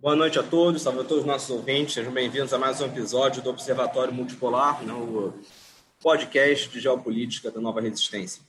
Boa 0.00 0.14
noite 0.14 0.38
a 0.38 0.44
todos, 0.44 0.82
salve 0.82 1.00
a 1.00 1.02
todos 1.02 1.22
os 1.22 1.26
nossos 1.26 1.50
ouvintes, 1.50 1.94
sejam 1.94 2.12
bem-vindos 2.12 2.52
a 2.52 2.58
mais 2.58 2.80
um 2.80 2.86
episódio 2.86 3.42
do 3.42 3.50
Observatório 3.50 4.14
Multipolar, 4.14 4.80
né, 4.84 4.92
o 4.92 5.34
podcast 6.00 6.68
de 6.68 6.78
geopolítica 6.78 7.50
da 7.50 7.60
Nova 7.60 7.80
Resistência. 7.80 8.40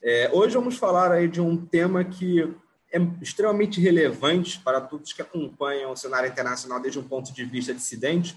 É, 0.00 0.30
hoje 0.32 0.54
vamos 0.54 0.76
falar 0.76 1.10
aí 1.10 1.26
de 1.26 1.40
um 1.40 1.56
tema 1.56 2.04
que 2.04 2.48
é 2.92 3.00
extremamente 3.20 3.80
relevante 3.80 4.60
para 4.60 4.80
todos 4.80 5.12
que 5.12 5.20
acompanham 5.20 5.90
o 5.90 5.96
cenário 5.96 6.30
internacional 6.30 6.78
desde 6.78 7.00
um 7.00 7.08
ponto 7.08 7.32
de 7.32 7.44
vista 7.44 7.74
dissidente 7.74 8.36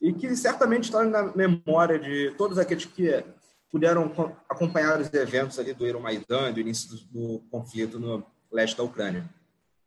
e 0.00 0.14
que 0.14 0.34
certamente 0.34 0.84
está 0.84 1.04
na 1.04 1.24
memória 1.36 1.98
de 1.98 2.30
todos 2.38 2.56
aqueles 2.56 2.86
que 2.86 3.22
puderam 3.70 4.10
acompanhar 4.48 4.98
os 4.98 5.12
eventos 5.12 5.58
ali 5.58 5.74
do 5.74 5.86
Euromaidan, 5.86 6.54
do 6.54 6.60
início 6.60 6.88
do 7.12 7.42
conflito 7.50 8.00
no 8.00 8.24
leste 8.50 8.78
da 8.78 8.82
Ucrânia. 8.82 9.28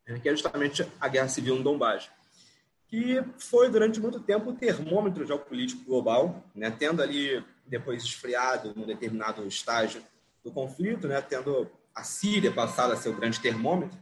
Que 0.05 0.29
é 0.29 0.31
justamente 0.31 0.87
a 0.99 1.07
guerra 1.07 1.27
civil 1.27 1.55
no 1.55 1.63
Donbass, 1.63 2.09
que 2.87 3.23
foi 3.37 3.69
durante 3.69 3.99
muito 3.99 4.19
tempo 4.19 4.51
o 4.51 4.55
termômetro 4.55 5.25
geopolítico 5.25 5.83
global, 5.83 6.43
né, 6.53 6.69
tendo 6.69 7.01
ali 7.01 7.43
depois 7.65 8.03
esfriado 8.03 8.73
num 8.75 8.85
determinado 8.85 9.45
estágio 9.47 10.01
do 10.43 10.51
conflito, 10.51 11.07
né, 11.07 11.19
tendo 11.21 11.69
a 11.93 12.03
Síria 12.03 12.51
passado 12.51 12.93
a 12.93 12.95
ser 12.95 13.09
o 13.09 13.15
grande 13.15 13.39
termômetro, 13.39 13.97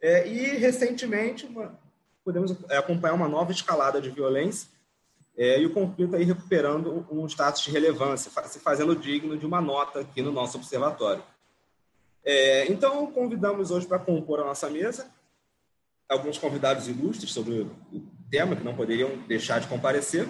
é, 0.00 0.28
e 0.28 0.56
recentemente 0.56 1.46
uma, 1.46 1.78
podemos 2.24 2.54
acompanhar 2.70 3.14
uma 3.14 3.28
nova 3.28 3.50
escalada 3.50 4.00
de 4.00 4.10
violência 4.10 4.68
é, 5.36 5.60
e 5.60 5.66
o 5.66 5.72
conflito 5.72 6.14
aí 6.14 6.24
recuperando 6.24 7.06
um 7.10 7.26
status 7.26 7.62
de 7.62 7.70
relevância, 7.70 8.30
se 8.46 8.60
fazendo 8.60 8.94
digno 8.94 9.36
de 9.36 9.44
uma 9.44 9.60
nota 9.60 10.00
aqui 10.00 10.22
no 10.22 10.30
nosso 10.30 10.58
observatório. 10.58 11.24
É, 12.24 12.70
então, 12.70 13.06
convidamos 13.08 13.70
hoje 13.70 13.86
para 13.86 13.98
compor 13.98 14.40
a 14.40 14.44
nossa 14.44 14.70
mesa 14.70 15.10
alguns 16.08 16.38
convidados 16.38 16.88
ilustres 16.88 17.32
sobre 17.32 17.60
o 17.60 18.02
tema, 18.30 18.56
que 18.56 18.64
não 18.64 18.74
poderiam 18.74 19.16
deixar 19.26 19.60
de 19.60 19.66
comparecer. 19.66 20.28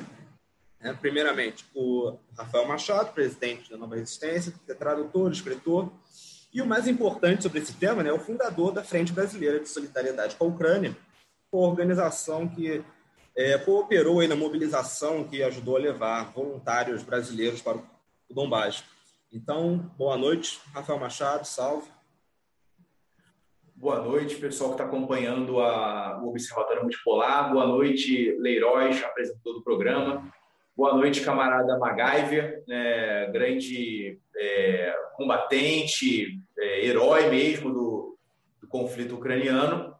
Né? 0.80 0.96
Primeiramente, 1.00 1.64
o 1.74 2.16
Rafael 2.36 2.66
Machado, 2.66 3.12
presidente 3.12 3.70
da 3.70 3.76
Nova 3.76 3.96
Resistência, 3.96 4.52
é 4.68 4.74
tradutor, 4.74 5.32
escritor, 5.32 5.92
e 6.52 6.62
o 6.62 6.66
mais 6.66 6.86
importante 6.86 7.42
sobre 7.42 7.58
esse 7.58 7.72
tema, 7.72 8.02
né, 8.02 8.12
o 8.12 8.18
fundador 8.18 8.70
da 8.70 8.84
Frente 8.84 9.12
Brasileira 9.12 9.58
de 9.58 9.68
Solidariedade 9.68 10.36
com 10.36 10.44
a 10.44 10.48
Ucrânia, 10.48 10.96
uma 11.52 11.66
organização 11.68 12.46
que 12.46 12.84
é, 13.36 13.58
cooperou 13.58 14.20
aí 14.20 14.28
na 14.28 14.36
mobilização 14.36 15.24
que 15.24 15.42
ajudou 15.42 15.76
a 15.76 15.80
levar 15.80 16.32
voluntários 16.32 17.02
brasileiros 17.02 17.60
para 17.60 17.78
o 17.78 18.34
Donbass. 18.34 18.84
Então, 19.32 19.78
boa 19.96 20.16
noite, 20.16 20.60
Rafael 20.72 20.98
Machado, 20.98 21.44
salve. 21.44 21.88
Boa 23.76 24.00
noite, 24.00 24.36
pessoal 24.36 24.70
que 24.70 24.74
está 24.74 24.84
acompanhando 24.84 25.60
a, 25.60 26.20
o 26.22 26.28
Observatório 26.28 26.82
Multipolar. 26.82 27.52
Boa 27.52 27.66
noite, 27.66 28.30
Leiroz, 28.38 29.02
apresentador 29.02 29.54
do 29.54 29.64
programa. 29.64 30.32
Boa 30.76 30.94
noite, 30.94 31.22
camarada 31.22 31.76
MacGyver, 31.76 32.62
né, 32.68 33.26
grande 33.32 34.16
é, 34.36 34.94
combatente, 35.16 36.40
é, 36.56 36.86
herói 36.86 37.28
mesmo 37.28 37.72
do, 37.72 38.16
do 38.60 38.68
conflito 38.68 39.16
ucraniano. 39.16 39.92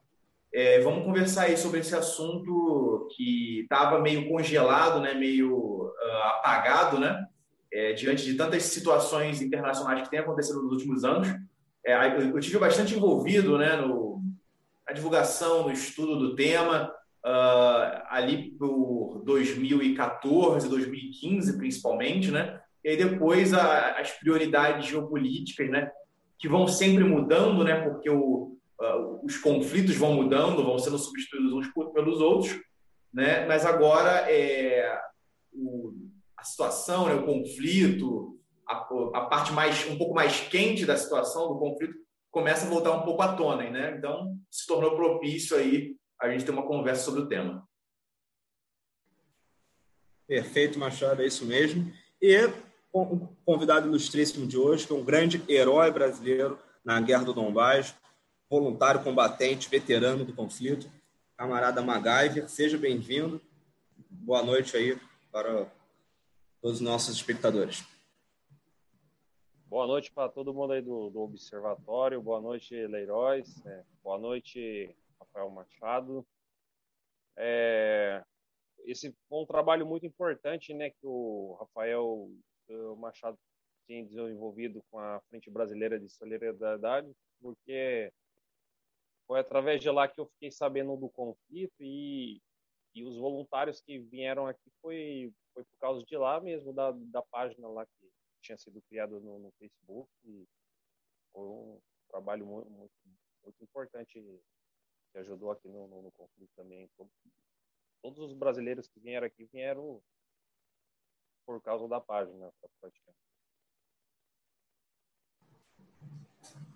É, 0.53 0.81
vamos 0.81 1.05
conversar 1.05 1.42
aí 1.42 1.56
sobre 1.56 1.81
esse 1.81 1.97
assunto 1.97 3.09
que 3.16 3.62
estava 3.62 3.98
meio 3.98 4.28
congelado, 4.28 5.00
né, 5.00 5.14
meio 5.14 5.53
uh, 5.53 6.22
apagado, 6.36 7.00
né, 7.00 7.27
é, 7.72 7.92
diante 7.92 8.25
de 8.25 8.34
tantas 8.34 8.62
situações 8.62 9.42
internacionais 9.42 10.03
que 10.03 10.11
têm 10.11 10.20
acontecido 10.20 10.62
nos 10.62 10.72
últimos 10.72 11.05
anos 11.05 11.28
é, 11.86 12.20
eu 12.20 12.40
tive 12.40 12.58
bastante 12.58 12.94
envolvido 12.94 13.58
né, 13.58 13.77
no, 13.77 14.22
na 14.86 14.94
divulgação, 14.94 15.64
no 15.64 15.72
estudo 15.72 16.18
do 16.18 16.34
tema, 16.34 16.92
uh, 17.24 18.02
ali 18.08 18.52
por 18.52 19.22
2014, 19.24 20.68
2015 20.68 21.56
principalmente, 21.56 22.30
né? 22.30 22.60
E 22.84 22.91
aí 22.91 22.96
depois 22.96 23.54
a, 23.54 23.98
as 23.98 24.10
prioridades 24.12 24.86
geopolíticas, 24.86 25.70
né? 25.70 25.91
Que 26.38 26.48
vão 26.48 26.69
sempre 26.69 27.03
mudando, 27.03 27.64
né? 27.64 27.81
Porque 27.81 28.10
o, 28.10 28.56
uh, 28.80 29.25
os 29.25 29.38
conflitos 29.38 29.97
vão 29.97 30.14
mudando, 30.14 30.64
vão 30.64 30.78
sendo 30.78 30.98
substituídos 30.98 31.53
uns 31.53 31.69
pelos 31.92 32.20
outros, 32.20 32.60
né? 33.12 33.47
Mas 33.47 33.64
agora 33.64 34.30
é, 34.30 35.00
o, 35.53 35.94
a 36.36 36.44
situação, 36.44 37.06
né, 37.06 37.14
o 37.14 37.25
conflito, 37.25 38.38
a, 38.74 39.18
a, 39.18 39.26
parte 39.26 39.52
mais 39.52 39.86
um 39.88 39.96
pouco 39.96 40.14
mais 40.14 40.40
quente 40.40 40.84
da 40.84 40.96
situação 40.96 41.48
do 41.48 41.58
conflito 41.58 41.94
começa 42.30 42.66
a 42.66 42.68
voltar 42.68 42.92
um 42.92 43.02
pouco 43.02 43.22
à 43.22 43.34
tona, 43.34 43.70
né? 43.70 43.94
Então 43.96 44.36
se 44.50 44.66
tornou 44.66 44.96
propício 44.96 45.56
aí 45.56 45.96
a 46.20 46.28
gente 46.28 46.44
ter 46.44 46.50
uma 46.50 46.66
conversa 46.66 47.04
sobre 47.04 47.20
o 47.20 47.28
tema. 47.28 47.66
Perfeito, 50.26 50.78
Machado, 50.78 51.22
é 51.22 51.26
isso 51.26 51.44
mesmo. 51.44 51.92
E 52.20 52.50
o 52.92 53.28
convidado 53.44 53.86
ilustríssimo 53.86 54.46
de 54.46 54.56
hoje, 54.56 54.86
que 54.86 54.92
é 54.92 54.96
um 54.96 55.04
grande 55.04 55.42
herói 55.48 55.91
brasileiro 55.91 56.58
na 56.84 57.00
Guerra 57.00 57.24
do 57.24 57.34
Donbass, 57.34 57.94
voluntário, 58.48 59.02
combatente, 59.02 59.68
veterano 59.68 60.24
do 60.24 60.32
conflito, 60.32 60.91
camarada 61.36 61.82
MacGyver, 61.82 62.48
seja 62.48 62.78
bem-vindo. 62.78 63.41
Boa 64.08 64.42
noite 64.42 64.76
aí 64.76 64.98
para 65.30 65.66
todos 66.62 66.76
os 66.76 66.80
nossos 66.80 67.14
espectadores. 67.14 67.84
Boa 69.74 69.88
noite 69.88 70.12
para 70.12 70.28
todo 70.28 70.54
mundo 70.54 70.72
aí 70.72 70.80
do, 70.80 71.10
do 71.10 71.20
Observatório. 71.22 72.22
Boa 72.22 72.40
noite, 72.40 72.86
Leiroz. 72.86 73.60
É, 73.66 73.84
boa 74.04 74.16
noite, 74.16 74.96
Rafael 75.18 75.50
Machado. 75.50 76.24
É, 77.36 78.22
esse 78.84 79.12
foi 79.28 79.42
um 79.42 79.44
trabalho 79.44 79.84
muito 79.84 80.06
importante, 80.06 80.72
né, 80.72 80.90
que 80.90 81.04
o 81.04 81.56
Rafael 81.58 82.30
o 82.68 82.94
Machado 82.94 83.36
tem 83.88 84.06
desenvolvido 84.06 84.80
com 84.92 85.00
a 85.00 85.20
Frente 85.28 85.50
Brasileira 85.50 85.98
de 85.98 86.08
Solidariedade, 86.08 87.12
porque 87.42 88.12
foi 89.26 89.41
através 89.41 89.80
de 89.80 89.91
lá 89.91 90.06
que 90.06 90.20
eu 90.20 90.26
fiquei 90.26 90.52
sabendo 90.52 90.96
do 90.96 91.08
conflito 91.08 91.74
e, 91.80 92.41
e 92.94 93.02
os 93.02 93.16
voluntários 93.16 93.80
que 93.80 93.98
vieram 93.98 94.46
aqui 94.46 94.70
foi, 94.80 95.32
foi 95.52 95.64
por 95.64 95.78
causa 95.80 96.04
de 96.04 96.16
lá 96.16 96.41
mesmo, 96.41 96.72
da, 96.72 96.92
da 96.92 97.22
página 97.22 97.66
lá 97.66 97.84
que 97.84 98.04
tinha 98.44 98.59
sido 98.59 98.82
criado 98.82 99.19
no, 99.21 99.38
no 99.38 99.50
Facebook 99.53 100.10
e 100.25 100.47
foi 101.32 101.49
um 101.49 101.81
trabalho 102.09 102.47
muito, 102.47 102.71
muito, 102.71 102.94
muito 103.43 103.65
importante 103.65 104.21
que 105.10 105.19
ajudou 105.19 105.50
aqui 105.50 105.66
no, 105.69 105.88
no, 105.88 106.03
no 106.03 106.12
conflito 106.12 106.50
também. 106.54 106.91
Todos 108.03 108.19
os 108.19 108.34
brasileiros 108.34 108.87
que 108.87 109.00
vieram 109.00 109.27
aqui 109.27 109.47
vieram 109.47 110.03
por 111.47 111.60
causa 111.62 111.88
da 111.88 112.00
página 112.00 112.53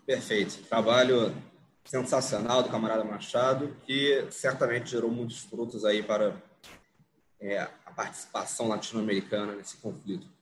Perfeito. 0.06 0.66
Trabalho 0.68 1.34
sensacional 1.84 2.62
do 2.62 2.70
camarada 2.70 3.04
Machado, 3.04 3.74
que 3.84 4.30
certamente 4.30 4.90
gerou 4.90 5.10
muitos 5.10 5.40
frutos 5.40 5.84
aí 5.84 6.02
para 6.02 6.40
é, 7.40 7.60
a 7.60 7.92
participação 7.94 8.68
latino-americana 8.68 9.54
nesse 9.54 9.76
conflito. 9.76 10.37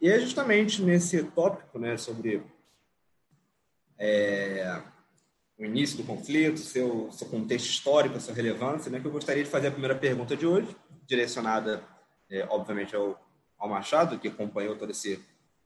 E 0.00 0.08
é 0.10 0.18
justamente 0.18 0.82
nesse 0.82 1.22
tópico, 1.22 1.78
né, 1.78 1.96
sobre 1.96 2.42
é, 3.98 4.82
o 5.58 5.64
início 5.64 5.96
do 5.96 6.04
conflito, 6.04 6.58
seu, 6.58 7.10
seu 7.10 7.26
contexto 7.28 7.66
histórico, 7.66 8.20
sua 8.20 8.34
relevância, 8.34 8.90
né, 8.90 9.00
que 9.00 9.06
eu 9.06 9.10
gostaria 9.12 9.42
de 9.42 9.50
fazer 9.50 9.68
a 9.68 9.72
primeira 9.72 9.94
pergunta 9.94 10.36
de 10.36 10.46
hoje, 10.46 10.68
direcionada, 11.06 11.82
é, 12.30 12.46
obviamente, 12.50 12.94
ao, 12.94 13.18
ao 13.58 13.68
Machado, 13.68 14.18
que 14.18 14.28
acompanhou 14.28 14.76
todo 14.76 14.90
esse 14.90 15.18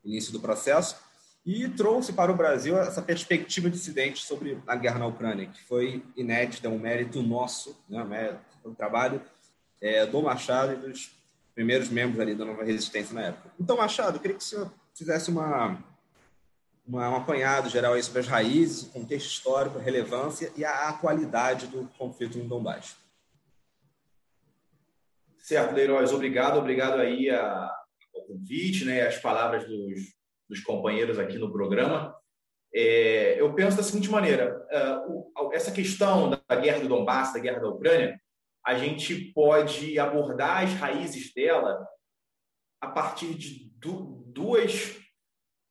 início 0.04 0.32
do 0.32 0.40
processo, 0.40 0.96
e 1.44 1.68
trouxe 1.68 2.12
para 2.12 2.30
o 2.30 2.36
Brasil 2.36 2.78
essa 2.78 3.02
perspectiva 3.02 3.68
dissidente 3.68 4.24
sobre 4.24 4.62
a 4.66 4.76
guerra 4.76 5.00
na 5.00 5.06
Ucrânia, 5.06 5.46
que 5.46 5.62
foi 5.64 6.04
inédita, 6.16 6.68
um 6.68 6.78
mérito 6.78 7.22
nosso, 7.22 7.76
né, 7.88 8.02
um 8.02 8.06
mérito, 8.06 8.74
trabalho 8.76 9.20
é, 9.80 10.06
do 10.06 10.22
Machado 10.22 10.74
e 10.74 10.76
dos 10.76 11.10
primeiros 11.54 11.88
membros 11.88 12.20
ali 12.20 12.34
da 12.34 12.44
Nova 12.44 12.64
Resistência 12.64 13.14
na 13.14 13.22
época. 13.26 13.50
Então, 13.58 13.76
Machado, 13.76 14.16
eu 14.16 14.20
queria 14.20 14.36
que 14.36 14.42
o 14.42 14.46
senhor 14.46 14.72
fizesse 14.94 15.30
uma, 15.30 15.78
uma, 16.86 17.08
um 17.10 17.16
apanhado 17.16 17.68
geral 17.68 17.94
aí 17.94 18.02
sobre 18.02 18.20
as 18.20 18.26
raízes, 18.26 18.82
o 18.82 18.90
contexto 18.90 19.26
histórico, 19.26 19.78
a 19.78 19.82
relevância 19.82 20.52
e 20.56 20.64
a 20.64 20.88
atualidade 20.88 21.66
do 21.66 21.88
conflito 21.98 22.38
no 22.38 22.48
Donbass. 22.48 22.96
Certo, 25.38 25.74
Leiroz, 25.74 26.12
obrigado, 26.12 26.58
obrigado 26.58 27.00
aí 27.00 27.28
a, 27.30 27.70
ao 28.14 28.22
convite, 28.26 28.84
né, 28.84 29.06
as 29.06 29.18
palavras 29.18 29.66
dos, 29.66 30.00
dos 30.48 30.60
companheiros 30.60 31.18
aqui 31.18 31.38
no 31.38 31.52
programa. 31.52 32.14
É, 32.72 33.40
eu 33.40 33.52
penso 33.52 33.76
da 33.76 33.82
seguinte 33.82 34.08
maneira: 34.08 34.64
uh, 34.96 35.52
essa 35.52 35.72
questão 35.72 36.30
da 36.30 36.56
guerra 36.56 36.80
do 36.80 36.88
Donbass, 36.88 37.32
da 37.32 37.40
guerra 37.40 37.58
da 37.58 37.68
Ucrânia, 37.68 38.20
a 38.66 38.76
gente 38.76 39.32
pode 39.32 39.98
abordar 39.98 40.64
as 40.64 40.72
raízes 40.74 41.32
dela 41.34 41.86
a 42.80 42.88
partir 42.88 43.34
de 43.34 43.70
duas, 43.78 44.98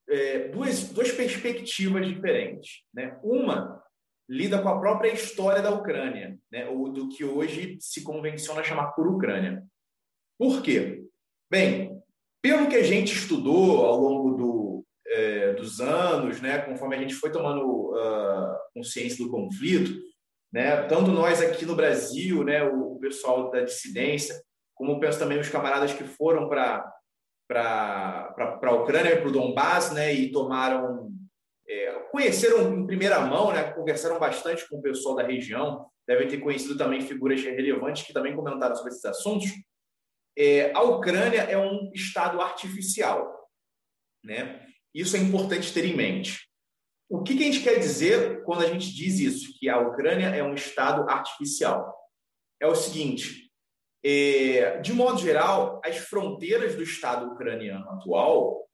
é, 0.08 0.48
duas, 0.48 0.88
duas 0.88 1.12
perspectivas 1.12 2.06
diferentes. 2.06 2.82
Né? 2.92 3.18
Uma 3.22 3.82
lida 4.28 4.62
com 4.62 4.68
a 4.68 4.78
própria 4.78 5.12
história 5.12 5.62
da 5.62 5.70
Ucrânia, 5.70 6.38
né? 6.50 6.68
ou 6.68 6.92
do 6.92 7.08
que 7.08 7.24
hoje 7.24 7.78
se 7.80 8.02
convenciona 8.02 8.62
chamar 8.62 8.92
por 8.92 9.08
Ucrânia. 9.08 9.64
Por 10.38 10.62
quê? 10.62 11.04
Bem, 11.50 12.00
pelo 12.42 12.68
que 12.68 12.76
a 12.76 12.82
gente 12.82 13.12
estudou 13.12 13.84
ao 13.84 14.00
longo 14.00 14.36
do, 14.36 14.86
é, 15.06 15.52
dos 15.54 15.80
anos, 15.80 16.40
né, 16.40 16.58
conforme 16.58 16.96
a 16.96 16.98
gente 16.98 17.14
foi 17.14 17.30
tomando 17.30 17.90
uh, 17.90 18.56
consciência 18.72 19.24
do 19.24 19.30
conflito, 19.30 20.00
né, 20.52 20.82
tanto 20.88 21.10
nós 21.10 21.40
aqui 21.40 21.64
no 21.64 21.76
Brasil, 21.76 22.42
né, 22.44 22.62
o, 22.62 22.98
pessoal 23.00 23.50
da 23.50 23.62
dissidência, 23.62 24.42
como 24.74 25.00
penso 25.00 25.18
também 25.18 25.38
os 25.38 25.48
camaradas 25.48 25.92
que 25.92 26.04
foram 26.04 26.48
para 26.48 26.92
para 27.48 28.32
a 28.62 28.74
Ucrânia, 28.74 29.18
para 29.18 29.28
o 29.28 29.32
Donbass, 29.32 29.90
né, 29.92 30.14
e 30.14 30.30
tomaram, 30.30 31.10
é, 31.68 31.92
conheceram 32.12 32.72
em 32.72 32.86
primeira 32.86 33.20
mão, 33.20 33.52
né, 33.52 33.72
conversaram 33.72 34.20
bastante 34.20 34.68
com 34.68 34.76
o 34.76 34.82
pessoal 34.82 35.16
da 35.16 35.24
região, 35.24 35.84
devem 36.06 36.28
ter 36.28 36.38
conhecido 36.38 36.76
também 36.76 37.00
figuras 37.00 37.42
relevantes 37.42 38.04
que 38.04 38.12
também 38.12 38.36
comentaram 38.36 38.76
sobre 38.76 38.92
esses 38.92 39.04
assuntos. 39.04 39.48
É, 40.38 40.72
a 40.72 40.82
Ucrânia 40.82 41.40
é 41.40 41.58
um 41.58 41.90
estado 41.92 42.40
artificial, 42.40 43.48
né? 44.22 44.64
Isso 44.94 45.16
é 45.16 45.20
importante 45.20 45.72
ter 45.72 45.84
em 45.84 45.96
mente. 45.96 46.49
O 47.10 47.24
que, 47.24 47.36
que 47.36 47.42
a 47.42 47.46
gente 47.46 47.64
quer 47.64 47.76
dizer 47.80 48.44
quando 48.44 48.62
a 48.62 48.68
gente 48.68 48.94
diz 48.94 49.18
isso, 49.18 49.58
que 49.58 49.68
a 49.68 49.80
Ucrânia 49.80 50.26
é 50.26 50.44
um 50.44 50.54
estado 50.54 51.10
artificial? 51.10 51.92
É 52.60 52.68
o 52.68 52.74
seguinte: 52.76 53.50
é, 54.04 54.78
de 54.78 54.92
modo 54.92 55.18
geral, 55.18 55.80
as 55.84 55.96
fronteiras 55.98 56.76
do 56.76 56.84
Estado 56.84 57.32
ucraniano 57.32 57.90
atual 57.90 58.64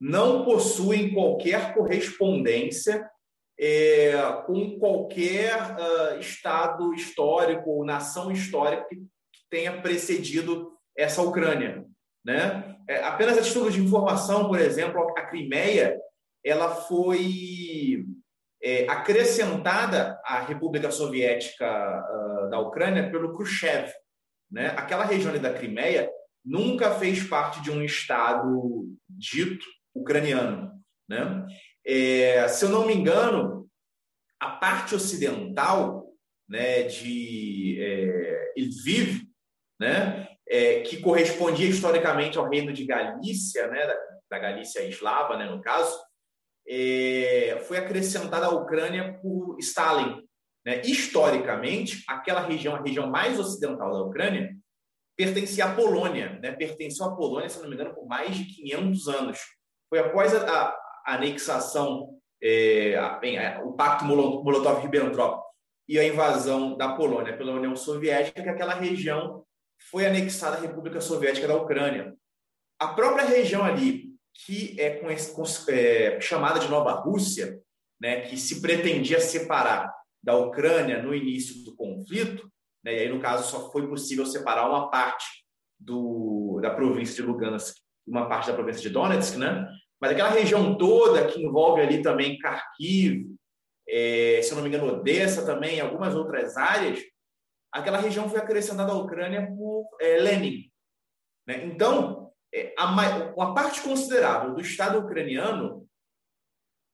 não 0.00 0.44
possuem 0.44 1.12
qualquer 1.12 1.74
correspondência 1.74 3.10
é, 3.58 4.12
com 4.46 4.78
qualquer 4.78 5.56
uh, 5.56 6.20
Estado 6.20 6.94
histórico 6.94 7.70
ou 7.70 7.84
nação 7.84 8.30
histórica 8.30 8.86
que, 8.88 9.04
tenha 9.50 9.80
precedido 9.80 10.74
essa 10.94 11.22
Ucrânia. 11.22 11.82
Né? 12.22 12.76
É, 12.86 13.02
apenas 13.02 13.38
a 13.38 13.42
título 13.42 13.70
de 13.70 13.80
informação, 13.80 14.46
por 14.46 14.60
exemplo, 14.60 15.00
a 15.16 15.22
Crimeia 15.22 15.98
ela 16.48 16.74
foi 16.74 18.06
é, 18.62 18.86
acrescentada 18.88 20.20
à 20.24 20.40
República 20.40 20.90
Soviética 20.90 21.66
uh, 21.66 22.50
da 22.50 22.58
Ucrânia 22.58 23.10
pelo 23.10 23.34
Khrushchev. 23.34 23.92
Né? 24.50 24.68
Aquela 24.76 25.04
região 25.04 25.36
da 25.38 25.52
Crimeia 25.52 26.10
nunca 26.44 26.94
fez 26.94 27.22
parte 27.22 27.62
de 27.62 27.70
um 27.70 27.82
Estado 27.82 28.88
dito 29.08 29.66
ucraniano. 29.94 30.72
Né? 31.08 31.46
É, 31.84 32.48
se 32.48 32.64
eu 32.64 32.70
não 32.70 32.86
me 32.86 32.94
engano, 32.94 33.68
a 34.40 34.50
parte 34.50 34.94
ocidental 34.94 36.06
né, 36.48 36.84
de 36.84 37.76
é, 37.80 38.54
Lviv, 38.56 39.22
né, 39.78 40.28
é, 40.48 40.80
que 40.80 41.00
correspondia 41.00 41.68
historicamente 41.68 42.38
ao 42.38 42.48
reino 42.48 42.72
de 42.72 42.84
Galícia, 42.86 43.68
né, 43.68 43.86
da, 43.86 43.96
da 44.30 44.38
Galícia 44.38 44.84
eslava, 44.84 45.36
né, 45.36 45.46
no 45.46 45.60
caso, 45.60 45.98
é, 46.68 47.62
foi 47.66 47.78
acrescentada 47.78 48.46
à 48.46 48.50
Ucrânia 48.50 49.18
por 49.22 49.56
Stalin, 49.58 50.22
né? 50.64 50.82
Historicamente, 50.82 52.04
aquela 52.06 52.40
região, 52.40 52.76
a 52.76 52.82
região 52.82 53.10
mais 53.10 53.38
ocidental 53.38 53.90
da 53.90 54.02
Ucrânia, 54.02 54.54
pertencia 55.16 55.64
à 55.64 55.74
Polônia, 55.74 56.38
né? 56.40 56.52
pertenceu 56.52 57.06
à 57.06 57.16
Polônia, 57.16 57.48
se 57.48 57.60
não 57.60 57.68
me 57.68 57.74
engano, 57.74 57.94
por 57.94 58.06
mais 58.06 58.36
de 58.36 58.44
500 58.44 59.08
anos. 59.08 59.38
Foi 59.88 59.98
após 59.98 60.34
a, 60.34 60.76
a 61.06 61.14
anexação, 61.14 62.10
é, 62.40 63.18
bem, 63.18 63.38
o 63.64 63.72
Pacto 63.72 64.04
Molotov-Ribbentrop 64.04 65.42
e 65.88 65.98
a 65.98 66.06
invasão 66.06 66.76
da 66.76 66.92
Polônia 66.92 67.36
pela 67.36 67.52
União 67.52 67.74
Soviética 67.74 68.42
que 68.42 68.48
aquela 68.48 68.74
região 68.74 69.42
foi 69.90 70.06
anexada 70.06 70.56
à 70.56 70.60
República 70.60 71.00
Soviética 71.00 71.48
da 71.48 71.56
Ucrânia. 71.56 72.14
A 72.78 72.88
própria 72.88 73.24
região 73.24 73.64
ali, 73.64 74.07
que 74.44 74.80
é, 74.80 74.90
com, 74.96 75.08
é 75.70 76.20
chamada 76.20 76.60
de 76.60 76.68
Nova 76.68 76.92
Rússia, 76.92 77.60
né, 78.00 78.22
que 78.22 78.36
se 78.36 78.60
pretendia 78.60 79.20
separar 79.20 79.92
da 80.22 80.36
Ucrânia 80.36 81.02
no 81.02 81.14
início 81.14 81.64
do 81.64 81.74
conflito, 81.74 82.50
né, 82.84 82.94
e 82.94 82.98
aí, 83.00 83.08
no 83.08 83.20
caso, 83.20 83.50
só 83.50 83.70
foi 83.72 83.88
possível 83.88 84.24
separar 84.24 84.68
uma 84.68 84.90
parte 84.90 85.26
do, 85.78 86.60
da 86.62 86.70
província 86.70 87.14
de 87.14 87.22
Lugansk 87.22 87.76
uma 88.08 88.28
parte 88.28 88.48
da 88.48 88.54
província 88.54 88.82
de 88.82 88.90
Donetsk, 88.90 89.36
né? 89.36 89.68
mas 90.00 90.12
aquela 90.12 90.30
região 90.30 90.76
toda 90.76 91.26
que 91.26 91.42
envolve 91.42 91.80
ali 91.80 92.02
também 92.02 92.38
Kharkiv, 92.38 93.26
é, 93.88 94.40
se 94.42 94.50
eu 94.50 94.56
não 94.56 94.62
me 94.62 94.68
engano, 94.68 94.86
Odessa 94.86 95.44
também, 95.44 95.80
algumas 95.80 96.14
outras 96.14 96.56
áreas, 96.56 97.00
aquela 97.72 97.98
região 97.98 98.28
foi 98.28 98.38
acrescentada 98.38 98.92
à 98.92 98.96
Ucrânia 98.96 99.46
por 99.46 99.86
é, 100.00 100.18
Lenin. 100.18 100.70
Né? 101.46 101.64
Então, 101.64 102.27
a, 102.78 103.32
uma 103.36 103.54
parte 103.54 103.80
considerável 103.82 104.54
do 104.54 104.60
Estado 104.60 104.98
ucraniano 104.98 105.88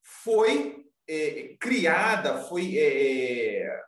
foi 0.03 0.85
é, 1.09 1.57
criada, 1.61 2.39
foi, 2.45 2.79
é, 2.79 3.81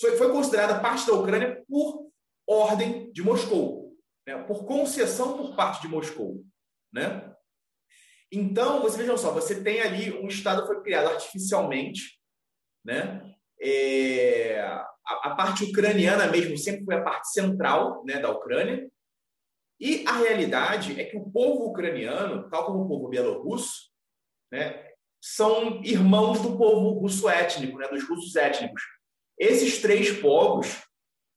foi, 0.00 0.16
foi, 0.16 0.32
considerada 0.32 0.80
parte 0.80 1.06
da 1.06 1.14
Ucrânia 1.14 1.64
por 1.68 2.10
ordem 2.46 3.12
de 3.12 3.22
Moscou, 3.22 3.96
né? 4.26 4.42
por 4.44 4.64
concessão 4.64 5.36
por 5.36 5.54
parte 5.54 5.82
de 5.82 5.88
Moscou. 5.88 6.44
Né? 6.92 7.34
Então, 8.32 8.80
vocês 8.80 8.96
vejam 8.96 9.18
só, 9.18 9.32
você 9.32 9.62
tem 9.62 9.80
ali 9.80 10.12
um 10.12 10.28
Estado 10.28 10.66
foi 10.66 10.82
criado 10.82 11.08
artificialmente, 11.08 12.20
né? 12.84 13.34
É, 13.62 14.58
a, 14.60 14.88
a, 15.06 15.34
parte 15.34 15.64
ucraniana 15.64 16.28
mesmo 16.28 16.56
sempre 16.56 16.84
foi 16.84 16.94
a 16.94 17.02
parte 17.02 17.30
central 17.30 18.02
né, 18.06 18.18
da 18.18 18.30
Ucrânia. 18.30 18.90
E 19.80 20.04
a 20.06 20.18
realidade 20.18 21.00
é 21.00 21.04
que 21.04 21.16
o 21.16 21.30
povo 21.30 21.70
ucraniano, 21.70 22.48
tal 22.50 22.66
como 22.66 22.84
o 22.84 22.88
povo 22.88 23.08
bielorrusso, 23.08 23.90
né, 24.52 24.86
são 25.22 25.82
irmãos 25.82 26.40
do 26.40 26.56
povo 26.56 27.00
russo 27.00 27.28
étnico, 27.28 27.78
né, 27.78 27.88
dos 27.88 28.06
russos 28.08 28.36
étnicos. 28.36 28.82
Esses 29.38 29.80
três 29.80 30.10
povos, 30.20 30.82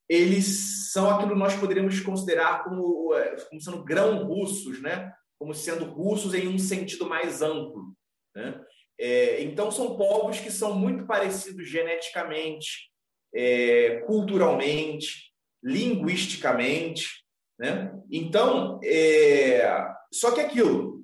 eles 0.09 0.91
são 0.91 1.09
aquilo 1.09 1.31
que 1.31 1.39
nós 1.39 1.55
poderíamos 1.55 1.99
considerar 2.01 2.63
como, 2.63 3.13
é, 3.15 3.35
como 3.45 3.61
sendo 3.61 3.83
grão-russos, 3.83 4.81
né? 4.81 5.13
como 5.39 5.53
sendo 5.53 5.85
russos 5.85 6.33
em 6.33 6.47
um 6.47 6.59
sentido 6.59 7.07
mais 7.07 7.41
amplo. 7.41 7.93
Né? 8.35 8.63
É, 8.99 9.41
então, 9.41 9.71
são 9.71 9.97
povos 9.97 10.39
que 10.39 10.51
são 10.51 10.75
muito 10.75 11.05
parecidos 11.05 11.67
geneticamente, 11.67 12.91
é, 13.33 14.01
culturalmente, 14.05 15.31
linguisticamente. 15.63 17.22
Né? 17.59 17.93
Então, 18.11 18.79
é, 18.83 19.63
só 20.11 20.31
que 20.31 20.41
aquilo, 20.41 21.03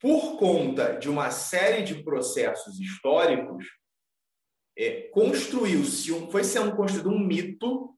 por 0.00 0.36
conta 0.38 0.98
de 0.98 1.08
uma 1.08 1.30
série 1.30 1.82
de 1.82 2.02
processos 2.02 2.78
históricos, 2.78 3.64
é, 4.76 5.08
construiu-se, 5.08 6.12
um, 6.12 6.30
foi 6.30 6.44
sendo 6.44 6.74
construído 6.76 7.10
um 7.10 7.18
mito 7.18 7.94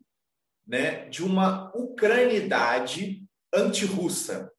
né, 0.67 1.09
de 1.09 1.25
uma 1.25 1.75
ucranidade 1.77 3.25
antirrussa. 3.53 4.53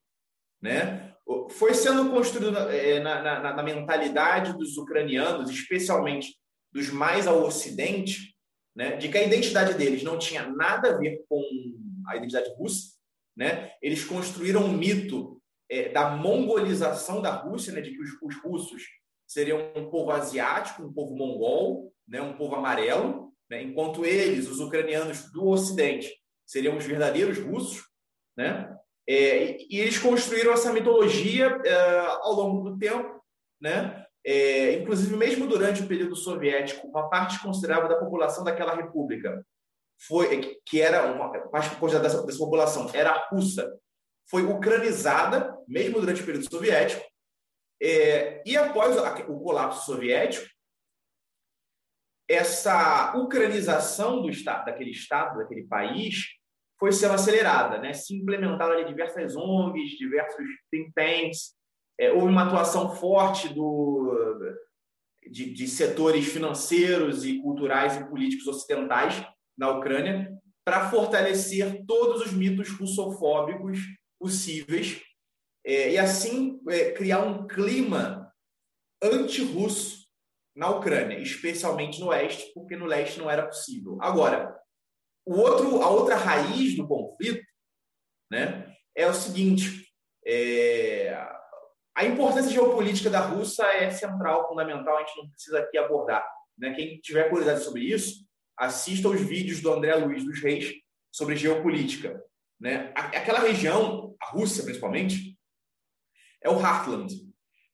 Né? 0.61 1.15
Foi 1.51 1.73
sendo 1.73 2.09
construído 2.09 2.57
é, 2.57 2.99
na, 2.99 3.21
na, 3.21 3.53
na 3.55 3.63
mentalidade 3.63 4.57
dos 4.57 4.77
ucranianos, 4.77 5.49
especialmente 5.49 6.35
dos 6.71 6.89
mais 6.89 7.27
ao 7.27 7.43
ocidente, 7.43 8.36
né, 8.77 8.95
de 8.95 9.09
que 9.09 9.17
a 9.17 9.23
identidade 9.23 9.73
deles 9.73 10.03
não 10.03 10.19
tinha 10.19 10.47
nada 10.47 10.91
a 10.91 10.97
ver 10.97 11.25
com 11.27 11.43
a 12.05 12.15
identidade 12.15 12.53
russa. 12.55 12.95
Né? 13.35 13.71
Eles 13.81 14.05
construíram 14.05 14.63
um 14.63 14.71
mito 14.71 15.41
é, 15.67 15.89
da 15.89 16.11
mongolização 16.11 17.19
da 17.19 17.31
Rússia, 17.31 17.73
né, 17.73 17.81
de 17.81 17.91
que 17.91 17.99
os, 17.99 18.11
os, 18.21 18.35
russos 18.37 18.83
seriam 19.27 19.71
um 19.75 19.89
povo 19.89 20.11
asiático, 20.11 20.83
um 20.83 20.93
povo 20.93 21.15
mongol, 21.15 21.91
né, 22.07 22.21
um 22.21 22.37
povo 22.37 22.55
amarelo, 22.55 23.33
né, 23.49 23.63
enquanto 23.63 24.05
eles, 24.05 24.47
os 24.47 24.59
ucranianos 24.59 25.31
do 25.31 25.47
Ocidente, 25.47 26.13
seriam 26.45 26.77
os 26.77 26.85
verdadeiros 26.85 27.39
russos, 27.39 27.83
né? 28.37 28.73
É, 29.09 29.57
e, 29.69 29.79
eles 29.79 29.97
construíram 29.97 30.53
essa 30.53 30.71
mitologia 30.71 31.47
é, 31.65 31.99
ao 32.21 32.33
longo 32.33 32.69
do 32.69 32.77
tempo, 32.77 33.21
né? 33.59 34.05
É, 34.29 34.73
inclusive 34.73 35.15
mesmo 35.15 35.47
durante 35.47 35.81
o 35.81 35.87
período 35.87 36.13
soviético, 36.13 36.85
uma 36.89 37.09
parte 37.09 37.41
considerável 37.41 37.87
da 37.87 37.95
população 37.95 38.43
daquela 38.43 38.75
república 38.75 39.41
foi 40.05 40.59
que 40.65 40.81
era 40.81 41.09
uma 41.13 41.31
parte 41.49 41.73
considerável 41.77 42.11
dessa, 42.11 42.25
dessa 42.25 42.37
população 42.37 42.91
era 42.93 43.29
russa, 43.31 43.73
foi 44.29 44.43
ucranizada, 44.43 45.57
mesmo 45.65 46.01
durante 46.01 46.21
o 46.21 46.25
período 46.25 46.51
soviético, 46.51 47.01
é, 47.81 48.43
e 48.45 48.57
após 48.57 48.97
o 49.29 49.39
colapso 49.39 49.85
soviético, 49.85 50.45
essa 52.29 53.15
ucranização 53.15 54.21
do 54.21 54.29
estado, 54.29 54.65
daquele 54.65 54.91
estado, 54.91 55.37
daquele 55.37 55.65
país, 55.67 56.25
foi 56.77 56.91
sendo 56.91 57.13
acelerada, 57.13 57.77
né? 57.77 57.93
Se 57.93 58.13
implementaram 58.13 58.73
ali 58.73 58.85
diversas 58.85 59.37
ONGs, 59.37 59.97
diversos 59.97 60.45
think 60.69 60.91
tanks, 60.93 61.56
é, 61.99 62.11
houve 62.11 62.27
uma 62.27 62.43
atuação 62.43 62.95
forte 62.95 63.49
do 63.53 64.07
de, 65.29 65.53
de 65.53 65.67
setores 65.67 66.25
financeiros 66.25 67.25
e 67.25 67.39
culturais 67.41 67.97
e 67.97 68.07
políticos 68.07 68.47
ocidentais 68.47 69.25
na 69.57 69.69
Ucrânia 69.69 70.31
para 70.63 70.89
fortalecer 70.89 71.85
todos 71.85 72.21
os 72.21 72.33
mitos 72.33 72.69
russofóbicos 72.69 73.79
possíveis 74.19 75.01
é, 75.65 75.91
e 75.91 75.97
assim 75.97 76.61
é, 76.69 76.91
criar 76.91 77.21
um 77.21 77.47
clima 77.47 78.31
anti-russo 79.01 80.07
na 80.55 80.69
Ucrânia, 80.69 81.19
especialmente 81.19 81.99
no 81.99 82.07
oeste, 82.07 82.51
porque 82.53 82.75
no 82.75 82.85
leste 82.85 83.19
não 83.19 83.29
era 83.29 83.45
possível. 83.45 83.97
Agora, 84.01 84.57
o 85.25 85.35
outro, 85.35 85.81
a 85.83 85.89
outra 85.89 86.15
raiz 86.15 86.75
do 86.75 86.87
conflito, 86.87 87.45
né, 88.31 88.73
é 88.95 89.07
o 89.07 89.13
seguinte: 89.13 89.87
é, 90.25 91.13
a 91.97 92.05
importância 92.05 92.51
geopolítica 92.51 93.09
da 93.09 93.21
Rússia 93.21 93.63
é 93.63 93.89
central, 93.89 94.47
fundamental. 94.47 94.95
A 94.95 94.99
gente 94.99 95.17
não 95.17 95.29
precisa 95.29 95.57
aqui 95.57 95.79
abordar. 95.79 96.23
Né? 96.55 96.71
Quem 96.75 96.99
tiver 96.99 97.27
curiosidade 97.27 97.63
sobre 97.63 97.85
isso, 97.85 98.23
assista 98.55 99.09
os 99.09 99.19
vídeos 99.19 99.61
do 99.61 99.73
André 99.73 99.95
Luiz 99.95 100.23
dos 100.23 100.39
Reis 100.39 100.75
sobre 101.11 101.35
geopolítica. 101.35 102.23
Né? 102.59 102.91
Aquela 102.93 103.39
região, 103.39 104.15
a 104.21 104.27
Rússia 104.27 104.63
principalmente, 104.63 105.35
é 106.43 106.49
o 106.51 106.59
Heartland, 106.59 107.15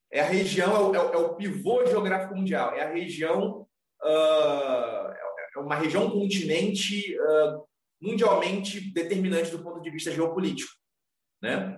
é 0.10 0.22
a 0.22 0.26
região, 0.26 0.74
é 0.74 1.00
o, 1.00 1.14
é 1.14 1.18
o 1.18 1.32
é 1.34 1.36
pivô 1.36 1.86
geográfico 1.86 2.34
mundial, 2.34 2.74
é 2.76 2.84
a 2.84 2.94
região, 2.94 3.68
uh, 4.02 5.14
é 5.54 5.60
uma 5.60 5.76
região 5.76 6.10
continente 6.10 7.14
uh, 7.20 7.68
mundialmente 8.02 8.80
determinante 8.94 9.52
do 9.52 9.62
ponto 9.62 9.82
de 9.82 9.90
vista 9.90 10.12
geopolítico, 10.12 10.72
né? 11.42 11.78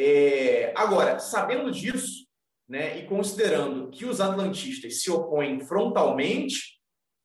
É, 0.00 0.72
agora, 0.76 1.18
sabendo 1.18 1.72
disso, 1.72 2.24
né, 2.68 2.98
e 3.00 3.06
considerando 3.06 3.90
que 3.90 4.04
os 4.04 4.20
atlantistas 4.20 5.02
se 5.02 5.10
opõem 5.10 5.58
frontalmente 5.58 6.78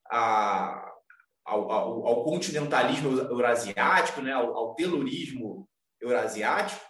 a, 0.10 0.92
ao, 1.46 1.72
ao, 1.72 2.08
ao, 2.08 2.24
continentalismo 2.24 3.16
eurasiático, 3.20 4.22
né, 4.22 4.32
ao, 4.32 4.58
ao 4.58 4.74
telurismo 4.74 5.70
eurasiático, 6.02 6.84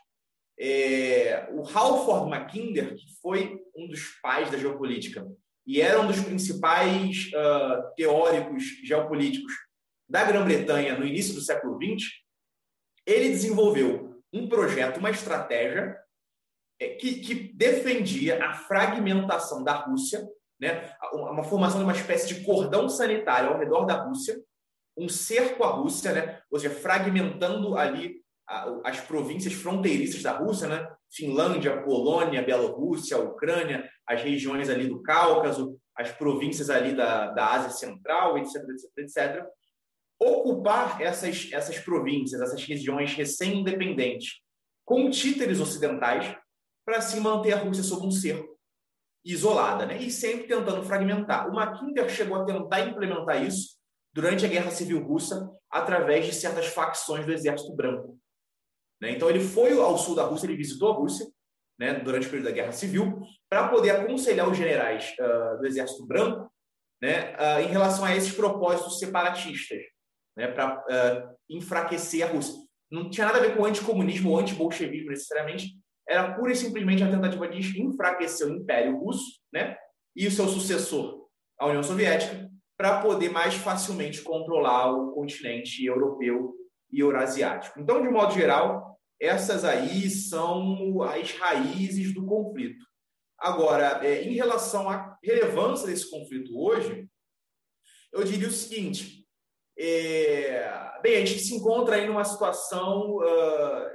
é, 0.58 1.50
o 1.52 1.68
Halford 1.68 2.30
Mackinder, 2.30 2.96
que 2.96 3.20
foi 3.22 3.60
um 3.76 3.86
dos 3.86 4.20
pais 4.22 4.50
da 4.50 4.58
geopolítica 4.58 5.28
e 5.68 5.82
era 5.82 6.00
um 6.00 6.08
dos 6.08 6.22
principais 6.22 7.30
uh, 7.34 7.94
teóricos 7.96 8.64
geopolíticos 8.86 9.52
da 10.08 10.24
Grã-Bretanha 10.24 10.98
no 10.98 11.06
início 11.06 11.34
do 11.34 11.42
século 11.42 11.78
XX, 11.78 12.10
ele 13.06 13.30
desenvolveu 13.30 14.13
um 14.34 14.48
projeto, 14.50 14.98
uma 14.98 15.12
estratégia 15.12 15.98
é, 16.80 16.90
que, 16.90 17.20
que 17.20 17.36
defendia 17.54 18.44
a 18.44 18.54
fragmentação 18.54 19.64
da 19.64 19.74
Rússia, 19.74 20.28
né, 20.60 20.94
uma 21.14 21.44
formação 21.44 21.80
de 21.80 21.84
uma 21.84 21.94
espécie 21.94 22.34
de 22.34 22.44
cordão 22.44 22.90
sanitário 22.90 23.50
ao 23.50 23.60
redor 23.60 23.86
da 23.86 24.04
Rússia, 24.04 24.36
um 24.98 25.10
cerco 25.10 25.64
à 25.64 25.68
Rússia, 25.68 26.12
né, 26.14 26.42
ou 26.50 26.60
seja, 26.60 26.74
fragmentando 26.74 27.78
ali 27.78 28.24
as 28.84 29.00
províncias 29.00 29.54
fronteiriças 29.54 30.22
da 30.22 30.34
Rússia, 30.34 30.68
né? 30.68 30.88
Finlândia, 31.12 31.82
Polônia, 31.82 32.42
Bielorrússia, 32.44 33.18
Ucrânia, 33.18 33.90
as 34.08 34.22
regiões 34.22 34.70
ali 34.70 34.88
do 34.88 35.02
Cáucaso, 35.02 35.78
as 35.96 36.12
províncias 36.12 36.70
ali 36.70 36.96
da, 36.96 37.32
da 37.32 37.52
Ásia 37.52 37.70
Central, 37.70 38.38
etc, 38.38 38.56
etc, 38.56 38.98
etc. 38.98 39.46
Ocupar 40.20 41.02
essas, 41.02 41.50
essas 41.52 41.80
províncias, 41.80 42.42
essas 42.42 42.64
regiões 42.64 43.14
recém-independentes 43.14 44.42
com 44.86 45.10
títeres 45.10 45.60
ocidentais 45.60 46.36
para 46.86 46.98
assim 46.98 47.20
manter 47.20 47.54
a 47.54 47.58
Rússia 47.58 47.84
sob 47.84 48.06
um 48.06 48.12
cerco 48.12 48.54
isolada, 49.26 49.86
né? 49.86 49.98
E 50.02 50.12
sempre 50.12 50.48
tentando 50.48 50.84
fragmentar. 50.84 51.50
O 51.50 51.54
Mackinder 51.54 52.10
chegou 52.10 52.36
a 52.38 52.46
tentar 52.46 52.82
implementar 52.82 53.42
isso 53.44 53.78
durante 54.14 54.46
a 54.46 54.50
Guerra 54.50 54.70
Civil 54.70 55.02
Russa 55.04 55.50
através 55.70 56.26
de 56.26 56.34
certas 56.34 56.68
facções 56.68 57.26
do 57.26 57.34
Exército 57.34 57.74
Branco. 57.76 58.20
Né? 59.02 59.12
Então, 59.12 59.30
ele 59.30 59.40
foi 59.40 59.78
ao 59.80 59.98
sul 59.98 60.16
da 60.16 60.24
Rússia, 60.24 60.46
ele 60.46 60.58
visitou 60.58 60.92
a 60.92 60.96
Rússia 60.96 61.26
né, 61.80 61.96
durante 61.96 62.28
o 62.28 62.30
período 62.30 62.46
da 62.46 62.56
Guerra 62.56 62.72
Civil, 62.72 63.22
para 63.50 63.68
poder 63.70 63.92
aconselhar 63.92 64.48
os 64.48 64.58
generais 64.58 65.16
uh, 65.20 65.60
do 65.60 65.66
Exército 65.66 66.06
Branco 66.06 66.52
né, 67.02 67.36
uh, 67.36 67.62
em 67.62 67.68
relação 67.68 68.06
a 68.06 68.16
esses 68.16 68.34
propósitos 68.34 69.00
separatistas, 69.00 69.82
né, 70.36 70.48
para 70.48 70.80
uh, 70.80 71.36
enfraquecer 71.50 72.28
a 72.28 72.32
Rússia. 72.32 72.56
Não 72.92 73.10
tinha 73.10 73.26
nada 73.26 73.40
a 73.40 73.42
ver 73.42 73.56
com 73.56 73.66
anticomunismo 73.66 74.32
ou 74.32 74.40
antibolchevismo 74.40 75.10
necessariamente, 75.10 75.78
era 76.08 76.34
pura 76.34 76.52
e 76.52 76.56
simplesmente 76.56 77.04
a 77.04 77.10
tentativa 77.10 77.48
de 77.48 77.82
enfraquecer 77.82 78.48
o 78.48 78.56
Império 78.56 78.98
Russo 78.98 79.40
né, 79.52 79.78
e 80.16 80.28
o 80.28 80.32
seu 80.32 80.48
sucessor, 80.48 81.28
a 81.60 81.68
União 81.68 81.84
Soviética, 81.84 82.50
para 82.78 83.02
poder 83.02 83.30
mais 83.30 83.54
facilmente 83.54 84.22
controlar 84.22 84.92
o 84.92 85.14
continente 85.14 85.86
europeu 85.86 86.54
e 86.92 87.00
eurasiático. 87.00 87.80
Então, 87.80 88.02
de 88.02 88.10
modo 88.10 88.34
geral, 88.34 89.00
essas 89.20 89.64
aí 89.64 90.10
são 90.10 91.02
as 91.04 91.32
raízes 91.32 92.14
do 92.14 92.26
conflito. 92.26 92.86
Agora, 93.40 94.06
é, 94.06 94.24
em 94.24 94.34
relação 94.34 94.90
à 94.90 95.18
relevância 95.24 95.88
desse 95.88 96.10
conflito 96.10 96.58
hoje, 96.58 97.08
eu 98.12 98.24
diria 98.24 98.48
o 98.48 98.52
seguinte: 98.52 99.23
é, 99.78 101.00
bem, 101.02 101.16
a 101.16 101.26
gente 101.26 101.40
se 101.40 101.56
encontra 101.56 101.96
aí 101.96 102.08
numa 102.08 102.24
situação 102.24 103.18
uh, 103.18 103.90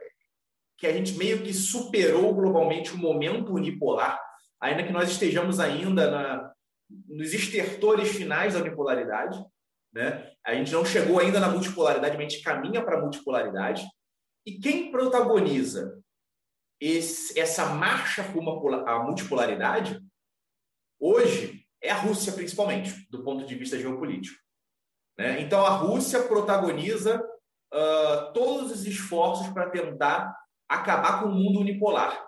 que 0.76 0.86
a 0.86 0.92
gente 0.92 1.14
meio 1.14 1.42
que 1.42 1.52
superou 1.52 2.34
globalmente 2.34 2.92
o 2.92 2.98
momento 2.98 3.52
unipolar, 3.52 4.20
ainda 4.60 4.84
que 4.84 4.92
nós 4.92 5.10
estejamos 5.10 5.60
ainda 5.60 6.10
na, 6.10 6.52
nos 7.06 7.32
estertores 7.32 8.10
finais 8.10 8.54
da 8.54 8.60
unipolaridade. 8.60 9.42
Né? 9.92 10.30
A 10.44 10.54
gente 10.54 10.72
não 10.72 10.84
chegou 10.84 11.18
ainda 11.18 11.40
na 11.40 11.48
multipolaridade, 11.48 12.16
mas 12.16 12.26
a 12.26 12.28
gente 12.28 12.42
caminha 12.42 12.84
para 12.84 12.98
a 12.98 13.00
multipolaridade. 13.00 13.86
E 14.46 14.58
quem 14.58 14.90
protagoniza 14.90 16.00
esse, 16.80 17.38
essa 17.38 17.66
marcha 17.66 18.22
rumo 18.22 18.68
à 18.86 19.02
multipolaridade, 19.02 20.00
hoje, 21.00 21.66
é 21.82 21.90
a 21.90 21.96
Rússia, 21.96 22.32
principalmente, 22.32 23.06
do 23.10 23.22
ponto 23.22 23.46
de 23.46 23.54
vista 23.54 23.78
geopolítico. 23.78 24.38
Né? 25.18 25.40
Então, 25.42 25.66
a 25.66 25.70
Rússia 25.70 26.22
protagoniza 26.22 27.20
uh, 27.20 28.32
todos 28.32 28.70
os 28.70 28.86
esforços 28.86 29.48
para 29.48 29.68
tentar 29.68 30.32
acabar 30.68 31.20
com 31.20 31.28
o 31.28 31.34
mundo 31.34 31.60
unipolar, 31.60 32.24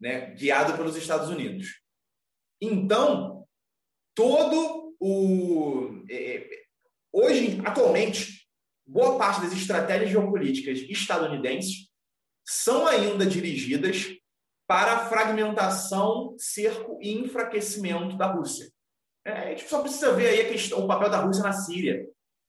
né? 0.00 0.30
guiado 0.34 0.74
pelos 0.76 0.96
Estados 0.96 1.28
Unidos. 1.28 1.80
Então, 2.60 3.46
todo 4.14 4.96
o. 4.98 6.02
É, 6.08 6.36
é, 6.36 6.62
hoje, 7.12 7.60
atualmente, 7.64 8.48
boa 8.86 9.18
parte 9.18 9.42
das 9.42 9.52
estratégias 9.52 10.10
geopolíticas 10.10 10.78
estadunidenses 10.78 11.88
são 12.44 12.86
ainda 12.86 13.26
dirigidas 13.26 14.06
para 14.66 14.94
a 14.94 15.08
fragmentação, 15.08 16.34
cerco 16.38 16.98
e 17.00 17.12
enfraquecimento 17.12 18.16
da 18.16 18.32
Rússia. 18.32 18.70
É, 19.28 19.32
a 19.32 19.48
gente 19.50 19.68
só 19.68 19.80
precisa 19.80 20.12
ver 20.12 20.28
aí 20.28 20.48
questão, 20.48 20.80
o 20.80 20.88
papel 20.88 21.10
da 21.10 21.20
Rússia 21.20 21.42
na 21.42 21.52
Síria. 21.52 22.06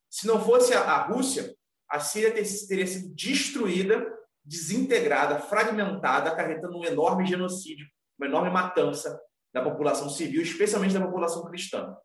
Se 0.10 0.26
não 0.26 0.42
fosse 0.42 0.74
a, 0.74 0.82
a 0.82 1.08
Rússia, 1.08 1.54
a 1.90 2.00
Síria 2.00 2.32
ter, 2.32 2.44
teria 2.68 2.88
sido 2.88 3.14
destruída, 3.14 4.06
desintegrada, 4.46 5.40
fragmentada, 5.40 6.30
acarretando 6.30 6.78
um 6.78 6.86
enorme 6.86 7.26
genocídio, 7.26 7.86
uma 8.18 8.28
enorme 8.28 8.50
matança 8.50 9.20
da 9.54 9.62
população 9.62 10.10
civil, 10.10 10.42
especialmente 10.42 10.94
da 10.94 11.06
população 11.06 11.44
cristã. 11.46 11.96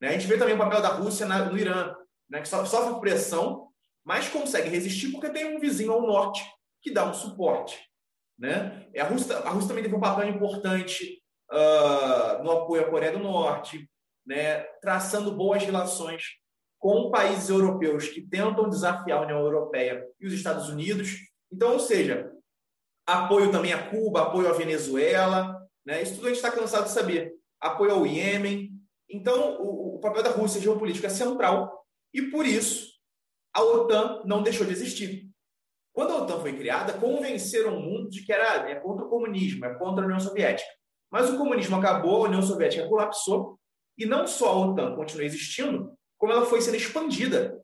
Né? 0.00 0.08
A 0.08 0.12
gente 0.12 0.26
vê 0.26 0.36
também 0.36 0.54
o 0.54 0.58
papel 0.58 0.82
da 0.82 0.88
Rússia 0.88 1.26
na, 1.26 1.44
no 1.44 1.56
Irã, 1.56 1.94
né, 2.28 2.40
que 2.40 2.48
sofre 2.48 3.00
pressão 3.00 3.64
mas 4.04 4.28
consegue 4.28 4.68
resistir 4.68 5.10
porque 5.10 5.30
tem 5.30 5.56
um 5.56 5.58
vizinho 5.58 5.90
ao 5.90 6.02
norte 6.02 6.44
que 6.82 6.92
dá 6.92 7.08
um 7.08 7.14
suporte. 7.14 7.80
Né? 8.38 8.86
A, 8.98 9.04
Rússia, 9.04 9.38
a 9.38 9.48
Rússia 9.48 9.68
também 9.68 9.82
teve 9.82 9.96
um 9.96 10.00
papel 10.00 10.28
importante 10.28 11.22
uh, 11.50 12.42
no 12.44 12.50
apoio 12.50 12.82
à 12.82 12.90
Coreia 12.90 13.12
do 13.12 13.20
Norte, 13.20 13.88
né? 14.26 14.60
traçando 14.80 15.32
boas 15.32 15.62
relações 15.62 16.22
com 16.78 17.10
países 17.10 17.48
europeus 17.48 18.08
que 18.08 18.20
tentam 18.20 18.68
desafiar 18.68 19.18
a 19.18 19.22
União 19.22 19.38
Europeia 19.38 20.06
e 20.20 20.26
os 20.26 20.32
Estados 20.32 20.68
Unidos. 20.68 21.16
Então, 21.50 21.72
ou 21.72 21.80
seja, 21.80 22.30
apoio 23.06 23.50
também 23.50 23.72
a 23.72 23.88
Cuba, 23.88 24.22
apoio 24.22 24.48
à 24.48 24.52
Venezuela, 24.52 25.58
né? 25.84 26.02
isso 26.02 26.16
tudo 26.16 26.26
a 26.26 26.28
gente 26.28 26.36
está 26.36 26.50
cansado 26.50 26.84
de 26.84 26.90
saber. 26.90 27.34
Apoio 27.60 27.92
ao 27.92 28.06
Iêmen. 28.06 28.70
Então, 29.08 29.56
o, 29.62 29.96
o 29.96 30.00
papel 30.00 30.22
da 30.22 30.30
Rússia 30.30 30.60
geopolítica 30.60 31.06
é 31.06 31.10
central 31.10 31.84
e, 32.12 32.22
por 32.22 32.44
isso, 32.44 32.92
a 33.54 33.62
OTAN 33.62 34.22
não 34.24 34.42
deixou 34.42 34.66
de 34.66 34.72
existir. 34.72 35.30
Quando 35.92 36.12
a 36.12 36.22
OTAN 36.22 36.40
foi 36.40 36.52
criada, 36.56 36.92
convenceram 36.94 37.78
o 37.78 37.80
mundo 37.80 38.10
de 38.10 38.24
que 38.24 38.32
era 38.32 38.68
é 38.68 38.74
contra 38.74 39.06
o 39.06 39.08
comunismo, 39.08 39.64
é 39.64 39.74
contra 39.74 40.02
a 40.02 40.06
União 40.06 40.18
Soviética. 40.18 40.68
Mas 41.10 41.30
o 41.30 41.38
comunismo 41.38 41.76
acabou, 41.76 42.24
a 42.24 42.28
União 42.28 42.42
Soviética 42.42 42.88
colapsou, 42.88 43.58
e 43.96 44.06
não 44.06 44.26
só 44.26 44.48
a 44.48 44.66
OTAN 44.66 44.96
continua 44.96 45.24
existindo, 45.24 45.96
como 46.18 46.32
ela 46.32 46.46
foi 46.46 46.60
sendo 46.60 46.76
expandida. 46.76 47.62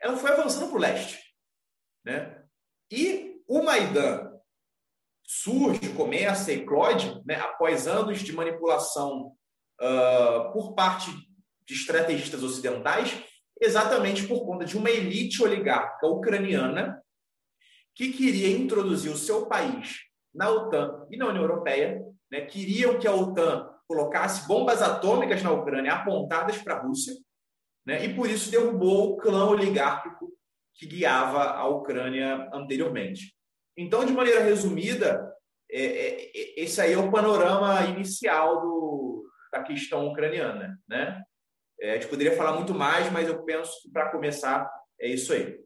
Ela 0.00 0.16
foi 0.16 0.30
avançando 0.30 0.68
para 0.68 0.76
o 0.76 0.80
leste. 0.80 1.22
Né? 2.04 2.42
E 2.90 3.40
o 3.46 3.62
Maidan 3.62 4.32
surge, 5.24 5.92
começa 5.94 6.52
eclode 6.52 7.22
né, 7.26 7.36
após 7.36 7.86
anos 7.86 8.20
de 8.20 8.32
manipulação 8.32 9.36
uh, 9.80 10.52
por 10.52 10.74
parte 10.74 11.10
de 11.66 11.74
estrategistas 11.74 12.42
ocidentais, 12.42 13.22
exatamente 13.60 14.26
por 14.26 14.46
conta 14.46 14.64
de 14.64 14.76
uma 14.76 14.90
elite 14.90 15.42
oligárquica 15.42 16.06
ucraniana 16.06 17.02
que 17.94 18.12
queria 18.12 18.48
introduzir 18.48 19.12
o 19.12 19.16
seu 19.16 19.46
país 19.46 19.98
na 20.34 20.48
OTAN 20.48 21.06
e 21.10 21.16
na 21.16 21.26
União 21.26 21.42
Europeia, 21.42 22.00
né, 22.30 22.42
queriam 22.42 22.98
que 22.98 23.06
a 23.06 23.14
OTAN 23.14 23.68
colocasse 23.88 24.46
bombas 24.46 24.82
atômicas 24.82 25.42
na 25.42 25.50
Ucrânia 25.50 25.94
apontadas 25.94 26.58
para 26.58 26.74
a 26.74 26.82
Rússia, 26.82 27.14
né, 27.86 28.04
e 28.04 28.14
por 28.14 28.28
isso 28.28 28.50
derrubou 28.50 29.14
o 29.14 29.16
clã 29.16 29.46
oligárquico 29.46 30.30
que 30.74 30.86
guiava 30.86 31.42
a 31.42 31.66
Ucrânia 31.66 32.48
anteriormente. 32.52 33.34
Então, 33.76 34.04
de 34.04 34.12
maneira 34.12 34.40
resumida, 34.40 35.34
é, 35.70 35.82
é, 35.82 36.24
é, 36.26 36.60
esse 36.62 36.80
aí 36.80 36.92
é 36.92 36.98
o 36.98 37.10
panorama 37.10 37.82
inicial 37.86 38.60
do, 38.60 39.30
da 39.50 39.62
questão 39.62 40.06
ucraniana. 40.08 40.78
Né? 40.88 41.22
É, 41.80 41.92
a 41.92 41.94
gente 41.94 42.08
poderia 42.08 42.36
falar 42.36 42.52
muito 42.52 42.74
mais, 42.74 43.10
mas 43.10 43.28
eu 43.28 43.42
penso 43.44 43.80
que, 43.82 43.90
para 43.90 44.10
começar, 44.10 44.70
é 45.00 45.08
isso 45.08 45.32
aí. 45.32 45.58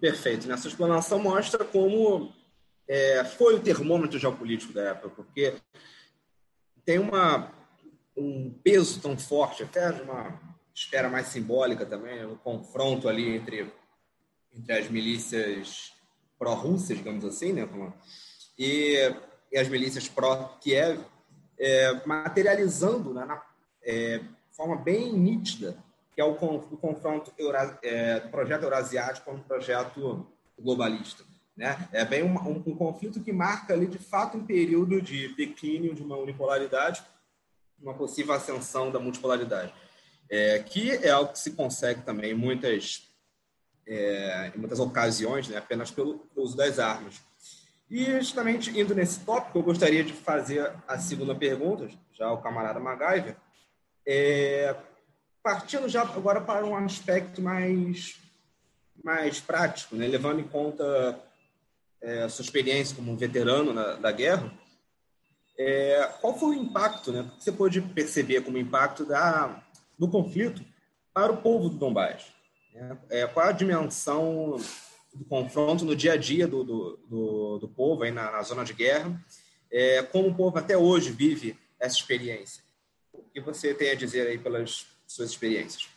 Perfeito. 0.00 0.48
Nessa 0.48 0.68
explanação 0.68 1.18
mostra 1.18 1.64
como 1.64 2.32
é, 2.92 3.24
foi 3.24 3.54
o 3.54 3.60
termômetro 3.60 4.18
geopolítico 4.18 4.74
da 4.74 4.90
época, 4.90 5.08
porque 5.16 5.54
tem 6.84 6.98
uma, 6.98 7.50
um 8.14 8.52
peso 8.62 9.00
tão 9.00 9.16
forte, 9.16 9.62
até 9.62 9.90
de 9.90 10.02
uma 10.02 10.38
esfera 10.74 11.08
mais 11.08 11.28
simbólica 11.28 11.86
também, 11.86 12.22
o 12.26 12.36
confronto 12.36 13.08
ali 13.08 13.34
entre, 13.34 13.72
entre 14.54 14.72
as 14.74 14.90
milícias 14.90 15.94
pró-russas, 16.38 16.98
digamos 16.98 17.24
assim, 17.24 17.54
né, 17.54 17.66
e, 18.58 19.10
e 19.50 19.58
as 19.58 19.68
milícias 19.68 20.06
pró-Kiev, 20.06 21.00
é, 21.58 22.06
materializando 22.06 23.14
né, 23.14 23.24
na 23.24 23.42
é, 23.82 24.20
forma 24.50 24.76
bem 24.76 25.14
nítida 25.14 25.82
que 26.14 26.20
é 26.20 26.24
o, 26.26 26.32
o 26.32 26.76
confronto 26.76 27.32
é, 27.82 28.20
do 28.20 28.28
projeto 28.28 28.64
eurasiático 28.64 29.30
com 29.30 29.38
o 29.38 29.42
projeto 29.42 30.26
globalista. 30.58 31.24
Né? 31.56 31.88
É 31.92 32.04
bem 32.04 32.22
um, 32.22 32.34
um, 32.34 32.62
um, 32.66 32.76
conflito 32.76 33.20
que 33.20 33.32
marca 33.32 33.74
ali, 33.74 33.86
de 33.86 33.98
fato, 33.98 34.38
um 34.38 34.44
período 34.44 35.00
de 35.02 35.34
declínio 35.34 35.94
de 35.94 36.02
uma 36.02 36.16
unipolaridade, 36.16 37.02
uma 37.80 37.94
possível 37.94 38.34
ascensão 38.34 38.90
da 38.90 38.98
multipolaridade, 38.98 39.72
é, 40.30 40.60
que 40.60 40.90
é 40.92 41.10
algo 41.10 41.32
que 41.32 41.38
se 41.38 41.52
consegue 41.52 42.02
também 42.02 42.30
em 42.30 42.34
muitas, 42.34 43.08
é, 43.86 44.52
em 44.54 44.58
muitas 44.58 44.80
ocasiões, 44.80 45.48
né? 45.48 45.58
apenas 45.58 45.90
pelo 45.90 46.26
uso 46.34 46.56
das 46.56 46.78
armas. 46.78 47.20
E 47.90 48.06
justamente 48.06 48.70
indo 48.70 48.94
nesse 48.94 49.20
tópico, 49.20 49.58
eu 49.58 49.62
gostaria 49.62 50.02
de 50.02 50.14
fazer 50.14 50.72
a 50.88 50.98
segunda 50.98 51.34
pergunta, 51.34 51.90
já 52.12 52.26
ao 52.28 52.40
camarada 52.40 52.80
MacGyver, 52.80 53.36
é, 54.06 54.74
partindo 55.42 55.88
já 55.88 56.00
agora 56.02 56.40
para 56.40 56.64
um 56.64 56.74
aspecto 56.74 57.42
mais, 57.42 58.18
mais 59.04 59.40
prático, 59.40 59.96
né? 59.96 60.06
levando 60.06 60.40
em 60.40 60.48
conta 60.48 61.20
é, 62.02 62.28
sua 62.28 62.42
experiência 62.42 62.96
como 62.96 63.16
veterano 63.16 63.72
na, 63.72 63.94
da 63.94 64.10
guerra, 64.10 64.52
é, 65.58 66.10
qual 66.20 66.38
foi 66.38 66.56
o 66.56 66.60
impacto, 66.60 67.12
né? 67.12 67.30
Você 67.38 67.52
pôde 67.52 67.80
perceber 67.80 68.42
como 68.42 68.58
impacto 68.58 69.04
da, 69.04 69.62
do 69.98 70.08
conflito 70.08 70.64
para 71.14 71.32
o 71.32 71.36
povo 71.36 71.68
do 71.68 71.76
Donbass? 71.76 72.26
Né? 72.74 72.98
É, 73.10 73.26
qual 73.26 73.46
a 73.46 73.52
dimensão 73.52 74.56
do 75.14 75.24
confronto 75.26 75.84
no 75.84 75.94
dia 75.94 76.14
a 76.14 76.16
dia 76.16 76.48
do, 76.48 76.64
do, 76.64 76.96
do, 77.08 77.58
do 77.58 77.68
povo 77.68 78.02
aí 78.02 78.10
na, 78.10 78.30
na, 78.30 78.42
zona 78.42 78.64
de 78.64 78.72
guerra? 78.72 79.20
É, 79.70 80.02
como 80.02 80.28
o 80.28 80.34
povo 80.34 80.58
até 80.58 80.76
hoje 80.76 81.12
vive 81.12 81.56
essa 81.78 81.96
experiência? 81.96 82.62
O 83.12 83.22
que 83.22 83.40
você 83.40 83.74
tem 83.74 83.90
a 83.90 83.94
dizer 83.94 84.26
aí 84.26 84.38
pelas 84.38 84.86
suas 85.06 85.30
experiências. 85.30 85.88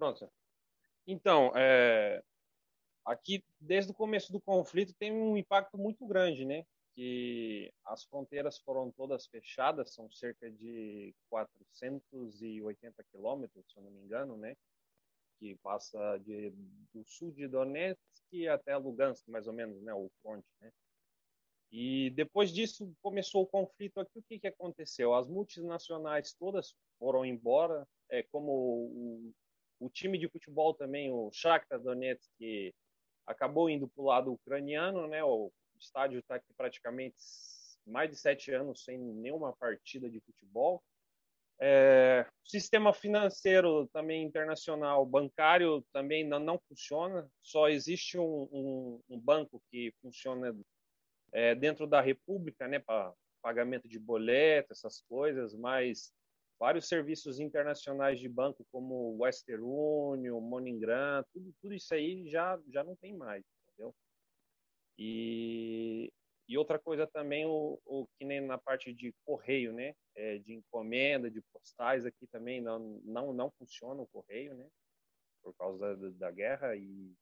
Pronto. 0.00 0.32
Então, 1.06 1.52
é, 1.54 2.22
aqui, 3.04 3.44
desde 3.60 3.90
o 3.90 3.94
começo 3.94 4.32
do 4.32 4.40
conflito, 4.40 4.94
tem 4.94 5.12
um 5.12 5.36
impacto 5.36 5.76
muito 5.76 6.06
grande, 6.06 6.46
né? 6.46 6.64
Que 6.94 7.70
as 7.84 8.04
fronteiras 8.04 8.56
foram 8.56 8.90
todas 8.90 9.26
fechadas, 9.26 9.92
são 9.92 10.10
cerca 10.10 10.50
de 10.50 11.14
480 11.28 13.04
quilômetros, 13.12 13.70
se 13.70 13.76
eu 13.76 13.82
não 13.82 13.90
me 13.90 14.00
engano, 14.00 14.38
né? 14.38 14.56
Que 15.38 15.54
passa 15.56 16.16
de, 16.16 16.48
do 16.94 17.04
sul 17.04 17.30
de 17.32 17.46
Donetsk 17.46 18.48
até 18.50 18.74
Lugansk, 18.78 19.28
mais 19.28 19.46
ou 19.46 19.52
menos, 19.52 19.82
né? 19.82 19.92
O 19.92 20.10
fronte, 20.22 20.48
né? 20.62 20.72
E 21.70 22.08
depois 22.16 22.50
disso 22.50 22.90
começou 23.02 23.42
o 23.42 23.46
conflito 23.46 24.00
aqui. 24.00 24.18
O 24.18 24.22
que, 24.22 24.38
que 24.38 24.46
aconteceu? 24.46 25.14
As 25.14 25.28
multinacionais 25.28 26.32
todas 26.32 26.74
foram 26.98 27.22
embora, 27.22 27.86
é, 28.08 28.22
como 28.22 28.50
o, 28.50 29.34
o 29.80 29.88
time 29.88 30.18
de 30.18 30.28
futebol 30.28 30.74
também, 30.74 31.10
o 31.10 31.30
Shakhtar 31.32 31.80
Donetsk, 31.80 32.30
que 32.38 32.72
acabou 33.26 33.68
indo 33.70 33.88
para 33.88 34.02
o 34.02 34.06
lado 34.06 34.32
ucraniano, 34.32 35.08
né? 35.08 35.24
O 35.24 35.50
estádio 35.78 36.20
está 36.20 36.34
aqui 36.34 36.52
praticamente 36.54 37.16
mais 37.86 38.10
de 38.10 38.16
sete 38.16 38.52
anos 38.52 38.84
sem 38.84 38.98
nenhuma 38.98 39.54
partida 39.56 40.08
de 40.08 40.20
futebol. 40.20 40.82
É, 41.62 42.26
o 42.46 42.48
sistema 42.48 42.92
financeiro 42.92 43.86
também 43.88 44.22
internacional, 44.22 45.04
bancário 45.04 45.84
também 45.92 46.26
não, 46.26 46.38
não 46.38 46.58
funciona. 46.58 47.28
Só 47.42 47.68
existe 47.68 48.18
um, 48.18 48.48
um, 48.52 49.00
um 49.08 49.18
banco 49.18 49.62
que 49.70 49.92
funciona 50.00 50.56
é, 51.32 51.54
dentro 51.54 51.86
da 51.86 52.00
República, 52.00 52.68
né, 52.68 52.78
para 52.78 53.12
pagamento 53.42 53.88
de 53.88 53.98
boleto, 53.98 54.72
essas 54.72 55.00
coisas, 55.02 55.54
mas 55.54 56.12
vários 56.60 56.86
serviços 56.86 57.40
internacionais 57.40 58.20
de 58.20 58.28
banco 58.28 58.66
como 58.70 59.16
Western 59.16 59.64
Union, 59.64 60.38
MoneyGram, 60.40 61.24
tudo, 61.32 61.54
tudo 61.62 61.74
isso 61.74 61.94
aí 61.94 62.28
já, 62.28 62.60
já 62.68 62.84
não 62.84 62.94
tem 62.96 63.16
mais, 63.16 63.42
entendeu? 63.64 63.94
E, 64.98 66.12
e 66.46 66.58
outra 66.58 66.78
coisa 66.78 67.06
também, 67.06 67.46
o, 67.46 67.80
o 67.86 68.06
que 68.18 68.26
nem 68.26 68.42
na 68.42 68.58
parte 68.58 68.92
de 68.92 69.14
correio, 69.24 69.72
né, 69.72 69.94
é, 70.14 70.36
de 70.36 70.52
encomenda, 70.52 71.30
de 71.30 71.40
postais 71.50 72.04
aqui 72.04 72.26
também 72.26 72.60
não, 72.60 73.00
não, 73.04 73.32
não 73.32 73.50
funciona 73.52 74.02
o 74.02 74.08
correio, 74.08 74.54
né, 74.54 74.68
por 75.42 75.54
causa 75.54 75.96
da, 75.96 76.10
da 76.10 76.30
guerra 76.30 76.76
e 76.76 77.14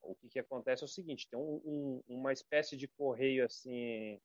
o 0.00 0.14
que, 0.14 0.28
que 0.28 0.38
acontece 0.38 0.84
é 0.84 0.86
o 0.86 0.88
seguinte, 0.88 1.28
tem 1.28 1.38
um, 1.38 1.60
um, 1.64 2.02
uma 2.06 2.32
espécie 2.32 2.76
de 2.76 2.86
correio 2.86 3.44
assim, 3.44 4.20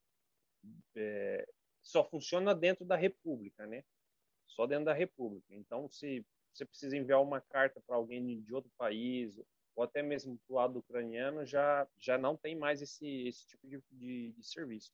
é, 0.96 1.48
só 1.82 2.08
funciona 2.08 2.54
dentro 2.54 2.86
da 2.86 2.96
República, 2.96 3.66
né? 3.66 3.84
Só 4.56 4.68
dentro 4.68 4.86
da 4.86 4.94
República. 4.94 5.48
Então, 5.56 5.90
se 5.90 6.26
você 6.54 6.66
precisa 6.66 6.96
enviar 6.96 7.22
uma 7.22 7.42
carta 7.42 7.82
para 7.86 7.96
alguém 7.96 8.42
de 8.42 8.54
outro 8.54 8.72
país, 8.78 9.40
ou 9.76 9.84
até 9.84 10.04
mesmo 10.04 10.38
para 10.46 10.54
o 10.54 10.56
lado 10.56 10.80
ucraniano, 10.80 11.46
já, 11.46 11.88
já 11.98 12.18
não 12.18 12.38
tem 12.38 12.56
mais 12.56 12.82
esse, 12.82 13.28
esse 13.28 13.48
tipo 13.48 13.68
de, 13.68 13.82
de, 13.92 14.32
de 14.32 14.48
serviço. 14.48 14.92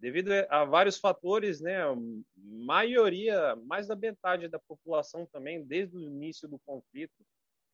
Devido 0.00 0.32
a 0.48 0.64
vários 0.64 0.98
fatores, 0.98 1.60
né, 1.60 1.80
a 1.80 1.94
maioria, 2.36 3.54
mais 3.54 3.86
da 3.86 3.94
metade 3.94 4.48
da 4.48 4.58
população 4.58 5.24
também, 5.26 5.64
desde 5.64 5.96
o 5.96 6.00
início 6.00 6.48
do 6.48 6.58
conflito, 6.58 7.24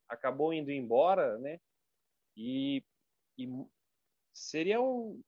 acabou 0.06 0.52
indo 0.52 0.70
embora, 0.70 1.38
né? 1.38 1.58
E, 2.36 2.84
e 3.38 3.48
seriam 4.30 5.18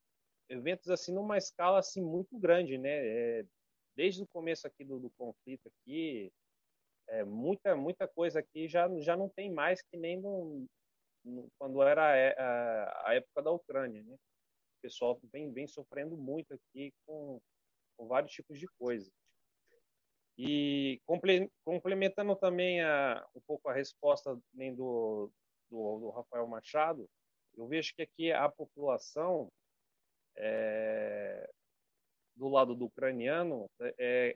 eventos 0.50 0.90
assim 0.90 1.14
numa 1.14 1.38
escala 1.38 1.78
assim 1.78 2.02
muito 2.02 2.38
grande, 2.38 2.76
né? 2.76 2.90
É, 2.90 3.46
desde 4.00 4.22
o 4.22 4.28
começo 4.28 4.66
aqui 4.66 4.82
do, 4.82 4.98
do 4.98 5.10
conflito 5.10 5.68
aqui, 5.68 6.32
é, 7.10 7.22
muita 7.22 7.76
muita 7.76 8.08
coisa 8.08 8.40
aqui 8.40 8.66
já 8.66 8.88
já 8.98 9.14
não 9.14 9.28
tem 9.28 9.52
mais 9.52 9.82
que 9.82 9.96
nem 9.98 10.18
no, 10.18 10.66
no, 11.22 11.50
quando 11.58 11.82
era 11.82 12.02
a, 12.02 12.14
a, 12.14 13.08
a, 13.10 13.14
época 13.14 13.42
da 13.42 13.50
Ucrânia, 13.50 14.02
né? 14.02 14.14
O 14.14 14.80
pessoal 14.80 15.20
vem 15.30 15.52
vem 15.52 15.66
sofrendo 15.66 16.16
muito 16.16 16.54
aqui 16.54 16.94
com, 17.04 17.38
com 17.94 18.08
vários 18.08 18.32
tipos 18.32 18.58
de 18.58 18.66
coisas. 18.78 19.12
E 20.38 20.98
complementando 21.62 22.34
também 22.36 22.80
a, 22.80 23.22
um 23.36 23.40
pouco 23.46 23.68
a 23.68 23.74
resposta 23.74 24.40
nem 24.54 24.74
do, 24.74 25.30
do, 25.70 25.98
do 25.98 26.08
Rafael 26.08 26.46
Machado, 26.46 27.06
eu 27.54 27.66
vejo 27.68 27.92
que 27.94 28.00
aqui 28.00 28.32
a 28.32 28.48
população 28.48 29.52
é, 30.38 31.50
do 32.40 32.48
lado 32.48 32.74
do 32.74 32.87
ucraniano, 32.87 33.70
é, 33.98 34.35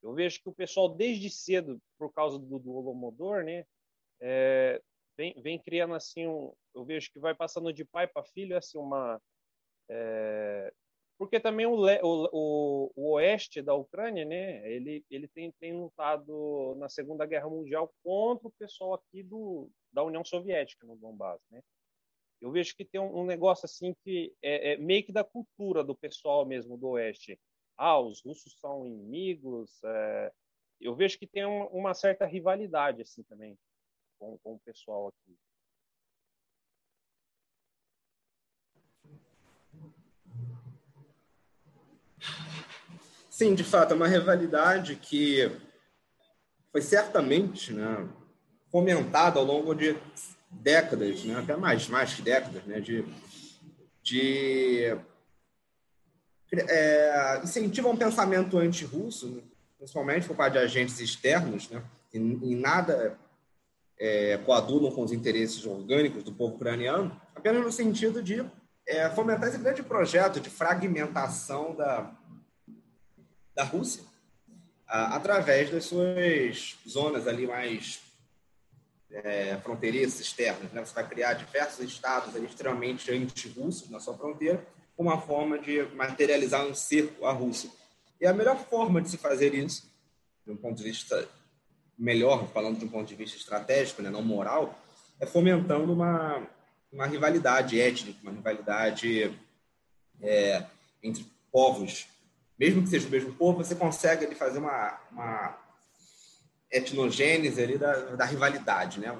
eu 0.00 0.14
vejo 0.14 0.40
que 0.40 0.48
o 0.48 0.54
pessoal 0.54 0.88
desde 0.88 1.28
cedo, 1.28 1.80
por 1.98 2.12
causa 2.12 2.38
do, 2.38 2.58
do 2.60 2.72
Holomodor, 2.72 3.42
né, 3.42 3.66
é, 4.20 4.80
vem, 5.16 5.34
vem 5.42 5.58
criando 5.58 5.94
assim, 5.94 6.26
um, 6.28 6.54
eu 6.74 6.84
vejo 6.84 7.10
que 7.12 7.18
vai 7.18 7.34
passando 7.34 7.72
de 7.72 7.84
pai 7.84 8.06
para 8.06 8.22
filho 8.22 8.56
assim 8.56 8.78
uma 8.78 9.20
é, 9.88 10.72
porque 11.18 11.38
também 11.38 11.66
o, 11.66 11.74
o, 12.02 12.92
o, 12.96 13.12
oeste 13.14 13.60
da 13.60 13.74
Ucrânia, 13.74 14.24
né, 14.24 14.66
ele, 14.72 15.04
ele 15.10 15.28
tem, 15.28 15.52
tem 15.60 15.78
lutado 15.78 16.74
na 16.78 16.88
Segunda 16.88 17.26
Guerra 17.26 17.46
Mundial 17.50 17.92
contra 18.02 18.48
o 18.48 18.52
pessoal 18.52 18.94
aqui 18.94 19.22
do, 19.22 19.68
da 19.92 20.02
União 20.02 20.24
Soviética 20.24 20.86
no 20.86 20.96
Donbass, 20.96 21.42
né? 21.50 21.60
Eu 22.40 22.50
vejo 22.50 22.74
que 22.74 22.84
tem 22.84 23.00
um, 23.00 23.20
um 23.20 23.26
negócio 23.26 23.66
assim 23.66 23.94
que 24.02 24.34
é, 24.42 24.72
é, 24.72 24.76
meio 24.78 25.04
que 25.04 25.12
da 25.12 25.22
cultura 25.22 25.84
do 25.84 25.94
pessoal 25.94 26.46
mesmo 26.46 26.76
do 26.78 26.90
oeste. 26.90 27.38
Ah, 27.76 27.98
os 28.00 28.22
russos 28.22 28.58
são 28.58 28.86
inimigos. 28.86 29.78
É, 29.84 30.32
eu 30.80 30.94
vejo 30.94 31.18
que 31.18 31.26
tem 31.26 31.44
uma, 31.44 31.68
uma 31.68 31.94
certa 31.94 32.24
rivalidade 32.24 33.02
assim 33.02 33.22
também 33.24 33.58
com, 34.18 34.38
com 34.38 34.54
o 34.54 34.60
pessoal 34.60 35.08
aqui. 35.08 35.36
Sim, 43.28 43.54
de 43.54 43.64
fato, 43.64 43.92
é 43.92 43.96
uma 43.96 44.06
rivalidade 44.06 44.96
que 44.96 45.50
foi 46.70 46.82
certamente 46.82 47.72
né, 47.72 48.06
fomentada 48.70 49.38
ao 49.38 49.44
longo 49.44 49.74
de 49.74 49.96
décadas, 50.50 51.24
né, 51.24 51.38
até 51.38 51.56
mais, 51.56 51.88
mais 51.88 52.14
que 52.14 52.22
décadas, 52.22 52.64
né, 52.64 52.80
de, 52.80 53.04
de 54.02 54.96
é, 56.52 57.40
incentiva 57.42 57.88
um 57.88 57.96
pensamento 57.96 58.58
anti-russo, 58.58 59.28
né, 59.28 59.42
principalmente 59.78 60.26
por 60.26 60.36
parte 60.36 60.54
de 60.54 60.58
agentes 60.58 60.98
externos, 61.00 61.70
né, 61.70 61.82
e, 62.12 62.18
e 62.18 62.54
nada 62.56 63.18
é, 63.98 64.38
com 64.90 65.02
os 65.02 65.12
interesses 65.12 65.64
orgânicos 65.64 66.24
do 66.24 66.32
povo 66.32 66.56
ucraniano, 66.56 67.18
apenas 67.34 67.62
no 67.62 67.70
sentido 67.70 68.22
de 68.22 68.44
é, 68.86 69.08
fomentar 69.10 69.48
esse 69.48 69.58
grande 69.58 69.82
projeto 69.82 70.40
de 70.40 70.50
fragmentação 70.50 71.74
da, 71.76 72.12
da 73.54 73.62
Rússia 73.62 74.02
através 74.90 75.70
das 75.70 75.84
suas 75.84 76.76
zonas 76.88 77.28
ali 77.28 77.46
mais 77.46 78.00
é, 79.12 79.56
fronteiriças 79.62 80.20
externas. 80.20 80.72
Né? 80.72 80.84
Você 80.84 80.94
vai 80.94 81.08
criar 81.08 81.34
diversos 81.34 81.80
estados 81.80 82.34
ali 82.34 82.46
extremamente 82.46 83.10
anti-russos 83.10 83.90
na 83.90 84.00
sua 84.00 84.16
fronteira, 84.16 84.64
uma 84.96 85.20
forma 85.20 85.58
de 85.58 85.82
materializar 85.94 86.64
um 86.66 86.74
cerco 86.74 87.24
à 87.24 87.32
Rússia. 87.32 87.70
E 88.20 88.26
a 88.26 88.32
melhor 88.32 88.58
forma 88.66 89.00
de 89.00 89.08
se 89.08 89.16
fazer 89.16 89.54
isso, 89.54 89.90
de 90.44 90.52
um 90.52 90.56
ponto 90.56 90.76
de 90.76 90.84
vista 90.84 91.28
melhor, 91.98 92.46
falando 92.48 92.78
de 92.78 92.84
um 92.84 92.88
ponto 92.88 93.06
de 93.06 93.14
vista 93.14 93.36
estratégico, 93.36 94.02
né, 94.02 94.10
não 94.10 94.22
moral, 94.22 94.78
é 95.18 95.26
fomentando 95.26 95.92
uma, 95.92 96.46
uma 96.92 97.06
rivalidade 97.06 97.80
étnica, 97.80 98.18
uma 98.22 98.32
rivalidade 98.32 99.34
é, 100.20 100.64
entre 101.02 101.26
povos 101.50 102.06
mesmo 102.60 102.82
que 102.82 102.90
seja 102.90 103.08
o 103.08 103.10
mesmo 103.10 103.32
povo, 103.32 103.64
você 103.64 103.74
consegue 103.74 104.26
ali, 104.26 104.34
fazer 104.34 104.58
uma, 104.58 105.00
uma 105.10 105.58
etnogênese 106.70 107.62
ali 107.62 107.76
da, 107.76 107.92
da 108.16 108.24
rivalidade, 108.24 109.00
né? 109.00 109.16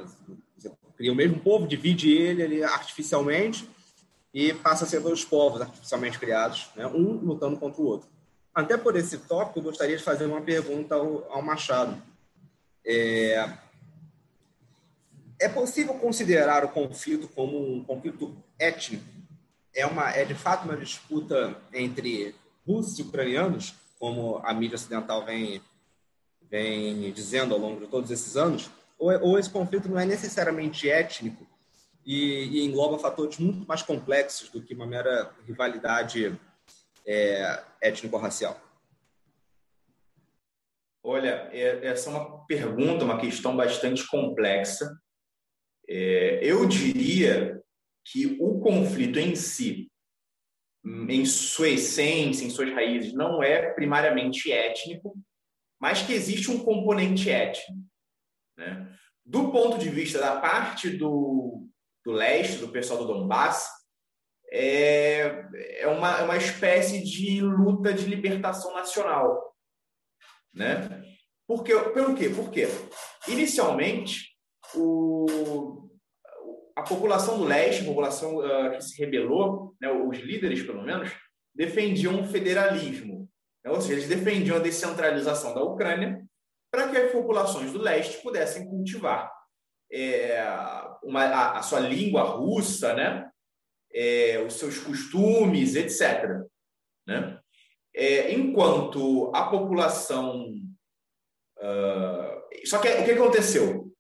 Você 0.57 0.71
cria 0.97 1.13
o 1.13 1.17
mesmo 1.17 1.41
povo, 1.41 1.67
divide 1.67 2.11
ele 2.11 2.43
ali 2.43 2.63
artificialmente 2.63 3.69
e 4.33 4.53
passa 4.55 4.85
a 4.85 4.87
ser 4.87 5.01
dois 5.01 5.25
povos 5.25 5.61
artificialmente 5.61 6.19
criados, 6.19 6.71
né? 6.77 6.87
um 6.87 7.15
lutando 7.15 7.57
contra 7.57 7.81
o 7.81 7.87
outro. 7.87 8.09
Até 8.55 8.77
por 8.77 8.97
esse 8.97 9.19
tópico, 9.19 9.59
eu 9.59 9.65
gostaria 9.65 9.97
de 9.97 10.03
fazer 10.03 10.27
uma 10.27 10.41
pergunta 10.41 10.95
ao, 10.95 11.31
ao 11.33 11.43
Machado. 11.43 12.01
É, 12.85 13.53
é 15.41 15.49
possível 15.49 15.95
considerar 15.95 16.65
o 16.65 16.69
conflito 16.69 17.29
como 17.29 17.59
um 17.59 17.85
conflito 17.85 18.37
étnico? 18.59 19.05
É, 19.75 19.87
uma, 19.87 20.11
é 20.11 20.25
de 20.25 20.35
fato 20.35 20.65
uma 20.65 20.77
disputa 20.77 21.57
entre 21.73 22.35
russos 22.67 22.99
e 22.99 23.03
ucranianos, 23.03 23.75
como 23.99 24.39
a 24.45 24.53
mídia 24.53 24.75
ocidental 24.75 25.25
vem, 25.25 25.63
vem 26.51 27.13
dizendo 27.13 27.55
ao 27.55 27.61
longo 27.61 27.81
de 27.81 27.87
todos 27.87 28.11
esses 28.11 28.37
anos, 28.37 28.71
ou, 28.99 29.11
ou 29.21 29.39
esse 29.39 29.49
conflito 29.49 29.89
não 29.89 29.99
é 29.99 30.05
necessariamente 30.05 30.91
étnico 30.91 31.47
e, 32.05 32.61
e, 32.61 32.65
engloba 32.65 32.99
fatores 32.99 33.39
muito 33.39 33.67
mais 33.67 33.83
complexos 33.83 34.49
do 34.49 34.63
que 34.63 34.75
uma 34.75 34.87
mera 34.87 35.35
rivalidade 35.47 36.39
é, 37.07 37.63
étnico-racial? 37.81 38.61
Olha, 41.03 41.49
é, 41.53 41.87
essa 41.87 42.11
é 42.11 42.13
uma 42.13 42.45
pergunta, 42.47 43.05
uma 43.05 43.21
questão 43.21 43.57
bastante 43.57 44.07
complexa. 44.07 44.99
É, 45.89 46.41
eu 46.43 46.67
diria 46.67 47.63
que 48.05 48.37
o 48.41 48.61
conflito 48.61 49.19
em 49.19 49.35
si 49.35 49.91
em 50.85 51.25
sua 51.27 51.69
essência, 51.69 52.45
em 52.45 52.51
suas 52.51 52.73
raízes, 52.73 53.13
não 53.13 53.43
é 53.43 53.71
primariamente 53.73 54.51
étnico, 54.51 55.15
mas 55.81 56.03
que 56.03 56.13
existe 56.13 56.51
um 56.51 56.63
componente 56.63 57.31
étnico. 57.31 57.73
Né? 58.57 58.93
Do 59.25 59.51
ponto 59.51 59.79
de 59.79 59.89
vista 59.89 60.19
da 60.19 60.41
parte 60.41 60.91
do, 60.91 61.67
do 62.05 62.13
leste, 62.13 62.59
do 62.59 62.69
pessoal 62.69 62.99
do 62.99 63.07
Donbass, 63.07 63.69
é, 64.53 65.47
é 65.79 65.87
uma, 65.87 66.19
é 66.19 66.23
uma 66.23 66.37
espécie 66.37 67.03
de 67.03 67.41
luta 67.41 67.93
de 67.95 68.05
libertação 68.05 68.75
nacional. 68.75 69.55
Né? 70.53 71.03
Porque, 71.47 71.73
pelo 71.91 72.15
quê? 72.15 72.29
Porque, 72.29 72.67
inicialmente, 73.29 74.37
o, 74.75 75.89
a 76.77 76.83
população 76.83 77.39
do 77.39 77.45
leste, 77.45 77.83
a 77.83 77.87
população 77.87 78.39
uh, 78.39 78.71
que 78.73 78.83
se 78.83 78.99
rebelou, 78.99 79.75
né, 79.81 79.91
os 79.91 80.19
líderes, 80.19 80.63
pelo 80.63 80.83
menos, 80.83 81.11
defendiam 81.55 82.21
o 82.21 82.27
federalismo. 82.27 83.30
Né, 83.65 83.71
ou 83.71 83.81
seja, 83.81 83.95
eles 83.95 84.09
defendiam 84.09 84.57
a 84.57 84.61
descentralização 84.61 85.55
da 85.55 85.63
Ucrânia 85.63 86.25
para 86.71 86.89
que 86.89 86.97
as 86.97 87.13
populações 87.13 87.73
do 87.73 87.81
leste 87.81 88.23
pudessem 88.23 88.69
cultivar 88.69 89.33
é, 89.93 90.41
uma, 91.03 91.25
a, 91.25 91.59
a, 91.59 91.63
sua 91.63 91.81
língua 91.81 92.23
russa, 92.23 92.95
né, 92.95 93.29
é, 93.93 94.39
os 94.47 94.55
seus 94.55 94.79
costumes, 94.79 95.75
etc. 95.75 96.25
Né? 97.07 97.41
É, 97.95 98.33
enquanto 98.33 99.31
a 99.35 99.49
população. 99.49 100.55
Uh, 101.59 102.67
só 102.67 102.79
que 102.79 102.89
o 102.89 103.05
que 103.05 103.11
aconteceu? 103.11 103.91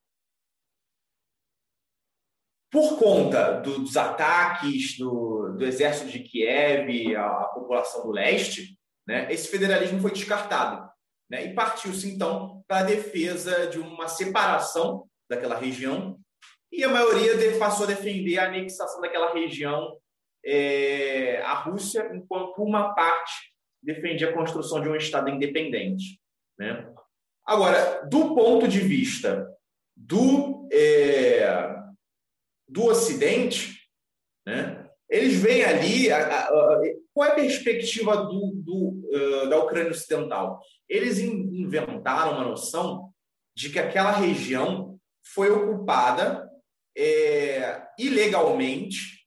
por 2.70 2.98
conta 2.98 3.60
do, 3.60 3.80
dos 3.80 3.96
ataques 3.96 4.96
do, 4.96 5.56
do, 5.58 5.64
exército 5.64 6.10
de 6.10 6.20
Kiev 6.20 7.16
à, 7.16 7.26
à 7.26 7.44
população 7.46 8.04
do 8.04 8.12
leste, 8.12 8.78
né, 9.10 9.26
esse 9.32 9.48
federalismo 9.48 10.00
foi 10.00 10.12
descartado. 10.12 10.88
Né, 11.28 11.46
e 11.46 11.54
partiu-se, 11.54 12.08
então, 12.08 12.62
para 12.68 12.78
a 12.78 12.84
defesa 12.84 13.66
de 13.66 13.80
uma 13.80 14.06
separação 14.06 15.08
daquela 15.28 15.56
região, 15.56 16.16
e 16.72 16.84
a 16.84 16.88
maioria 16.88 17.58
passou 17.58 17.84
a 17.84 17.88
defender 17.88 18.38
a 18.38 18.46
anexação 18.46 19.00
daquela 19.00 19.34
região 19.34 19.98
é, 20.44 21.42
à 21.42 21.54
Rússia, 21.54 22.08
enquanto 22.14 22.62
uma 22.62 22.94
parte 22.94 23.52
defendia 23.82 24.30
a 24.30 24.32
construção 24.32 24.80
de 24.80 24.88
um 24.88 24.94
Estado 24.94 25.28
independente. 25.28 26.20
Né? 26.56 26.88
Agora, 27.44 28.06
do 28.06 28.34
ponto 28.36 28.68
de 28.68 28.78
vista 28.78 29.52
do. 29.96 30.68
É, 30.72 31.76
do 32.68 32.84
Ocidente, 32.84 33.80
né, 34.46 34.88
eles 35.08 35.34
veem 35.42 35.64
ali 35.64 36.12
a, 36.12 36.18
a, 36.18 36.48
a, 36.48 36.82
qual 37.12 37.28
é 37.28 37.32
a 37.32 37.34
perspectiva 37.34 38.16
do, 38.16 38.52
do, 38.56 39.02
uh, 39.12 39.48
da 39.48 39.58
Ucrânia 39.58 39.90
Ocidental. 39.90 40.60
Eles 40.88 41.18
in, 41.18 41.60
inventaram 41.60 42.32
uma 42.32 42.44
noção 42.44 43.12
de 43.54 43.70
que 43.70 43.78
aquela 43.78 44.12
região 44.12 44.98
foi 45.22 45.50
ocupada 45.50 46.48
é, 46.96 47.86
ilegalmente 47.98 49.26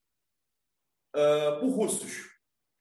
uh, 1.15 1.60
por 1.60 1.69
russos, 1.69 2.30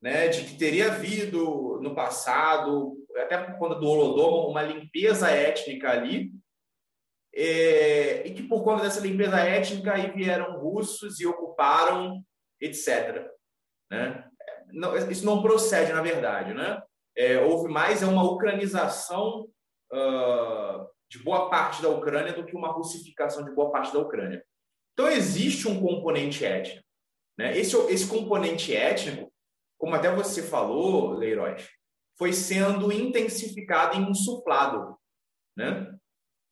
né, 0.01 0.29
de 0.29 0.45
que 0.45 0.57
teria 0.57 0.93
havido 0.93 1.81
no 1.81 1.95
passado, 1.95 2.97
até 3.17 3.39
por 3.39 3.59
conta 3.59 3.77
do 3.77 3.87
Holodomor, 3.87 4.51
uma 4.51 4.63
limpeza 4.63 5.31
étnica 5.31 5.91
ali, 5.91 6.33
é, 7.35 8.27
e 8.27 8.35
que 8.35 8.43
por 8.43 8.63
conta 8.63 8.83
dessa 8.83 9.01
limpeza 9.01 9.39
étnica 9.41 9.95
aí 9.95 10.11
vieram 10.11 10.61
russos 10.61 11.19
e 11.21 11.27
ocuparam, 11.27 12.23
etc. 12.61 13.27
Né? 13.91 14.29
Não, 14.73 14.97
isso 15.11 15.25
não 15.25 15.43
procede, 15.43 15.93
na 15.93 16.03
verdade. 16.03 16.55
Né? 16.55 16.83
É, 17.17 17.41
houve 17.41 17.71
mais 17.71 18.03
é 18.03 18.07
uma 18.07 18.23
ucranização 18.23 19.49
uh, 19.93 20.87
de 21.09 21.19
boa 21.19 21.51
parte 21.51 21.83
da 21.83 21.89
Ucrânia 21.89 22.33
do 22.33 22.45
que 22.45 22.57
uma 22.57 22.73
russificação 22.73 23.45
de 23.45 23.53
boa 23.53 23.71
parte 23.71 23.93
da 23.93 23.99
Ucrânia. 23.99 24.45
Então, 24.93 25.09
existe 25.09 25.69
um 25.69 25.81
componente 25.81 26.45
étnico. 26.45 26.85
Né? 27.39 27.57
Esse, 27.57 27.77
esse 27.91 28.07
componente 28.07 28.75
étnico, 28.75 29.33
como 29.79 29.95
até 29.95 30.15
você 30.15 30.43
falou, 30.43 31.13
Leiroz, 31.13 31.69
foi 32.19 32.33
sendo 32.33 32.93
intensificado 32.93 33.97
e 33.97 34.11
insuflado. 34.11 34.97
Né? 35.57 35.95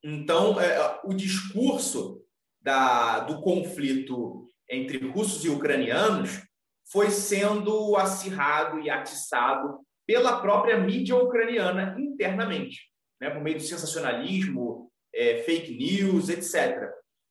Então, 0.03 0.61
é, 0.61 1.01
o 1.05 1.15
discurso 1.15 2.23
da, 2.61 3.21
do 3.21 3.41
conflito 3.41 4.47
entre 4.69 5.07
russos 5.11 5.45
e 5.45 5.49
ucranianos 5.49 6.43
foi 6.90 7.11
sendo 7.11 7.96
acirrado 7.96 8.81
e 8.81 8.90
atiçado 8.90 9.81
pela 10.07 10.40
própria 10.40 10.76
mídia 10.76 11.16
ucraniana 11.16 11.96
internamente, 11.98 12.90
né, 13.20 13.31
por 13.31 13.40
meio 13.40 13.59
do 13.59 13.62
sensacionalismo, 13.62 14.90
é, 15.14 15.42
fake 15.42 15.76
news, 15.76 16.29
etc. 16.29 16.90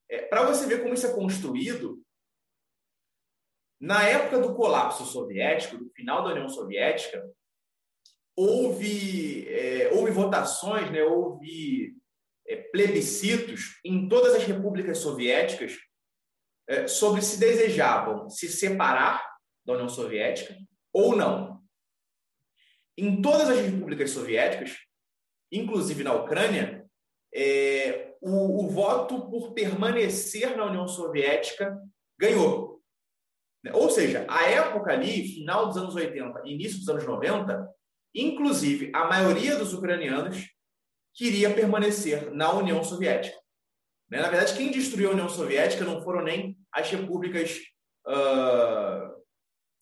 É, 0.10 0.22
Para 0.24 0.46
você 0.46 0.66
ver 0.66 0.82
como 0.82 0.94
isso 0.94 1.08
é 1.08 1.14
construído, 1.14 2.02
na 3.82 4.04
época 4.04 4.40
do 4.40 4.56
colapso 4.56 5.06
soviético, 5.06 5.78
do 5.78 5.90
final 5.92 6.24
da 6.24 6.32
União 6.32 6.50
Soviética, 6.50 7.24
houve, 8.36 9.48
é, 9.50 9.92
houve 9.94 10.12
votações, 10.12 10.90
né, 10.92 11.04
houve 11.04 11.96
é, 12.48 12.56
plebiscitos 12.56 13.80
em 13.84 14.08
todas 14.08 14.36
as 14.36 14.44
repúblicas 14.44 15.00
soviéticas 15.00 15.78
é, 16.68 16.88
sobre 16.88 17.22
se 17.22 17.40
desejavam 17.40 18.30
se 18.30 18.48
separar 18.48 19.30
da 19.70 19.76
União 19.76 19.90
Soviética 19.90 20.58
ou 20.92 21.16
não. 21.16 21.62
Em 22.98 23.22
todas 23.22 23.50
as 23.50 23.60
repúblicas 23.60 24.12
soviéticas, 24.12 24.78
inclusive 25.52 26.04
na 26.04 26.14
Ucrânia, 26.14 26.86
é, 27.34 28.16
o, 28.22 28.66
o 28.66 28.70
voto 28.70 29.30
por 29.30 29.54
permanecer 29.54 30.58
na 30.58 30.66
União 30.66 30.88
Soviética 30.88 31.78
ganhou. 32.18 32.82
Ou 33.74 33.90
seja, 33.90 34.26
a 34.28 34.46
época 34.46 34.92
ali, 34.92 35.28
final 35.28 35.68
dos 35.68 35.78
anos 35.78 35.96
80, 35.96 36.42
início 36.46 36.80
dos 36.80 36.90
anos 36.90 37.06
90, 37.06 37.70
inclusive 38.16 38.92
a 38.94 39.06
maioria 39.06 39.56
dos 39.56 39.74
ucranianos 39.74 40.50
queria 41.14 41.54
permanecer 41.54 42.32
na 42.32 42.54
União 42.54 42.84
Soviética. 42.84 43.38
Né? 44.10 44.22
Na 44.22 44.30
verdade, 44.30 44.56
quem 44.56 44.72
destruiu 44.72 45.10
a 45.10 45.14
União 45.14 45.30
Soviética 45.30 45.86
não 45.86 46.02
foram 46.02 46.24
nem 46.24 46.58
as 46.72 46.90
repúblicas 46.90 47.58
uh, 48.08 49.09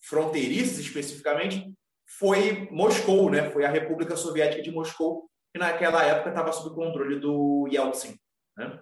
fronteiriças, 0.02 0.80
especificamente, 0.80 1.74
foi 2.18 2.70
Moscou, 2.72 3.30
né? 3.30 3.50
foi 3.50 3.66
a 3.66 3.70
República 3.70 4.16
Soviética 4.16 4.62
de 4.62 4.72
Moscou, 4.72 5.30
que 5.54 5.60
naquela 5.60 6.04
época 6.04 6.30
estava 6.30 6.52
sob 6.52 6.76
controle 6.76 7.20
do 7.20 7.68
Yeltsin. 7.72 8.18
Né? 8.58 8.80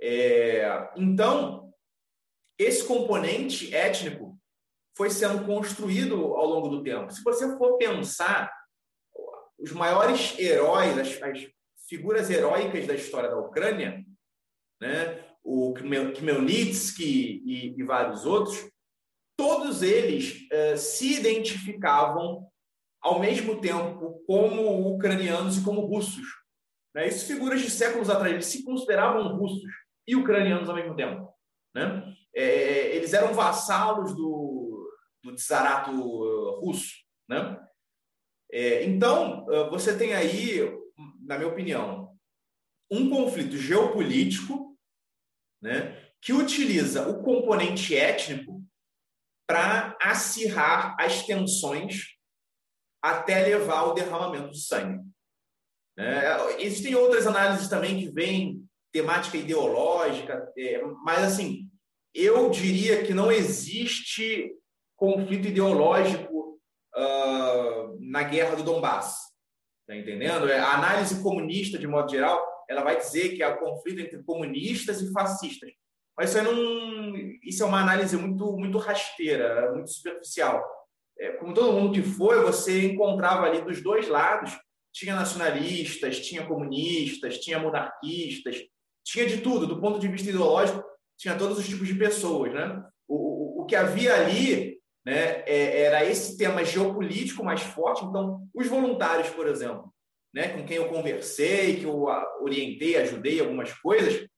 É, 0.00 0.90
então, 0.96 1.72
esse 2.58 2.84
componente 2.84 3.74
étnico 3.74 4.38
foi 4.96 5.10
sendo 5.10 5.46
construído 5.46 6.34
ao 6.34 6.46
longo 6.46 6.68
do 6.68 6.82
tempo. 6.82 7.10
Se 7.10 7.22
você 7.22 7.56
for 7.56 7.78
pensar, 7.78 8.52
os 9.58 9.72
maiores 9.72 10.38
heróis, 10.38 10.98
as, 10.98 11.22
as 11.22 11.46
figuras 11.88 12.30
heróicas 12.30 12.86
da 12.86 12.94
história 12.94 13.30
da 13.30 13.38
Ucrânia, 13.38 14.04
né? 14.80 15.24
o 15.42 15.72
Khmelnytsky 15.72 17.42
e, 17.44 17.74
e 17.78 17.82
vários 17.82 18.26
outros, 18.26 18.69
todos 19.40 19.82
eles 19.82 20.46
eh, 20.52 20.76
se 20.76 21.14
identificavam 21.14 22.46
ao 23.00 23.18
mesmo 23.18 23.58
tempo 23.58 24.22
como 24.26 24.94
ucranianos 24.94 25.56
e 25.56 25.64
como 25.64 25.86
russos. 25.86 26.26
Né? 26.94 27.08
Isso 27.08 27.26
figuras 27.26 27.62
de 27.62 27.70
séculos 27.70 28.10
atrás, 28.10 28.32
eles 28.32 28.46
se 28.46 28.62
consideravam 28.64 29.36
russos 29.38 29.72
e 30.06 30.14
ucranianos 30.14 30.68
ao 30.68 30.74
mesmo 30.74 30.94
tempo. 30.94 31.32
Né? 31.74 32.14
É, 32.34 32.96
eles 32.96 33.14
eram 33.14 33.32
vassalos 33.32 34.14
do, 34.14 34.92
do 35.24 35.34
czarato 35.36 35.90
russo. 36.60 36.96
Né? 37.26 37.58
É, 38.52 38.84
então, 38.84 39.46
você 39.70 39.96
tem 39.96 40.12
aí 40.12 40.60
na 41.20 41.38
minha 41.38 41.48
opinião, 41.48 42.18
um 42.90 43.08
conflito 43.08 43.56
geopolítico 43.56 44.76
né, 45.62 46.10
que 46.20 46.32
utiliza 46.32 47.08
o 47.08 47.22
componente 47.22 47.96
étnico 47.96 48.59
para 49.50 49.96
acirrar 50.00 50.94
as 50.96 51.26
tensões 51.26 52.16
até 53.02 53.42
levar 53.42 53.78
ao 53.78 53.94
derramamento 53.94 54.52
de 54.52 54.60
sangue. 54.60 55.02
É, 55.98 56.62
existem 56.62 56.94
outras 56.94 57.26
análises 57.26 57.66
também 57.66 57.98
que 57.98 58.12
vêm 58.12 58.64
temática 58.92 59.36
ideológica, 59.36 60.48
é, 60.56 60.80
mas 61.04 61.24
assim, 61.24 61.68
eu 62.14 62.48
diria 62.48 63.02
que 63.02 63.12
não 63.12 63.32
existe 63.32 64.52
conflito 64.96 65.48
ideológico 65.48 66.60
uh, 66.94 67.98
na 67.98 68.22
guerra 68.22 68.54
do 68.54 68.62
Donbass. 68.62 69.16
Está 69.80 70.00
entendendo? 70.00 70.48
É, 70.48 70.60
a 70.60 70.74
análise 70.74 71.20
comunista, 71.20 71.76
de 71.76 71.88
modo 71.88 72.08
geral, 72.08 72.40
ela 72.68 72.84
vai 72.84 72.98
dizer 72.98 73.30
que 73.30 73.42
há 73.42 73.56
conflito 73.56 74.00
entre 74.00 74.22
comunistas 74.22 75.02
e 75.02 75.10
fascistas. 75.10 75.72
Mas 76.20 76.34
isso, 76.34 76.42
não, 76.42 77.16
isso 77.42 77.62
é 77.62 77.66
uma 77.66 77.80
análise 77.80 78.14
muito, 78.14 78.52
muito 78.52 78.76
rasteira, 78.76 79.72
muito 79.72 79.90
superficial. 79.90 80.62
É, 81.18 81.32
como 81.32 81.54
todo 81.54 81.72
mundo 81.72 81.94
que 81.94 82.02
foi, 82.02 82.42
você 82.42 82.92
encontrava 82.92 83.46
ali 83.46 83.62
dos 83.62 83.82
dois 83.82 84.06
lados, 84.06 84.52
tinha 84.92 85.14
nacionalistas, 85.14 86.20
tinha 86.20 86.46
comunistas, 86.46 87.38
tinha 87.38 87.58
monarquistas, 87.58 88.58
tinha 89.02 89.24
de 89.24 89.38
tudo. 89.38 89.66
Do 89.66 89.80
ponto 89.80 89.98
de 89.98 90.08
vista 90.08 90.28
ideológico, 90.28 90.84
tinha 91.16 91.38
todos 91.38 91.58
os 91.58 91.66
tipos 91.66 91.88
de 91.88 91.94
pessoas. 91.94 92.52
Né? 92.52 92.84
O, 93.08 93.60
o, 93.60 93.62
o 93.62 93.64
que 93.64 93.74
havia 93.74 94.14
ali 94.14 94.78
né, 95.02 95.42
é, 95.46 95.84
era 95.84 96.04
esse 96.04 96.36
tema 96.36 96.62
geopolítico 96.62 97.42
mais 97.42 97.62
forte. 97.62 98.04
Então, 98.04 98.46
os 98.52 98.66
voluntários, 98.66 99.30
por 99.30 99.48
exemplo, 99.48 99.90
né, 100.34 100.48
com 100.48 100.66
quem 100.66 100.76
eu 100.76 100.90
conversei, 100.90 101.76
que 101.76 101.84
eu 101.84 102.04
orientei, 102.42 102.98
ajudei 102.98 103.40
algumas 103.40 103.72
coisas, 103.72 104.28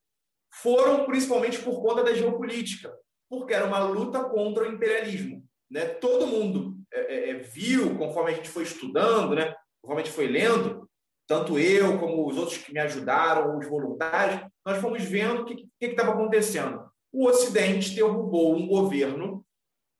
foram 0.52 1.06
principalmente 1.06 1.58
por 1.60 1.80
conta 1.82 2.04
da 2.04 2.14
geopolítica, 2.14 2.92
porque 3.28 3.54
era 3.54 3.64
uma 3.64 3.78
luta 3.78 4.24
contra 4.24 4.64
o 4.64 4.72
imperialismo. 4.72 5.42
Né? 5.70 5.86
Todo 5.86 6.26
mundo 6.26 6.76
é, 6.92 7.00
é, 7.00 7.30
é 7.30 7.34
viu, 7.38 7.96
conforme 7.96 8.30
a 8.30 8.34
gente 8.34 8.48
foi 8.48 8.62
estudando, 8.62 9.34
né, 9.34 9.54
conforme 9.80 10.02
a 10.02 10.04
gente 10.04 10.14
foi 10.14 10.26
lendo, 10.26 10.88
tanto 11.26 11.58
eu 11.58 11.98
como 11.98 12.28
os 12.28 12.36
outros 12.36 12.58
que 12.58 12.72
me 12.72 12.80
ajudaram, 12.80 13.58
os 13.58 13.66
voluntários, 13.66 14.46
nós 14.66 14.78
fomos 14.78 15.02
vendo 15.02 15.42
o 15.42 15.44
que 15.46 15.66
estava 15.80 16.12
acontecendo. 16.12 16.84
O 17.10 17.26
Ocidente 17.26 17.94
derrubou 17.94 18.54
um 18.54 18.66
governo 18.66 19.44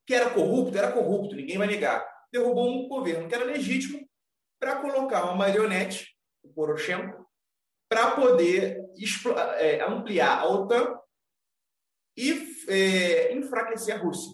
que 0.06 0.14
era 0.14 0.30
corrupto, 0.30 0.76
era 0.76 0.92
corrupto, 0.92 1.34
ninguém 1.34 1.58
vai 1.58 1.66
negar. 1.66 2.06
Derrubou 2.30 2.68
um 2.68 2.88
governo 2.88 3.28
que 3.28 3.34
era 3.34 3.44
legítimo 3.44 4.06
para 4.60 4.76
colocar 4.76 5.24
uma 5.24 5.34
marionete, 5.34 6.14
o 6.42 6.48
Poroshenko, 6.48 7.21
para 7.92 8.12
poder 8.12 8.80
é, 9.58 9.84
ampliar 9.84 10.38
a 10.38 10.48
OTAN 10.48 10.98
e 12.16 12.56
é, 12.66 13.34
enfraquecer 13.34 13.94
a 13.94 13.98
Rússia, 13.98 14.32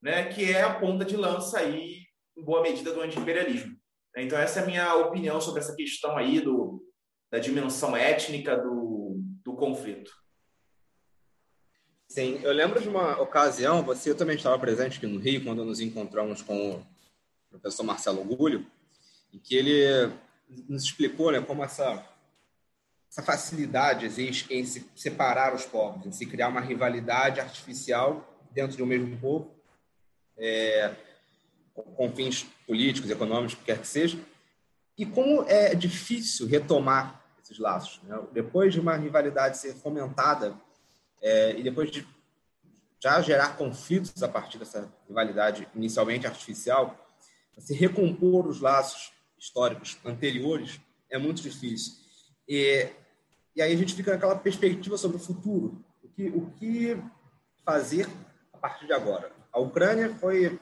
né, 0.00 0.32
que 0.32 0.50
é 0.50 0.62
a 0.62 0.80
ponta 0.80 1.04
de 1.04 1.14
lança 1.14 1.58
aí, 1.58 2.06
em 2.34 2.42
boa 2.42 2.62
medida, 2.62 2.94
do 2.94 3.02
anti-imperialismo. 3.02 3.76
Então, 4.16 4.38
essa 4.38 4.60
é 4.60 4.62
a 4.62 4.66
minha 4.66 4.94
opinião 4.94 5.38
sobre 5.42 5.60
essa 5.60 5.76
questão 5.76 6.16
aí 6.16 6.40
do, 6.40 6.82
da 7.30 7.38
dimensão 7.38 7.94
étnica 7.94 8.56
do, 8.56 9.20
do 9.44 9.54
conflito. 9.54 10.10
Sim, 12.08 12.40
eu 12.42 12.52
lembro 12.52 12.80
de 12.80 12.88
uma 12.88 13.20
ocasião, 13.20 13.82
você 13.82 14.14
também 14.14 14.36
estava 14.36 14.58
presente 14.58 14.96
aqui 14.96 15.06
no 15.06 15.20
Rio, 15.20 15.44
quando 15.44 15.66
nos 15.66 15.80
encontramos 15.80 16.40
com 16.40 16.76
o 16.76 16.86
professor 17.50 17.84
Marcelo 17.84 18.24
Gulho, 18.24 18.64
em 19.34 19.38
que 19.38 19.54
ele 19.54 20.10
nos 20.66 20.84
explicou 20.84 21.30
né, 21.30 21.42
como 21.42 21.62
essa, 21.62 22.02
essa 23.16 23.22
facilidade 23.22 24.04
existe 24.04 24.52
em 24.52 24.62
se 24.66 24.86
separar 24.94 25.54
os 25.54 25.64
povos, 25.64 26.04
em 26.04 26.12
se 26.12 26.26
criar 26.26 26.48
uma 26.48 26.60
rivalidade 26.60 27.40
artificial 27.40 28.22
dentro 28.52 28.76
de 28.76 28.82
um 28.82 28.86
mesmo 28.86 29.16
povo, 29.18 29.50
é, 30.36 30.94
com 31.72 32.12
fins 32.12 32.46
políticos, 32.66 33.10
econômicos, 33.10 33.56
quer 33.64 33.80
que 33.80 33.86
seja, 33.86 34.18
e 34.98 35.06
como 35.06 35.44
é 35.48 35.74
difícil 35.74 36.46
retomar 36.46 37.24
esses 37.42 37.58
laços. 37.58 38.02
Né? 38.02 38.20
Depois 38.32 38.74
de 38.74 38.80
uma 38.80 38.96
rivalidade 38.96 39.56
ser 39.56 39.74
fomentada 39.76 40.54
é, 41.22 41.58
e 41.58 41.62
depois 41.62 41.90
de 41.90 42.06
já 43.02 43.22
gerar 43.22 43.56
conflitos 43.56 44.22
a 44.22 44.28
partir 44.28 44.58
dessa 44.58 44.92
rivalidade 45.08 45.66
inicialmente 45.74 46.26
artificial, 46.26 46.94
se 47.56 47.72
recompor 47.72 48.46
os 48.46 48.60
laços 48.60 49.10
históricos 49.38 49.96
anteriores 50.04 50.78
é 51.08 51.16
muito 51.16 51.40
difícil. 51.40 51.94
E, 52.46 52.90
e 53.56 53.62
aí 53.62 53.72
a 53.72 53.76
gente 53.76 53.94
fica 53.94 54.12
naquela 54.12 54.36
perspectiva 54.36 54.98
sobre 54.98 55.16
o 55.16 55.20
futuro. 55.20 55.82
O 56.04 56.08
que, 56.08 56.28
o 56.28 56.50
que 56.50 57.02
fazer 57.64 58.06
a 58.52 58.58
partir 58.58 58.86
de 58.86 58.92
agora? 58.92 59.32
A 59.50 59.58
Ucrânia 59.58 60.14
foi 60.14 60.60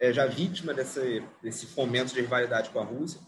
é, 0.00 0.12
já 0.12 0.26
vítima 0.26 0.72
desse, 0.72 1.22
desse 1.42 1.66
fomento 1.66 2.14
de 2.14 2.20
rivalidade 2.20 2.70
com 2.70 2.80
a 2.80 2.84
Rússia. 2.84 3.20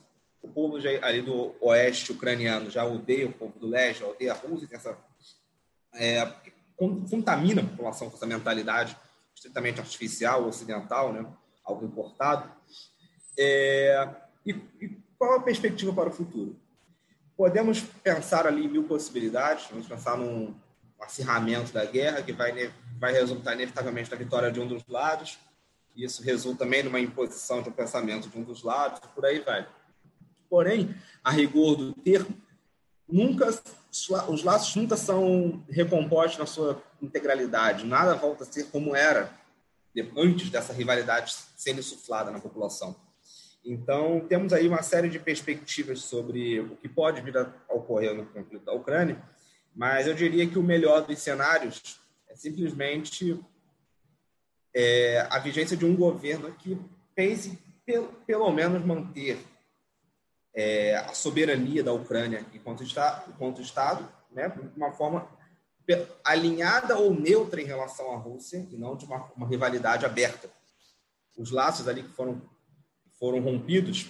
O 0.43 0.49
povo 0.49 0.81
já, 0.81 0.91
ali 1.03 1.21
do 1.21 1.55
oeste 1.61 2.13
ucraniano 2.13 2.71
já 2.71 2.85
odeia 2.85 3.27
o 3.27 3.33
povo 3.33 3.59
do 3.59 3.69
leste, 3.69 4.01
já 4.01 4.07
odeia 4.07 4.33
a 4.33 4.37
Rússia, 4.37 4.67
tem 4.67 4.79
essa 4.79 4.97
é, 5.95 6.33
contamina 6.77 7.61
a 7.61 7.67
população 7.67 8.09
com 8.09 8.17
essa 8.17 8.27
mentalidade 8.27 8.97
estritamente 9.35 9.81
artificial, 9.81 10.47
ocidental, 10.47 11.13
né? 11.13 11.27
algo 11.65 11.85
importado. 11.85 12.51
É, 13.39 14.09
e, 14.47 14.53
e, 14.81 14.99
qual 15.19 15.35
a 15.35 15.43
perspectiva 15.43 15.93
para 15.93 16.09
o 16.09 16.13
futuro? 16.13 16.57
Podemos 17.41 17.81
pensar 17.81 18.47
ali 18.47 18.69
mil 18.69 18.85
possibilidades, 18.85 19.67
vamos 19.71 19.87
pensar 19.87 20.15
num 20.15 20.55
acirramento 21.01 21.73
da 21.73 21.87
guerra 21.87 22.21
que 22.21 22.35
vai, 22.35 22.71
vai 22.99 23.13
resultar 23.15 23.55
inevitavelmente 23.55 24.11
na 24.11 24.17
vitória 24.19 24.53
de 24.53 24.61
um 24.61 24.69
dos 24.69 24.87
lados, 24.87 25.39
isso 25.97 26.23
resulta 26.23 26.67
também 26.67 26.83
numa 26.83 27.01
imposição 27.01 27.63
de 27.63 27.71
um 27.71 27.73
pensamento 27.73 28.29
de 28.29 28.37
um 28.37 28.43
dos 28.43 28.63
lados, 28.63 29.01
por 29.15 29.25
aí 29.25 29.41
vai. 29.41 29.67
Porém, 30.51 30.95
a 31.25 31.31
rigor 31.31 31.77
do 31.77 31.95
termo, 31.95 32.37
nunca 33.09 33.49
os 34.29 34.45
laços 34.45 34.77
nunca 34.77 34.99
são 34.99 35.65
recompostos 35.71 36.39
na 36.39 36.45
sua 36.45 36.83
integralidade, 37.01 37.87
nada 37.87 38.17
volta 38.17 38.45
a 38.45 38.47
ser 38.47 38.65
como 38.65 38.95
era 38.95 39.33
antes 40.15 40.51
dessa 40.51 40.75
rivalidade 40.75 41.35
sendo 41.57 41.81
insuflada 41.81 42.31
na 42.31 42.39
população. 42.39 42.95
Então, 43.65 44.21
temos 44.29 44.53
aí 44.53 44.67
uma 44.67 44.83
série 44.83 45.09
de 45.09 45.19
perspectivas 45.19 46.01
sobre 46.01 46.61
o 46.61 46.77
que 46.77 46.89
pode 46.89 47.21
vir 47.21 47.37
a 47.37 47.53
ocorrer 47.69 48.15
no 48.15 48.27
conflito 48.27 48.65
da 48.65 48.73
Ucrânia, 48.73 49.23
mas 49.75 50.07
eu 50.07 50.15
diria 50.15 50.47
que 50.47 50.59
o 50.59 50.63
melhor 50.63 51.07
dos 51.07 51.19
cenários 51.19 52.01
é 52.29 52.35
simplesmente 52.35 53.39
é, 54.75 55.27
a 55.31 55.39
vigência 55.39 55.77
de 55.77 55.85
um 55.85 55.95
governo 55.95 56.53
que 56.55 56.79
pense, 57.15 57.59
pelo, 57.85 58.09
pelo 58.27 58.51
menos, 58.51 58.85
manter 58.85 59.39
é, 60.55 60.97
a 60.97 61.15
soberania 61.15 61.83
da 61.83 61.93
Ucrânia 61.93 62.45
enquanto, 62.55 62.83
está, 62.83 63.25
enquanto 63.29 63.61
Estado, 63.61 64.09
né, 64.31 64.49
de 64.49 64.77
uma 64.77 64.93
forma 64.93 65.29
alinhada 66.25 66.97
ou 66.97 67.13
neutra 67.13 67.61
em 67.61 67.65
relação 67.65 68.13
à 68.13 68.17
Rússia 68.17 68.67
e 68.71 68.77
não 68.77 68.97
de 68.97 69.05
uma, 69.05 69.31
uma 69.37 69.49
rivalidade 69.49 70.05
aberta. 70.05 70.49
Os 71.37 71.51
laços 71.51 71.89
ali 71.89 72.03
que 72.03 72.11
foram, 72.11 72.41
foram 73.21 73.39
rompidos 73.41 74.09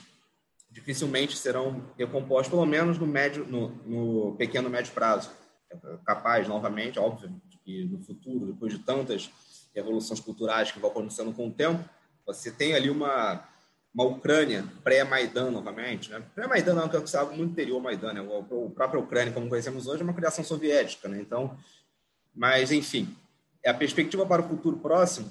dificilmente 0.71 1.37
serão 1.37 1.85
recompostos, 1.99 2.49
pelo 2.49 2.65
menos 2.65 2.99
no 2.99 3.07
médio, 3.07 3.45
no, 3.45 3.69
no 3.85 4.37
pequeno 4.37 4.71
médio 4.71 4.93
prazo. 4.93 5.31
É 5.71 5.77
capaz, 6.05 6.47
novamente, 6.47 6.99
óbvio, 6.99 7.31
que 7.65 7.85
no 7.85 8.01
futuro, 8.01 8.47
depois 8.47 8.73
de 8.73 8.79
tantas 8.79 9.31
revoluções 9.75 10.21
culturais 10.21 10.71
que 10.71 10.79
vão 10.79 10.91
acontecendo 10.91 11.33
com 11.33 11.49
o 11.49 11.53
tempo, 11.53 11.85
você 12.25 12.51
tem 12.51 12.75
ali 12.75 12.89
uma 12.89 13.47
uma 13.93 14.05
Ucrânia 14.05 14.65
pré-Maidan 14.85 15.51
novamente, 15.51 16.13
né? 16.13 16.23
Pré-Maidan 16.33 16.75
não, 16.75 16.89
que 16.89 16.97
é 16.97 17.19
algo 17.19 17.37
muito 17.37 17.51
anterior 17.51 17.75
ao 17.79 17.83
Maidan, 17.83 18.13
né? 18.13 18.21
O 18.21 18.71
próprio 18.71 19.01
Ucrânia, 19.01 19.33
como 19.33 19.49
conhecemos 19.49 19.89
hoje, 19.89 20.03
é 20.03 20.05
uma 20.05 20.15
criação 20.15 20.45
soviética, 20.45 21.09
né? 21.09 21.19
Então, 21.21 21.59
mas 22.33 22.71
enfim, 22.71 23.13
a 23.67 23.75
perspectiva 23.75 24.25
para 24.25 24.43
o 24.43 24.49
futuro 24.49 24.77
próximo 24.77 25.29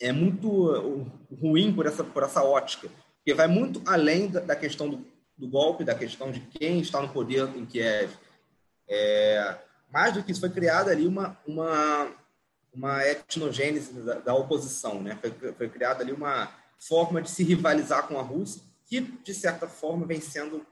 é 0.00 0.12
muito 0.12 0.48
uh, 0.48 1.06
ruim 1.40 1.72
por 1.72 1.86
essa 1.86 2.04
por 2.04 2.22
essa 2.22 2.42
ótica, 2.42 2.88
porque 3.16 3.34
vai 3.34 3.46
muito 3.46 3.82
além 3.86 4.28
da, 4.28 4.40
da 4.40 4.56
questão 4.56 4.88
do, 4.88 5.04
do, 5.36 5.48
golpe, 5.48 5.84
da 5.84 5.94
questão 5.94 6.30
de 6.30 6.40
quem 6.40 6.80
está 6.80 7.00
no 7.00 7.08
poder 7.08 7.48
em 7.56 7.64
Kiev. 7.64 8.12
É, 8.88 9.56
mais 9.90 10.12
do 10.12 10.22
que 10.22 10.32
isso, 10.32 10.40
foi 10.40 10.50
criada 10.50 10.90
ali 10.90 11.06
uma 11.06 11.38
uma 11.46 12.10
uma 12.72 13.06
etnogênese 13.06 13.92
da, 13.92 14.14
da 14.14 14.34
oposição, 14.34 15.00
né? 15.00 15.16
Foi, 15.20 15.52
foi 15.52 15.68
criada 15.68 16.02
ali 16.02 16.12
uma 16.12 16.52
forma 16.78 17.22
de 17.22 17.30
se 17.30 17.44
rivalizar 17.44 18.06
com 18.08 18.18
a 18.18 18.22
Rússia, 18.22 18.60
que, 18.86 19.00
de 19.00 19.32
certa 19.32 19.68
forma, 19.68 20.04
vem 20.06 20.20
sendo, 20.20 20.66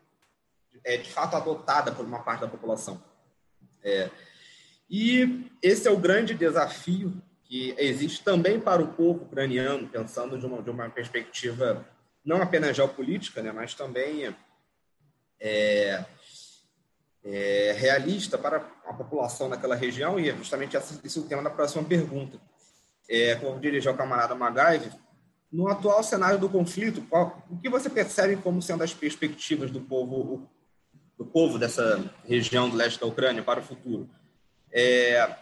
é, 0.84 0.96
de 0.96 1.10
fato, 1.10 1.36
adotada 1.36 1.92
por 1.92 2.04
uma 2.04 2.22
parte 2.22 2.40
da 2.40 2.48
população. 2.48 3.02
É, 3.82 4.10
e 4.90 5.48
esse 5.62 5.88
é 5.88 5.90
o 5.90 5.98
grande 5.98 6.34
desafio 6.34 7.12
que 7.52 7.74
existe 7.76 8.24
também 8.24 8.58
para 8.58 8.80
o 8.80 8.94
povo 8.94 9.24
ucraniano, 9.24 9.86
pensando 9.86 10.38
de 10.38 10.46
uma, 10.46 10.62
de 10.62 10.70
uma 10.70 10.88
perspectiva 10.88 11.86
não 12.24 12.40
apenas 12.40 12.74
geopolítica, 12.74 13.42
né, 13.42 13.52
mas 13.52 13.74
também 13.74 14.34
é, 15.38 16.02
é, 17.22 17.76
realista 17.76 18.38
para 18.38 18.56
a 18.86 18.94
população 18.94 19.50
naquela 19.50 19.74
região, 19.74 20.18
e 20.18 20.30
é 20.30 20.34
justamente 20.34 20.78
esse 20.78 21.18
o 21.18 21.24
tema 21.24 21.42
da 21.42 21.50
próxima 21.50 21.84
pergunta. 21.84 22.40
É, 23.06 23.34
como 23.34 23.60
dirigiu 23.60 23.92
o 23.92 23.96
camarada 23.98 24.34
Magaive, 24.34 24.90
no 25.52 25.68
atual 25.68 26.02
cenário 26.02 26.38
do 26.38 26.48
conflito, 26.48 27.02
qual, 27.02 27.46
o 27.50 27.58
que 27.58 27.68
você 27.68 27.90
percebe 27.90 28.36
como 28.36 28.62
sendo 28.62 28.82
as 28.82 28.94
perspectivas 28.94 29.70
do 29.70 29.82
povo, 29.82 30.48
do 31.18 31.26
povo 31.26 31.58
dessa 31.58 32.02
região 32.26 32.70
do 32.70 32.76
leste 32.76 32.98
da 32.98 33.04
Ucrânia 33.04 33.42
para 33.42 33.60
o 33.60 33.62
futuro? 33.62 34.08
É, 34.72 35.41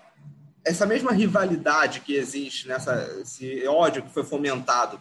essa 0.64 0.87
mesma 0.87 1.12
rivalidade 1.12 2.01
que 2.01 2.14
existe, 2.14 2.68
nessa, 2.68 3.18
esse 3.20 3.66
ódio 3.66 4.03
que 4.03 4.12
foi 4.12 4.25
fomentado 4.25 5.01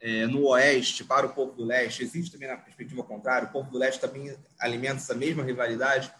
é, 0.00 0.26
no 0.26 0.46
oeste 0.48 1.02
para 1.02 1.26
o 1.26 1.32
povo 1.32 1.52
do 1.52 1.64
leste, 1.64 2.02
existe 2.02 2.32
também 2.32 2.48
na 2.48 2.56
perspectiva 2.56 3.02
contrária, 3.02 3.48
o 3.48 3.52
povo 3.52 3.70
do 3.70 3.78
leste 3.78 4.00
também 4.00 4.36
alimenta 4.58 4.96
essa 4.96 5.14
mesma 5.14 5.42
rivalidade, 5.42 6.12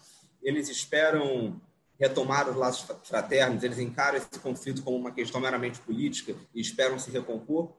eles 0.43 0.69
esperam 0.69 1.61
retomar 1.99 2.49
os 2.49 2.57
laços 2.57 2.87
fraternos, 3.05 3.63
eles 3.63 3.79
encaram 3.79 4.19
esse 4.19 4.39
conflito 4.41 4.83
como 4.83 4.97
uma 4.97 5.13
questão 5.13 5.41
meramente 5.41 5.81
política 5.81 6.35
e 6.55 6.61
esperam 6.61 6.99
se 6.99 7.11
recompor. 7.11 7.73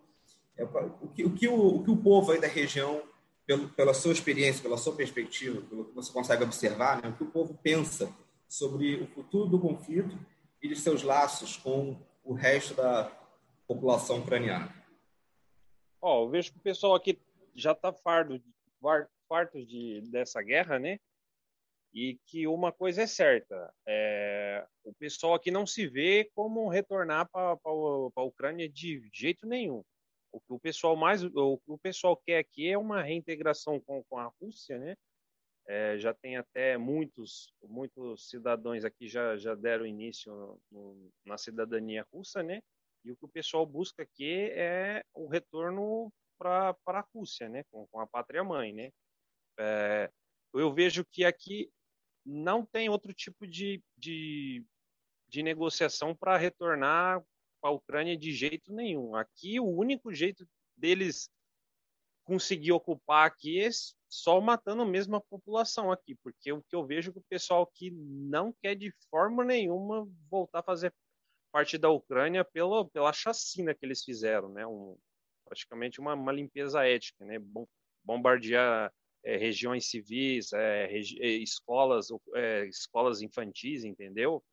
É, 0.58 0.64
o, 0.64 1.08
que, 1.10 1.26
o, 1.26 1.32
que 1.32 1.48
o, 1.50 1.76
o, 1.76 1.84
que 1.84 1.92
o 1.92 1.98
povo 1.98 2.32
aí 2.32 2.40
da 2.40 2.48
região, 2.48 3.02
pelo, 3.46 3.68
pela 3.70 3.94
sua 3.94 4.14
experiência, 4.14 4.64
pela 4.64 4.78
sua 4.78 4.94
perspectiva, 4.94 5.62
pelo 5.62 5.86
que 5.86 5.94
você 5.94 6.12
consegue 6.14 6.44
observar, 6.44 7.02
né, 7.02 7.10
o 7.10 7.14
que 7.14 7.24
o 7.24 7.32
povo 7.32 7.60
pensa 7.62 8.10
sobre 8.48 8.96
o 8.96 9.08
futuro 9.08 9.50
do 9.50 9.60
conflito 9.60 10.18
e 10.66 10.68
de 10.68 10.76
seus 10.76 11.04
laços 11.04 11.58
com 11.58 11.96
o 12.24 12.34
resto 12.34 12.74
da 12.74 13.12
população 13.68 14.20
ucraniana? 14.20 14.74
Ó, 16.02 16.22
oh, 16.22 16.26
eu 16.26 16.30
vejo 16.30 16.52
que 16.52 16.58
o 16.58 16.62
pessoal 16.62 16.96
aqui 16.96 17.20
já 17.56 17.72
está 17.72 17.94
farto 17.94 19.66
de, 19.66 20.02
dessa 20.12 20.42
guerra, 20.42 20.80
né? 20.80 21.00
e 21.96 22.20
que 22.26 22.46
uma 22.46 22.74
coisa 22.74 23.04
é 23.04 23.08
certa, 23.08 23.74
é, 23.88 24.68
o 24.84 24.94
pessoal 24.96 25.34
aqui 25.34 25.50
não 25.50 25.66
se 25.66 25.88
vê 25.88 26.30
como 26.36 26.68
retornar 26.68 27.26
para 27.32 27.58
a 27.64 28.22
Ucrânia 28.22 28.68
de 28.68 29.10
jeito 29.14 29.48
nenhum. 29.48 29.82
O 30.30 30.42
que 30.42 30.52
o 30.52 30.60
pessoal 30.60 30.98
mais, 30.98 31.24
o 31.24 31.62
o 31.66 31.78
pessoal 31.78 32.18
quer 32.18 32.40
aqui 32.40 32.70
é 32.70 32.78
uma 32.78 33.02
reintegração 33.02 33.80
com, 33.80 34.04
com 34.10 34.18
a 34.18 34.30
Rússia, 34.42 34.78
né? 34.78 34.98
É, 35.68 35.98
já 35.98 36.14
tem 36.14 36.38
até 36.38 36.78
muitos, 36.78 37.52
muitos 37.64 38.30
cidadãos 38.30 38.86
aqui 38.86 39.08
já, 39.08 39.36
já 39.36 39.56
deram 39.56 39.86
início 39.86 40.32
no, 40.32 40.62
no, 40.72 41.12
na 41.26 41.38
cidadania 41.38 42.06
russa, 42.14 42.44
né? 42.44 42.62
E 43.04 43.12
o 43.12 43.16
que 43.16 43.26
o 43.26 43.30
pessoal 43.30 43.66
busca 43.66 44.04
aqui 44.04 44.52
é 44.52 45.04
o 45.14 45.28
retorno 45.28 46.12
para 46.38 46.76
a 46.88 47.08
Rússia, 47.14 47.50
né? 47.50 47.64
Com, 47.72 47.88
com 47.88 48.00
a 48.00 48.08
pátria 48.08 48.44
mãe, 48.44 48.74
né? 48.74 48.92
É, 49.58 50.12
eu 50.54 50.74
vejo 50.74 51.04
que 51.06 51.26
aqui 51.26 51.72
não 52.26 52.66
tem 52.66 52.90
outro 52.90 53.14
tipo 53.14 53.48
de, 53.48 53.82
de, 53.98 54.64
de 55.28 55.44
negociação 55.44 56.16
para 56.16 56.38
retornar 56.38 57.24
para 57.62 57.70
a 57.70 57.74
Ucrânia 57.74 58.18
de 58.18 58.32
jeito 58.32 58.74
nenhum. 58.74 59.16
Aqui, 59.16 59.60
o 59.60 59.68
único 59.68 60.14
jeito 60.14 60.48
deles 60.78 61.30
conseguir 62.24 62.72
ocupar 62.72 63.28
aqui 63.28 63.60
é 63.60 63.70
só 64.16 64.40
matando 64.40 64.86
mesmo 64.86 65.16
a 65.18 65.22
população 65.22 65.92
aqui, 65.92 66.16
porque 66.24 66.52
o 66.52 66.64
que 66.64 66.76
eu 66.76 66.86
vejo 66.86 67.10
é 67.10 67.14
que 67.14 67.20
o 67.20 67.26
pessoal 67.30 67.64
aqui 67.64 67.92
não 67.92 68.54
quer 68.62 68.76
de 68.76 68.94
forma 69.10 69.44
nenhuma 69.44 70.08
voltar 70.30 70.60
a 70.60 70.64
fazer 70.64 70.94
parte 71.52 71.78
da 71.78 71.90
Ucrânia 71.90 72.44
pela, 72.44 72.88
pela 72.90 73.12
chacina 73.12 73.74
que 73.74 73.86
eles 73.86 74.04
fizeram, 74.04 74.50
né? 74.50 74.66
Um, 74.66 74.98
praticamente 75.46 76.00
uma, 76.00 76.14
uma 76.14 76.32
limpeza 76.32 76.86
ética, 76.88 77.26
né? 77.26 77.38
Bombardear 78.04 78.92
é, 79.24 79.38
regiões 79.38 79.90
civis, 79.90 80.54
é, 80.54 80.86
regi 80.86 81.22
é, 81.22 81.28
escolas, 81.28 82.08
é, 82.36 82.66
escolas 82.68 83.22
infantis, 83.22 83.84
entendeu? 83.84 84.44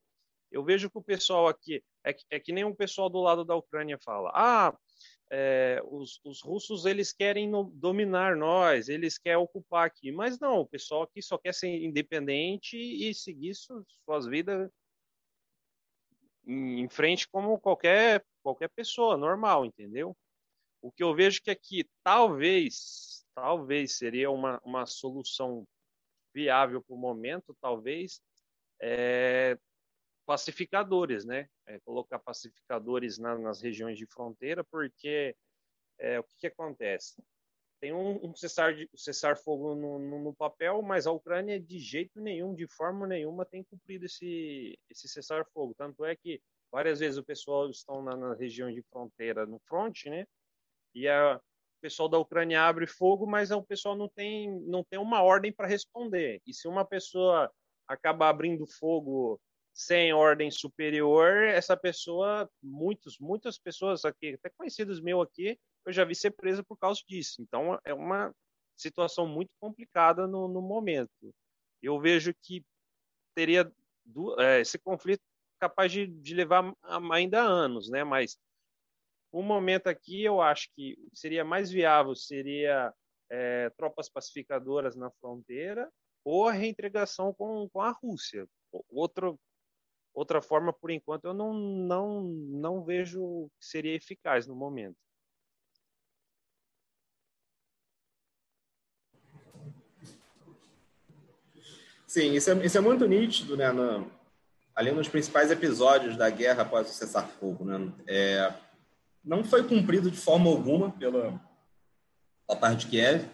Eu 0.51 0.65
vejo 0.65 0.91
que 0.91 0.99
o 0.99 1.03
pessoal 1.03 1.47
aqui 1.47 1.83
é 2.05 2.13
que, 2.13 2.25
é 2.31 2.41
que 2.41 2.53
nem 2.53 2.65
o 2.65 2.75
pessoal 2.75 3.09
do 3.09 3.21
lado 3.21 3.45
da 3.45 3.55
Ucrânia 3.55 3.99
fala: 4.05 4.31
ah, 4.35 4.77
é, 5.35 5.81
os, 5.87 6.21
os, 6.25 6.43
russos 6.43 6.85
eles 6.85 7.11
querem 7.11 7.49
no, 7.49 7.65
dominar 7.65 8.37
nós, 8.37 8.91
eles 8.91 9.17
querem 9.17 9.39
ocupar 9.39 9.87
aqui, 9.87 10.13
mas 10.13 10.39
não, 10.39 10.61
o 10.61 10.67
pessoal 10.67 11.05
aqui 11.05 11.23
só 11.23 11.39
quer 11.39 11.55
ser 11.55 11.69
independente 11.83 12.77
e 12.77 13.15
seguir 13.15 13.55
su, 13.55 13.83
suas 14.05 14.27
vidas 14.27 14.71
em, 16.47 16.81
em 16.81 16.89
frente 16.89 17.27
como 17.27 17.59
qualquer 17.59 18.23
qualquer 18.43 18.69
pessoa 18.69 19.17
normal, 19.17 19.65
entendeu? 19.65 20.15
O 20.83 20.93
que 20.93 21.03
eu 21.03 21.15
vejo 21.15 21.41
que 21.43 21.51
aqui 21.51 21.89
talvez 22.05 23.25
talvez 23.35 23.97
seria 23.97 24.31
uma, 24.31 24.61
uma 24.63 24.85
solução 24.85 25.67
viável 26.35 26.83
para 26.83 26.95
o 26.95 26.99
momento, 26.99 27.57
talvez, 27.59 28.21
é, 28.79 29.57
pacificadores, 30.33 31.27
né? 31.27 31.47
É, 31.67 31.79
colocar 31.81 32.19
pacificadores 32.19 33.19
na, 33.19 33.37
nas 33.37 33.61
regiões 33.61 33.99
de 33.99 34.07
fronteira, 34.07 34.65
porque 34.65 35.37
é, 35.99 36.19
o 36.19 36.25
que, 36.25 36.35
que, 36.39 36.47
acontece? 36.47 37.23
Tem 37.79 37.93
um, 37.93 38.19
um 38.25 38.35
cessar, 38.35 38.75
de, 38.75 38.89
cessar 38.97 39.37
fogo 39.37 39.75
no, 39.75 39.99
no, 39.99 40.25
no, 40.25 40.35
papel, 40.35 40.81
mas 40.81 41.07
a 41.07 41.13
Ucrânia 41.13 41.61
de 41.61 41.79
jeito 41.79 42.19
nenhum, 42.19 42.55
de 42.55 42.67
forma 42.67 43.07
nenhuma, 43.07 43.45
tem 43.45 43.63
cumprido 43.63 44.07
esse, 44.07 44.79
esse 44.89 45.07
cessar 45.07 45.45
fogo. 45.53 45.75
Tanto 45.77 46.03
é 46.03 46.17
que 46.17 46.41
várias 46.71 47.01
vezes 47.01 47.19
o 47.19 47.25
pessoal 47.25 47.69
estão 47.69 48.03
na, 48.03 48.17
na 48.17 48.35
região 48.35 48.73
de 48.73 48.83
fronteira, 48.85 49.45
no 49.45 49.61
fronte, 49.69 50.09
né? 50.09 50.25
E 50.95 51.07
a, 51.09 51.39
pessoal 51.83 52.09
da 52.09 52.17
Ucrânia 52.17 52.63
abre 52.63 52.87
fogo, 52.87 53.27
mas 53.27 53.51
o 53.51 53.63
pessoal 53.63 53.95
não 53.95 54.09
tem, 54.09 54.51
não 54.63 54.83
tem 54.83 54.99
uma 54.99 55.23
ordem 55.23 55.53
para 55.53 55.69
responder. 55.69 56.41
E 56.47 56.55
se 56.55 56.67
uma 56.67 56.87
pessoa 56.87 57.53
acaba 57.87 58.31
abrindo 58.31 58.67
fogo 58.67 59.39
sem 59.73 60.13
ordem 60.13 60.51
superior, 60.51 61.45
essa 61.45 61.77
pessoa, 61.77 62.49
muitos, 62.63 63.19
muitas 63.19 63.59
pessoas 63.59 64.05
aqui, 64.05 64.35
até 64.35 64.51
conhecidos 64.51 65.01
meus 65.01 65.27
aqui, 65.27 65.59
eu 65.87 65.93
já 65.93 66.05
vi 66.05 66.15
ser 66.15 66.33
presa 66.33 66.63
por 66.63 66.77
causa 66.77 67.01
disso. 67.07 67.41
Então, 67.41 67.79
é 67.85 67.95
uma 67.95 68.35
situação 68.77 69.27
muito 69.27 69.51
complicada 69.59 70.27
no, 70.27 70.47
no 70.47 70.61
momento. 70.61 71.35
Eu 71.83 71.99
vejo 72.01 72.35
que 72.43 72.65
teria 73.35 73.71
do, 74.05 74.39
é, 74.41 74.61
esse 74.61 74.79
conflito 74.79 75.23
capaz 75.59 75.91
de, 75.91 76.07
de 76.07 76.35
levar 76.35 76.75
ainda 77.13 77.41
anos, 77.41 77.89
né? 77.89 78.05
Mas 78.05 78.37
o 79.31 79.43
momento 79.43 79.87
aqui, 79.87 80.23
eu 80.23 80.41
acho 80.41 80.69
que 80.75 80.97
seria 81.15 81.45
mais 81.45 81.71
viável 81.71 82.15
seria 82.15 82.93
é, 83.31 83.71
tropas 83.71 84.09
pacificadoras 84.09 84.95
na 84.95 85.11
fronteira 85.13 85.91
ou 86.25 86.47
a 86.47 86.53
reintegração 86.53 87.33
com, 87.33 87.69
com 87.71 87.81
a 87.81 87.91
Rússia. 87.91 88.47
Outro, 88.91 89.39
outra 90.15 90.43
forma, 90.43 90.73
por 90.73 90.91
enquanto, 90.91 91.27
eu 91.27 91.35
não, 91.35 91.55
não, 91.55 92.23
não 92.23 92.85
vejo 92.85 93.51
que 93.59 93.67
seria 93.67 93.95
eficaz 93.95 94.47
no 94.47 94.55
momento. 94.55 94.97
Sim, 102.07 102.35
isso 102.35 102.51
é, 102.51 102.67
isso 102.67 102.77
é 102.77 102.81
muito 102.81 103.07
nítido, 103.07 103.57
né? 103.57 103.73
No, 103.73 104.11
ali 104.75 104.93
nos 104.93 105.09
principais 105.09 105.51
episódios 105.51 106.15
da 106.15 106.29
guerra 106.29 106.63
após 106.63 106.91
o 106.91 106.93
cessar-fogo, 106.93 107.65
né? 107.65 107.91
É, 108.07 108.53
não 109.25 109.43
foi 109.43 109.67
cumprido 109.67 110.11
de 110.11 110.19
forma 110.19 110.51
alguma 110.51 110.91
pela, 110.91 111.41
pela 112.47 112.61
parte 112.61 112.85
de 112.85 112.91
Kiev. 112.91 113.25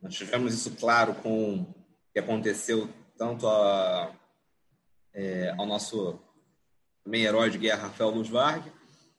Nós 0.00 0.14
tivemos 0.14 0.54
isso 0.54 0.76
claro 0.76 1.14
com 1.14 1.62
o 1.62 1.74
que 2.12 2.20
aconteceu 2.20 2.88
tanto 3.16 3.48
a, 3.48 4.14
é, 5.14 5.54
ao 5.56 5.64
nosso 5.64 6.18
meio 7.06 7.28
herói 7.28 7.50
de 7.50 7.58
guerra, 7.58 7.84
Rafael 7.84 8.10
Luz 8.10 8.28
Varg, 8.28 8.64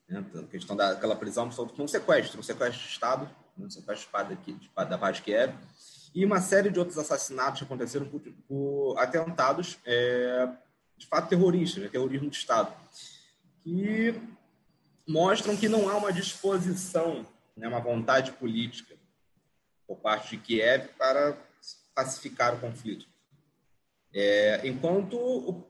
né? 0.08 0.24
questão 0.50 0.76
daquela 0.76 1.16
prisão, 1.16 1.50
foi 1.50 1.66
um 1.78 1.88
sequestro, 1.88 2.40
um 2.40 2.42
sequestro 2.42 2.82
de 2.82 2.88
Estado, 2.88 3.30
um 3.58 3.70
sequestro 3.70 4.10
da 4.74 4.98
parte 4.98 5.16
de 5.16 5.22
Kiev 5.22 5.54
e 6.14 6.24
uma 6.24 6.40
série 6.40 6.70
de 6.70 6.78
outros 6.78 6.98
assassinatos 6.98 7.60
que 7.60 7.64
aconteceram 7.64 8.06
por, 8.06 8.20
por 8.48 8.98
atentados, 8.98 9.78
é, 9.84 10.48
de 10.96 11.06
fato, 11.06 11.28
terroristas, 11.28 11.82
né, 11.82 11.88
terrorismo 11.88 12.30
de 12.30 12.36
Estado, 12.36 12.74
que 13.62 14.14
mostram 15.06 15.56
que 15.56 15.68
não 15.68 15.88
há 15.88 15.96
uma 15.96 16.12
disposição, 16.12 17.26
né, 17.56 17.68
uma 17.68 17.80
vontade 17.80 18.32
política 18.32 18.96
por 19.86 19.98
parte 19.98 20.36
de 20.36 20.42
Kiev 20.42 20.88
para 20.98 21.36
pacificar 21.94 22.54
o 22.54 22.60
conflito. 22.60 23.06
É, 24.12 24.66
enquanto 24.66 25.18
o, 25.18 25.66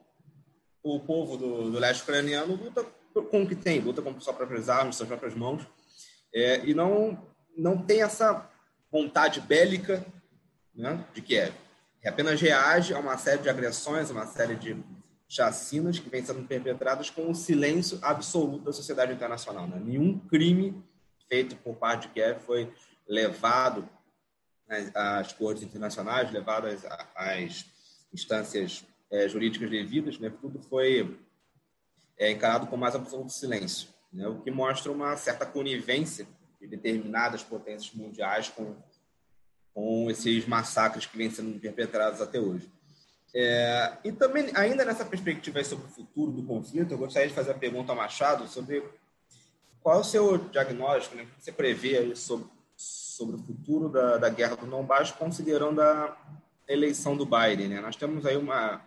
o 0.95 1.01
povo 1.01 1.37
do, 1.37 1.71
do, 1.71 1.79
leste 1.79 2.03
ucraniano 2.03 2.55
luta 2.55 2.87
com 3.31 3.43
o 3.43 3.47
que 3.47 3.57
tem, 3.57 3.81
luta 3.81 4.01
com 4.01 4.21
suas 4.21 4.37
próprias 4.37 4.69
armas, 4.69 4.95
suas 4.95 5.09
próprias 5.09 5.35
mãos, 5.35 5.67
é, 6.33 6.65
e 6.65 6.75
não, 6.75 7.21
não 7.57 7.77
tem 7.77 8.03
essa 8.03 8.49
vontade 8.91 9.41
bélica 9.41 10.07
né, 10.75 11.05
de 11.13 11.23
Kiev. 11.23 11.55
E 12.05 12.09
apenas 12.09 12.41
reage 12.41 12.95
a 12.95 13.01
uma 13.01 13.19
série 13.19 13.43
de 13.43 13.49
agressões, 13.49 14.11
a 14.11 14.13
uma 14.13 14.27
série 14.27 14.55
de 14.55 14.77
chacinas 15.29 15.99
que 15.99 16.09
vêm 16.09 16.25
sendo 16.25 16.47
perpetradas 16.47 17.11
com 17.11 17.29
o 17.29 17.35
silêncio 17.35 17.99
absoluto 18.01 18.67
da 18.67 18.73
sociedade 18.73 19.13
internacional. 19.13 19.67
Né? 19.67 19.81
Nenhum 19.85 20.19
crime 20.21 20.85
feito 21.29 21.57
por 21.57 21.75
parte 21.75 22.07
de 22.07 22.15
Kiev 22.15 22.39
foi 22.41 22.73
levado 23.09 23.89
às 24.95 25.33
cortes 25.33 25.65
internacionais, 25.65 26.31
levado 26.31 26.67
às, 26.69 26.85
às 27.15 27.65
instâncias 28.13 28.85
é, 29.11 29.29
jurídicas 29.29 29.71
devidas, 29.71 30.19
né? 30.19 30.31
tudo 30.41 30.61
foi 30.61 31.19
é, 32.19 32.31
encarado 32.31 32.67
com 32.67 32.77
mais 32.77 32.95
absoluto 32.95 33.33
silêncio, 33.33 33.89
né? 34.13 34.27
o 34.27 34.41
que 34.41 34.51
mostra 34.51 34.91
uma 34.91 35.17
certa 35.17 35.45
conivência 35.47 36.27
de 36.61 36.67
determinadas 36.67 37.43
potências 37.43 37.93
mundiais 37.93 38.49
com 38.49 38.75
com 39.77 40.11
esses 40.11 40.47
massacres 40.47 41.05
que 41.05 41.19
vêm 41.19 41.31
sendo 41.31 41.61
perpetrados 41.61 42.23
até 42.23 42.41
hoje. 42.41 42.67
É, 43.35 43.99
e 44.03 44.11
também, 44.11 44.51
ainda 44.55 44.87
nessa 44.87 45.05
perspectiva 45.05 45.63
sobre 45.63 45.85
o 45.85 45.91
futuro 45.91 46.33
do 46.33 46.43
conflito, 46.43 46.93
eu 46.93 46.97
gostaria 46.97 47.29
de 47.29 47.35
fazer 47.35 47.51
a 47.51 47.59
pergunta 47.59 47.93
ao 47.93 47.97
Machado 47.97 48.49
sobre 48.49 48.83
qual 49.83 49.99
é 49.99 50.01
o 50.01 50.05
seu 50.05 50.39
diagnóstico, 50.39 51.17
né, 51.17 51.27
que 51.27 51.45
você 51.45 51.53
prevê 51.53 52.17
sobre, 52.17 52.47
sobre 52.75 53.37
o 53.37 53.39
futuro 53.39 53.91
da, 53.91 54.17
da 54.17 54.31
guerra 54.31 54.57
do 54.57 54.67
Donbass, 54.67 55.11
considerando 55.11 55.83
a 55.83 56.17
eleição 56.67 57.15
do 57.15 57.27
Biden. 57.27 57.69
Né? 57.69 57.81
Nós 57.83 57.97
temos 57.97 58.25
aí 58.25 58.39
uma 58.39 58.81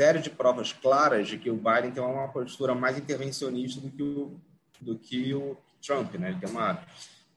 série 0.00 0.20
de 0.20 0.30
provas 0.30 0.72
claras 0.72 1.28
de 1.28 1.36
que 1.36 1.50
o 1.50 1.56
Biden 1.56 1.90
tem 1.90 2.02
uma 2.02 2.28
postura 2.28 2.74
mais 2.74 2.96
intervencionista 2.96 3.82
do 3.82 3.90
que 3.90 4.02
o, 4.02 4.40
do 4.80 4.98
que 4.98 5.34
o 5.34 5.58
Trump. 5.86 6.14
Né? 6.14 6.30
Ele 6.30 6.40
tem 6.40 6.48
uma 6.48 6.82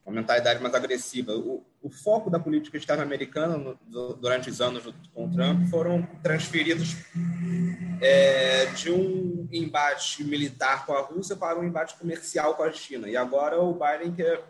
uma 0.06 0.14
mentalidade 0.14 0.62
mais 0.62 0.74
agressiva. 0.74 1.32
O, 1.32 1.64
o 1.82 1.90
foco 1.90 2.30
da 2.30 2.38
política 2.38 2.76
externa 2.76 3.02
americana 3.02 3.56
no, 3.86 4.14
durante 4.14 4.50
os 4.50 4.60
anos 4.60 4.84
com 5.14 5.30
Trump 5.30 5.66
foram 5.70 6.02
transferidos 6.22 6.96
é, 8.02 8.66
de 8.66 8.90
um 8.90 9.48
embate 9.50 10.22
militar 10.24 10.84
com 10.84 10.92
a 10.92 11.00
Rússia 11.00 11.36
para 11.36 11.58
um 11.58 11.64
embate 11.64 11.96
comercial 11.96 12.54
com 12.54 12.62
a 12.62 12.72
China. 12.72 13.08
E 13.08 13.16
agora 13.16 13.60
o 13.60 13.72
Biden 13.72 14.14
quer 14.14 14.42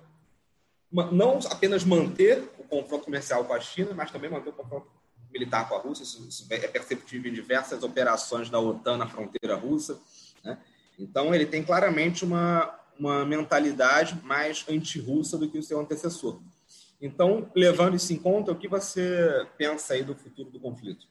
não 1.12 1.38
apenas 1.50 1.84
manter 1.84 2.42
o 2.58 2.64
confronto 2.64 3.04
comercial 3.04 3.44
com 3.44 3.54
a 3.54 3.60
China, 3.60 3.90
mas 3.94 4.10
também 4.10 4.30
manter 4.30 4.50
o 4.50 4.52
confronto 4.52 4.86
militar 5.34 5.68
com 5.68 5.74
a 5.74 5.78
Rússia. 5.78 6.04
Isso, 6.04 6.26
isso 6.26 6.46
é 6.48 6.68
perceptível 6.68 7.30
em 7.30 7.34
diversas 7.34 7.82
operações 7.82 8.48
da 8.48 8.60
OTAN 8.60 8.96
na 8.96 9.08
fronteira 9.08 9.56
russa. 9.56 10.00
Né? 10.42 10.56
Então, 10.98 11.34
ele 11.34 11.44
tem 11.44 11.62
claramente 11.62 12.24
uma, 12.24 12.72
uma 12.98 13.24
mentalidade 13.24 14.18
mais 14.22 14.64
anti-russa 14.68 15.36
do 15.36 15.50
que 15.50 15.58
o 15.58 15.62
seu 15.62 15.80
antecessor. 15.80 16.40
Então, 17.00 17.50
levando 17.54 17.96
isso 17.96 18.12
em 18.12 18.18
conta, 18.18 18.52
o 18.52 18.56
que 18.56 18.68
você 18.68 19.46
pensa 19.58 19.94
aí 19.94 20.04
do 20.04 20.14
futuro 20.14 20.50
do 20.50 20.60
conflito? 20.60 21.06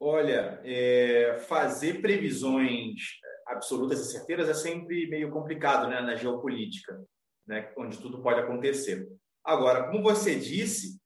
Olha, 0.00 0.60
é, 0.64 1.38
fazer 1.46 2.00
previsões 2.00 3.20
absolutas 3.46 4.00
e 4.00 4.10
certeiras 4.10 4.48
é 4.48 4.54
sempre 4.54 5.06
meio 5.08 5.30
complicado 5.30 5.88
né, 5.88 6.00
na 6.00 6.16
geopolítica, 6.16 7.04
né, 7.46 7.70
onde 7.76 7.98
tudo 7.98 8.22
pode 8.22 8.40
acontecer. 8.40 9.06
Agora, 9.44 9.90
como 9.90 10.02
você 10.02 10.38
disse, 10.38 10.99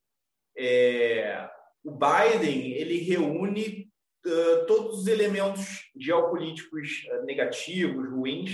é, 0.57 1.48
o 1.82 1.90
Biden 1.92 2.72
ele 2.72 2.98
reúne 2.98 3.90
uh, 4.26 4.66
todos 4.66 5.00
os 5.00 5.07
elementos 5.07 5.90
geopolíticos 5.96 7.05
uh, 7.11 7.24
negativos, 7.24 8.11
ruins, 8.11 8.52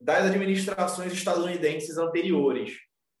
das 0.00 0.26
administrações 0.26 1.12
estadunidenses 1.12 1.98
anteriores. 1.98 2.74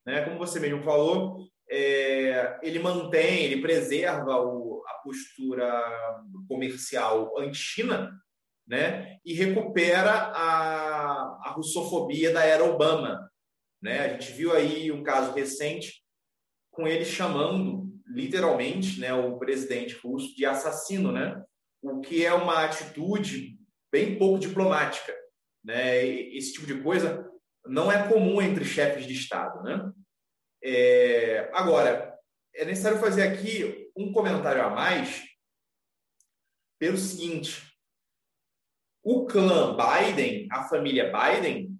Né? 0.06 0.22
Como 0.24 0.38
você 0.38 0.60
mesmo 0.60 0.82
falou, 0.82 1.46
é, 1.70 2.58
ele 2.62 2.78
mantém, 2.78 3.44
ele 3.44 3.62
preserva 3.62 4.36
o, 4.38 4.82
a 4.86 4.94
postura 5.02 5.82
comercial 6.46 7.38
anti-China 7.38 8.12
né? 8.66 9.18
e 9.24 9.32
recupera 9.34 10.10
a, 10.10 11.48
a 11.48 11.52
russofobia 11.56 12.32
da 12.32 12.44
era 12.44 12.64
Obama. 12.64 13.30
Né? 13.82 14.00
A 14.00 14.08
gente 14.08 14.32
viu 14.32 14.52
aí 14.52 14.92
um 14.92 15.02
caso 15.02 15.32
recente 15.32 16.02
com 16.70 16.86
ele 16.86 17.04
chamando 17.04 17.83
literalmente 18.14 19.00
né, 19.00 19.12
o 19.12 19.36
presidente 19.38 19.94
russo 19.96 20.34
de 20.36 20.46
assassino, 20.46 21.10
né? 21.10 21.42
o 21.82 22.00
que 22.00 22.24
é 22.24 22.32
uma 22.32 22.64
atitude 22.64 23.58
bem 23.90 24.16
pouco 24.16 24.38
diplomática. 24.38 25.12
Né? 25.64 26.06
Esse 26.06 26.52
tipo 26.52 26.66
de 26.66 26.80
coisa 26.80 27.28
não 27.66 27.90
é 27.90 28.08
comum 28.08 28.40
entre 28.40 28.64
chefes 28.64 29.04
de 29.06 29.14
Estado. 29.14 29.62
Né? 29.64 29.92
É... 30.62 31.50
Agora, 31.52 32.16
é 32.54 32.64
necessário 32.64 33.00
fazer 33.00 33.22
aqui 33.22 33.90
um 33.96 34.12
comentário 34.12 34.62
a 34.62 34.70
mais 34.70 35.24
pelo 36.78 36.96
seguinte: 36.96 37.74
o 39.02 39.26
clã 39.26 39.76
Biden, 39.76 40.46
a 40.52 40.64
família 40.64 41.12
Biden, 41.12 41.76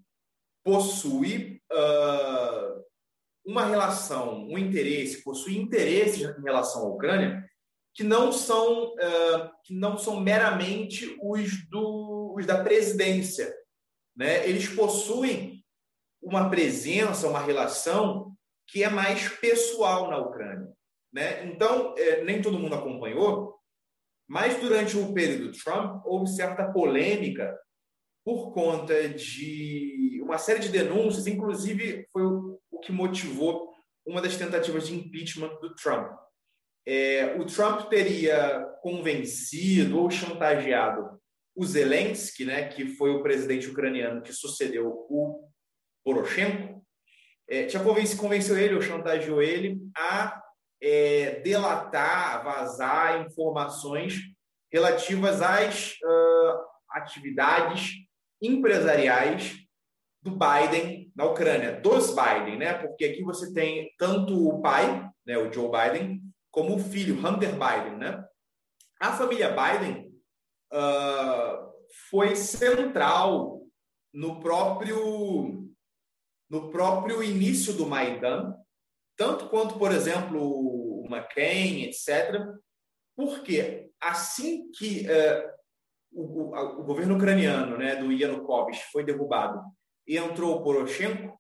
possui 0.65 1.63
uh, 1.71 2.84
uma 3.45 3.67
relação, 3.67 4.47
um 4.47 4.57
interesse, 4.57 5.23
possui 5.23 5.59
interesses 5.59 6.23
em 6.23 6.43
relação 6.43 6.83
à 6.83 6.89
Ucrânia 6.89 7.45
que 7.95 8.03
não 8.03 8.33
são, 8.33 8.93
uh, 8.95 9.51
que 9.63 9.73
não 9.73 9.97
são 9.97 10.19
meramente 10.19 11.17
os, 11.23 11.69
do, 11.69 12.35
os 12.37 12.45
da 12.45 12.63
presidência. 12.65 13.55
Né? 14.17 14.49
Eles 14.49 14.69
possuem 14.69 15.65
uma 16.21 16.51
presença, 16.51 17.29
uma 17.29 17.41
relação 17.41 18.35
que 18.67 18.83
é 18.83 18.89
mais 18.89 19.29
pessoal 19.29 20.11
na 20.11 20.19
Ucrânia. 20.19 20.73
Né? 21.13 21.45
Então, 21.47 21.95
é, 21.97 22.25
nem 22.25 22.43
todo 22.43 22.59
mundo 22.59 22.75
acompanhou, 22.75 23.55
mas 24.27 24.59
durante 24.61 24.97
o 24.97 25.13
período 25.13 25.53
Trump 25.53 26.05
houve 26.05 26.29
certa 26.29 26.73
polêmica 26.73 27.57
por 28.25 28.53
conta 28.53 29.09
de 29.09 30.21
uma 30.25 30.39
série 30.39 30.61
de 30.61 30.71
denúncias, 30.71 31.27
inclusive 31.27 32.09
foi 32.11 32.25
que 32.85 32.93
motivou 32.93 33.73
uma 34.07 34.21
das 34.21 34.37
tentativas 34.37 34.87
de 34.87 34.95
impeachment 34.95 35.59
do 35.61 35.75
Trump. 35.75 36.13
É, 36.87 37.37
o 37.41 37.47
Trump 37.47 37.89
teria 37.89 38.61
convencido 38.83 39.99
ou 39.99 40.11
chantageado 40.11 41.19
o 41.57 41.65
Zelensky, 41.65 42.45
né, 42.45 42.69
que 42.69 42.87
foi 42.97 43.11
o 43.11 43.23
presidente 43.23 43.69
ucraniano 43.69 44.23
que 44.23 44.33
sucedeu 44.33 44.89
o 45.09 45.49
Poroshenko, 46.05 46.85
é, 47.49 47.67
tinha 47.67 47.83
convencido, 47.83 48.21
convenceu 48.21 48.59
ele 48.59 48.75
ou 48.75 48.83
chantageou 48.83 49.43
ele 49.43 49.79
a 49.97 50.43
é, 50.83 51.41
delatar, 51.41 52.45
vazar 52.45 53.23
informações 53.23 54.21
relativas 54.73 55.41
às 55.41 55.93
uh, 56.03 56.65
atividades 56.91 57.93
empresariais 58.43 59.57
do 60.21 60.33
Biden 60.33 61.04
na 61.15 61.25
Ucrânia, 61.25 61.81
dos 61.81 62.11
Biden, 62.11 62.59
né? 62.59 62.75
Porque 62.75 63.05
aqui 63.05 63.23
você 63.23 63.53
tem 63.53 63.93
tanto 63.99 64.49
o 64.49 64.61
pai, 64.61 65.09
né, 65.25 65.39
o 65.39 65.53
Joe 65.53 65.71
Biden, 65.71 66.21
como 66.51 66.75
o 66.75 66.79
filho, 66.79 67.17
Hunter 67.17 67.53
Biden, 67.53 67.99
né? 67.99 68.25
A 69.01 69.13
família 69.13 69.51
Biden 69.51 70.13
uh, 70.73 71.73
foi 72.11 72.35
central 72.35 73.61
no 74.13 74.41
próprio 74.41 75.61
no 76.49 76.71
próprio 76.71 77.23
início 77.23 77.73
do 77.73 77.87
Maidan, 77.87 78.55
tanto 79.17 79.49
quanto, 79.49 79.79
por 79.79 79.91
exemplo, 79.91 80.41
o 80.41 81.07
McCain, 81.11 81.85
etc. 81.85 82.47
Porque 83.17 83.91
assim 84.01 84.71
que 84.73 85.07
uh, 85.09 85.51
o, 86.13 86.55
o, 86.55 86.85
governo 86.85 87.17
ucraniano, 87.17 87.77
né, 87.77 87.97
do 87.97 88.13
Yanukovych, 88.13 88.85
foi 88.93 89.05
derrubado 89.05 89.61
e 90.07 90.17
entrou 90.17 90.63
Poroshenko, 90.63 91.39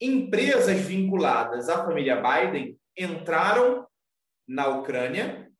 empresas 0.00 0.80
vinculadas 0.80 1.68
à 1.68 1.84
família 1.84 2.22
Biden 2.22 2.78
entraram 2.96 3.86
na 4.46 4.68
Ucrânia, 4.68 5.50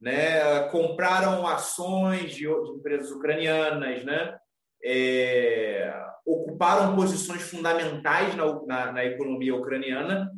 né, 0.00 0.68
compraram 0.68 1.46
ações 1.46 2.32
de, 2.34 2.46
empresas 2.46 3.10
ucranianas, 3.10 4.04
né, 4.04 4.38
é, 4.84 5.92
ocuparam 6.24 6.94
posições 6.94 7.42
fundamentais 7.42 8.34
na, 8.34 8.62
na, 8.66 8.92
na 8.92 9.04
economia 9.04 9.54
ucraniana 9.54 10.30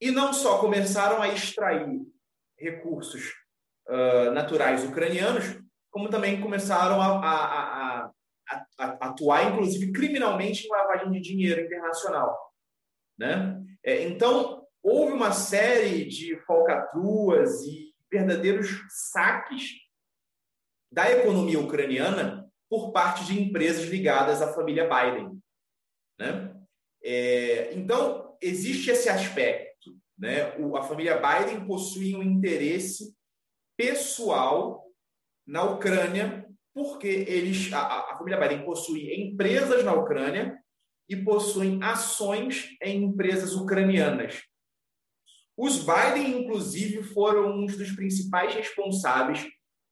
e 0.00 0.10
não 0.10 0.32
só 0.32 0.58
começaram 0.58 1.22
a 1.22 1.28
extrair 1.28 2.00
recursos 2.58 3.32
uh, 3.88 4.32
naturais 4.32 4.84
ucranianos, 4.84 5.44
como 5.90 6.08
também 6.08 6.40
começaram 6.40 7.00
a, 7.00 7.18
a, 7.18 8.04
a, 8.04 8.10
atuar, 8.78 9.52
inclusive 9.52 9.92
criminalmente, 9.92 10.66
em 10.66 10.70
lavagem 10.70 11.10
de 11.10 11.20
dinheiro 11.20 11.60
internacional. 11.60 12.52
Né? 13.18 13.62
É, 13.84 14.02
então, 14.04 14.66
houve 14.82 15.12
uma 15.12 15.32
série 15.32 16.06
de 16.06 16.36
falcatruas 16.46 17.62
e 17.62 17.92
verdadeiros 18.10 18.68
saques 18.88 19.70
da 20.92 21.10
economia 21.10 21.58
ucraniana 21.58 22.50
por 22.68 22.92
parte 22.92 23.24
de 23.24 23.40
empresas 23.40 23.84
ligadas 23.88 24.42
à 24.42 24.52
família 24.52 24.88
Biden. 24.88 25.38
Né? 26.18 26.54
É, 27.02 27.74
então, 27.74 28.36
existe 28.40 28.90
esse 28.90 29.08
aspecto. 29.08 29.96
Né? 30.18 30.56
O, 30.58 30.76
a 30.76 30.82
família 30.82 31.20
Biden 31.20 31.66
possui 31.66 32.14
um 32.14 32.22
interesse 32.22 33.14
pessoal 33.76 34.86
na 35.46 35.64
Ucrânia, 35.64 36.41
porque 36.74 37.06
eles, 37.06 37.72
a, 37.72 38.12
a 38.12 38.18
família 38.18 38.40
Biden 38.40 38.64
possui 38.64 39.14
empresas 39.14 39.84
na 39.84 39.92
Ucrânia 39.92 40.58
e 41.08 41.16
possuem 41.16 41.82
ações 41.82 42.76
em 42.82 43.04
empresas 43.04 43.54
ucranianas. 43.54 44.42
Os 45.56 45.80
Biden, 45.80 46.42
inclusive, 46.42 47.02
foram 47.02 47.52
um 47.52 47.66
dos 47.66 47.92
principais 47.92 48.54
responsáveis 48.54 49.46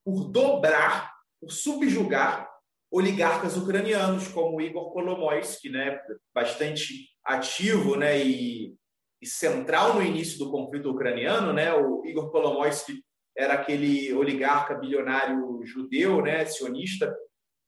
por 0.05 0.31
dobrar, 0.31 1.13
por 1.41 1.53
subjugar 1.53 2.49
oligarcas 2.91 3.57
ucranianos, 3.57 4.29
como 4.29 4.61
Igor 4.61 4.93
Kolomoisky, 4.93 5.69
né, 5.71 6.01
bastante 6.35 7.09
ativo 7.25 7.95
né, 7.95 8.21
e, 8.25 8.75
e, 9.23 9.27
central 9.27 9.95
no 9.95 10.03
início 10.03 10.39
do 10.39 10.51
conflito 10.51 10.91
ucraniano. 10.91 11.53
Né, 11.53 11.73
o 11.73 12.05
Igor 12.05 12.31
Kolomoisky 12.33 13.05
era 13.37 13.55
aquele 13.55 14.13
oligarca 14.13 14.75
bilionário 14.75 15.61
judeu, 15.65 16.23
né, 16.23 16.45
sionista, 16.45 17.15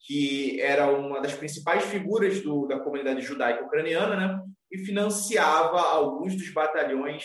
que 0.01 0.61
era 0.61 0.91
uma 0.91 1.21
das 1.21 1.35
principais 1.35 1.85
figuras 1.85 2.41
do, 2.41 2.67
da 2.67 2.81
comunidade 2.81 3.21
judaica 3.21 3.65
ucraniana 3.65 4.17
né, 4.17 4.43
e 4.71 4.79
financiava 4.79 5.81
alguns 5.81 6.35
dos 6.35 6.53
batalhões 6.53 7.25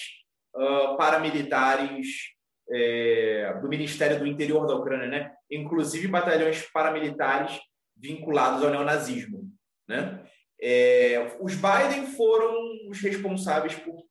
uh, 0.56 0.96
paramilitares 0.98 2.38
é, 2.70 3.58
do 3.62 3.70
Ministério 3.70 4.20
do 4.20 4.28
Interior 4.28 4.68
da 4.68 4.76
Ucrânia, 4.76 5.08
né? 5.08 5.32
inclusive 5.50 6.08
batalhões 6.08 6.62
paramilitares 6.72 7.60
vinculados 7.96 8.64
ao 8.64 8.70
neonazismo. 8.70 9.50
Né? 9.88 10.24
É, 10.62 11.38
os 11.40 11.54
Biden 11.56 12.08
foram 12.08 12.90
os 12.90 13.00
responsáveis 13.00 13.76
por 13.76 14.04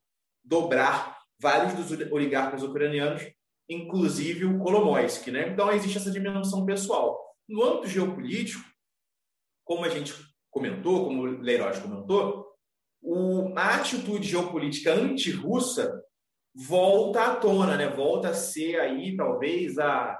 dobrar 0.43 1.17
vários 1.39 1.73
dos 1.73 2.11
oligarcas 2.11 2.63
ucranianos, 2.63 3.23
inclusive 3.69 4.45
o 4.45 4.59
Kolomoisky. 4.59 5.31
Né? 5.31 5.49
Então, 5.49 5.71
existe 5.71 5.97
essa 5.97 6.11
dimensão 6.11 6.65
pessoal. 6.65 7.19
No 7.47 7.63
âmbito 7.63 7.87
geopolítico, 7.87 8.63
como 9.63 9.85
a 9.85 9.89
gente 9.89 10.13
comentou, 10.49 11.05
como 11.05 11.23
o 11.23 11.41
Leiroz 11.41 11.79
comentou, 11.79 12.45
o, 13.01 13.53
a 13.55 13.75
atitude 13.75 14.27
geopolítica 14.27 14.93
anti-russa 14.93 16.01
volta 16.53 17.23
à 17.23 17.35
tona, 17.35 17.77
né? 17.77 17.87
volta 17.87 18.29
a 18.29 18.33
ser 18.33 18.79
aí, 18.79 19.15
talvez, 19.15 19.77
a, 19.77 20.17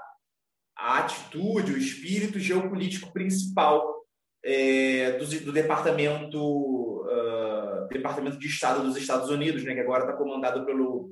a 0.76 0.98
atitude, 0.98 1.72
o 1.72 1.78
espírito 1.78 2.38
geopolítico 2.38 3.12
principal 3.12 3.98
é, 4.44 5.12
do, 5.12 5.26
do, 5.40 5.52
departamento 5.52 6.38
uh, 6.38 7.88
departamento 7.90 8.38
de 8.38 8.46
Estado 8.46 8.82
dos 8.82 8.96
Estados 8.96 9.28
Unidos, 9.28 9.64
né, 9.64 9.74
que 9.74 9.80
agora 9.80 10.04
está 10.04 10.16
comandado 10.16 10.64
pelo 10.64 11.10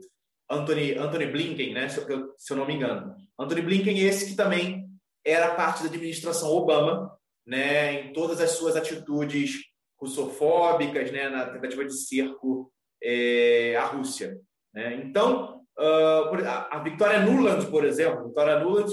Anthony, 0.48 0.94
Anthony 0.94 1.26
Blinken, 1.26 1.74
né, 1.74 1.88
se 1.88 1.98
eu, 1.98 2.34
se 2.38 2.52
eu 2.52 2.56
não 2.56 2.66
me 2.66 2.74
engano. 2.74 3.14
Anthony 3.38 3.62
Blinken, 3.62 3.98
esse 3.98 4.30
que 4.30 4.36
também 4.36 4.88
era 5.24 5.54
parte 5.54 5.82
da 5.82 5.88
administração 5.88 6.50
Obama, 6.50 7.12
né, 7.44 8.02
em 8.02 8.12
todas 8.12 8.40
as 8.40 8.52
suas 8.52 8.76
atitudes 8.76 9.64
russofóbicas, 10.00 11.10
né, 11.10 11.28
na 11.28 11.46
tentativa 11.46 11.84
de 11.84 11.92
cerco 11.92 12.72
é, 13.02 13.76
à 13.76 13.84
Rússia. 13.86 14.40
Né? 14.72 14.94
Então, 15.04 15.62
uh, 15.78 16.46
a, 16.70 16.78
Victoria 16.80 17.20
Nuland, 17.20 17.66
por 17.70 17.84
exemplo, 17.84 18.26
Victoria 18.26 18.60
Nuland 18.60 18.92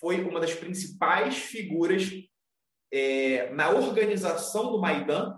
foi 0.00 0.22
uma 0.22 0.40
das 0.40 0.54
principais 0.54 1.36
figuras 1.36 2.10
é, 2.92 3.50
na 3.52 3.70
organização 3.70 4.70
do 4.72 4.80
Maidan 4.80 5.34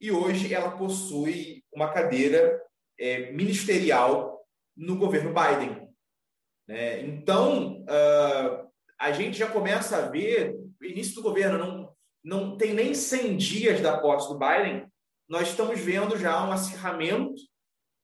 e 0.00 0.12
hoje 0.12 0.52
ela 0.52 0.72
possui 0.72 1.64
uma 1.72 1.92
cadeira 1.92 2.60
é, 2.98 3.32
ministerial 3.32 4.27
no 4.78 4.96
governo 4.96 5.34
Biden. 5.34 5.88
Né? 6.68 7.02
Então, 7.02 7.82
uh, 7.82 8.68
a 8.98 9.10
gente 9.10 9.36
já 9.36 9.50
começa 9.50 9.96
a 9.96 10.08
ver, 10.08 10.56
início 10.80 11.16
do 11.16 11.22
governo 11.22 11.58
não, 11.58 11.92
não 12.24 12.56
tem 12.56 12.72
nem 12.72 12.94
100 12.94 13.36
dias 13.36 13.80
da 13.80 13.98
posse 13.98 14.28
do 14.28 14.38
Biden, 14.38 14.86
nós 15.28 15.48
estamos 15.48 15.78
vendo 15.80 16.16
já 16.16 16.46
um 16.46 16.52
acirramento 16.52 17.34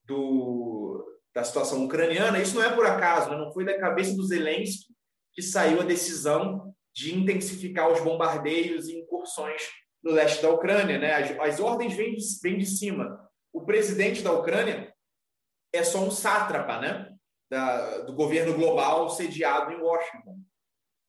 do, 0.03 1.03
da 1.33 1.43
situação 1.43 1.85
ucraniana. 1.85 2.39
Isso 2.39 2.55
não 2.55 2.63
é 2.63 2.73
por 2.73 2.85
acaso, 2.85 3.31
né? 3.31 3.37
não 3.37 3.51
foi 3.51 3.65
da 3.65 3.79
cabeça 3.79 4.15
do 4.15 4.23
Zelensky 4.23 4.93
que 5.33 5.41
saiu 5.41 5.81
a 5.81 5.85
decisão 5.85 6.73
de 6.93 7.13
intensificar 7.13 7.91
os 7.91 7.99
bombardeios 8.01 8.87
e 8.87 8.99
incursões 8.99 9.61
no 10.01 10.11
leste 10.11 10.41
da 10.41 10.49
Ucrânia. 10.49 10.97
Né? 10.97 11.13
As, 11.13 11.53
as 11.53 11.59
ordens 11.59 11.93
vêm 11.93 12.15
de, 12.15 12.23
vêm 12.41 12.57
de 12.57 12.65
cima. 12.65 13.19
O 13.51 13.65
presidente 13.65 14.21
da 14.21 14.31
Ucrânia 14.31 14.94
é 15.75 15.83
só 15.83 16.03
um 16.03 16.11
sátrapa 16.11 16.79
né? 16.79 17.11
Da, 17.49 17.99
do 17.99 18.13
governo 18.13 18.53
global 18.55 19.09
sediado 19.09 19.71
em 19.71 19.79
Washington. 19.79 20.39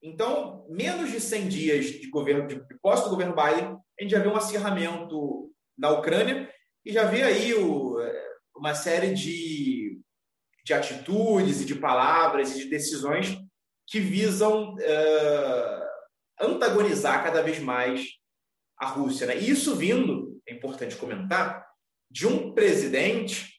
Então, 0.02 0.66
menos 0.68 1.10
de 1.10 1.20
100 1.20 1.48
dias 1.48 1.86
de 1.86 2.08
governo 2.10 2.46
de, 2.46 2.56
de 2.56 2.78
posse 2.80 3.04
do 3.04 3.10
governo 3.10 3.34
Biden, 3.34 3.78
a 3.98 4.02
gente 4.02 4.10
já 4.10 4.20
vê 4.20 4.28
um 4.28 4.36
acirramento 4.36 5.50
na 5.76 5.90
Ucrânia 5.90 6.50
e 6.84 6.92
já 6.92 7.04
vê 7.04 7.22
aí 7.22 7.54
o, 7.54 7.96
uma 8.54 8.74
série 8.74 9.14
de, 9.14 10.00
de 10.64 10.74
atitudes 10.74 11.60
e 11.60 11.64
de 11.64 11.74
palavras 11.74 12.54
e 12.54 12.64
de 12.64 12.70
decisões 12.70 13.36
que 13.86 14.00
visam 14.00 14.74
uh, 14.74 15.86
antagonizar 16.40 17.22
cada 17.24 17.42
vez 17.42 17.58
mais 17.58 18.06
a 18.78 18.86
Rússia. 18.86 19.26
Né? 19.26 19.38
E 19.38 19.50
isso 19.50 19.76
vindo, 19.76 20.40
é 20.46 20.54
importante 20.54 20.96
comentar, 20.96 21.66
de 22.10 22.26
um 22.26 22.52
presidente 22.52 23.55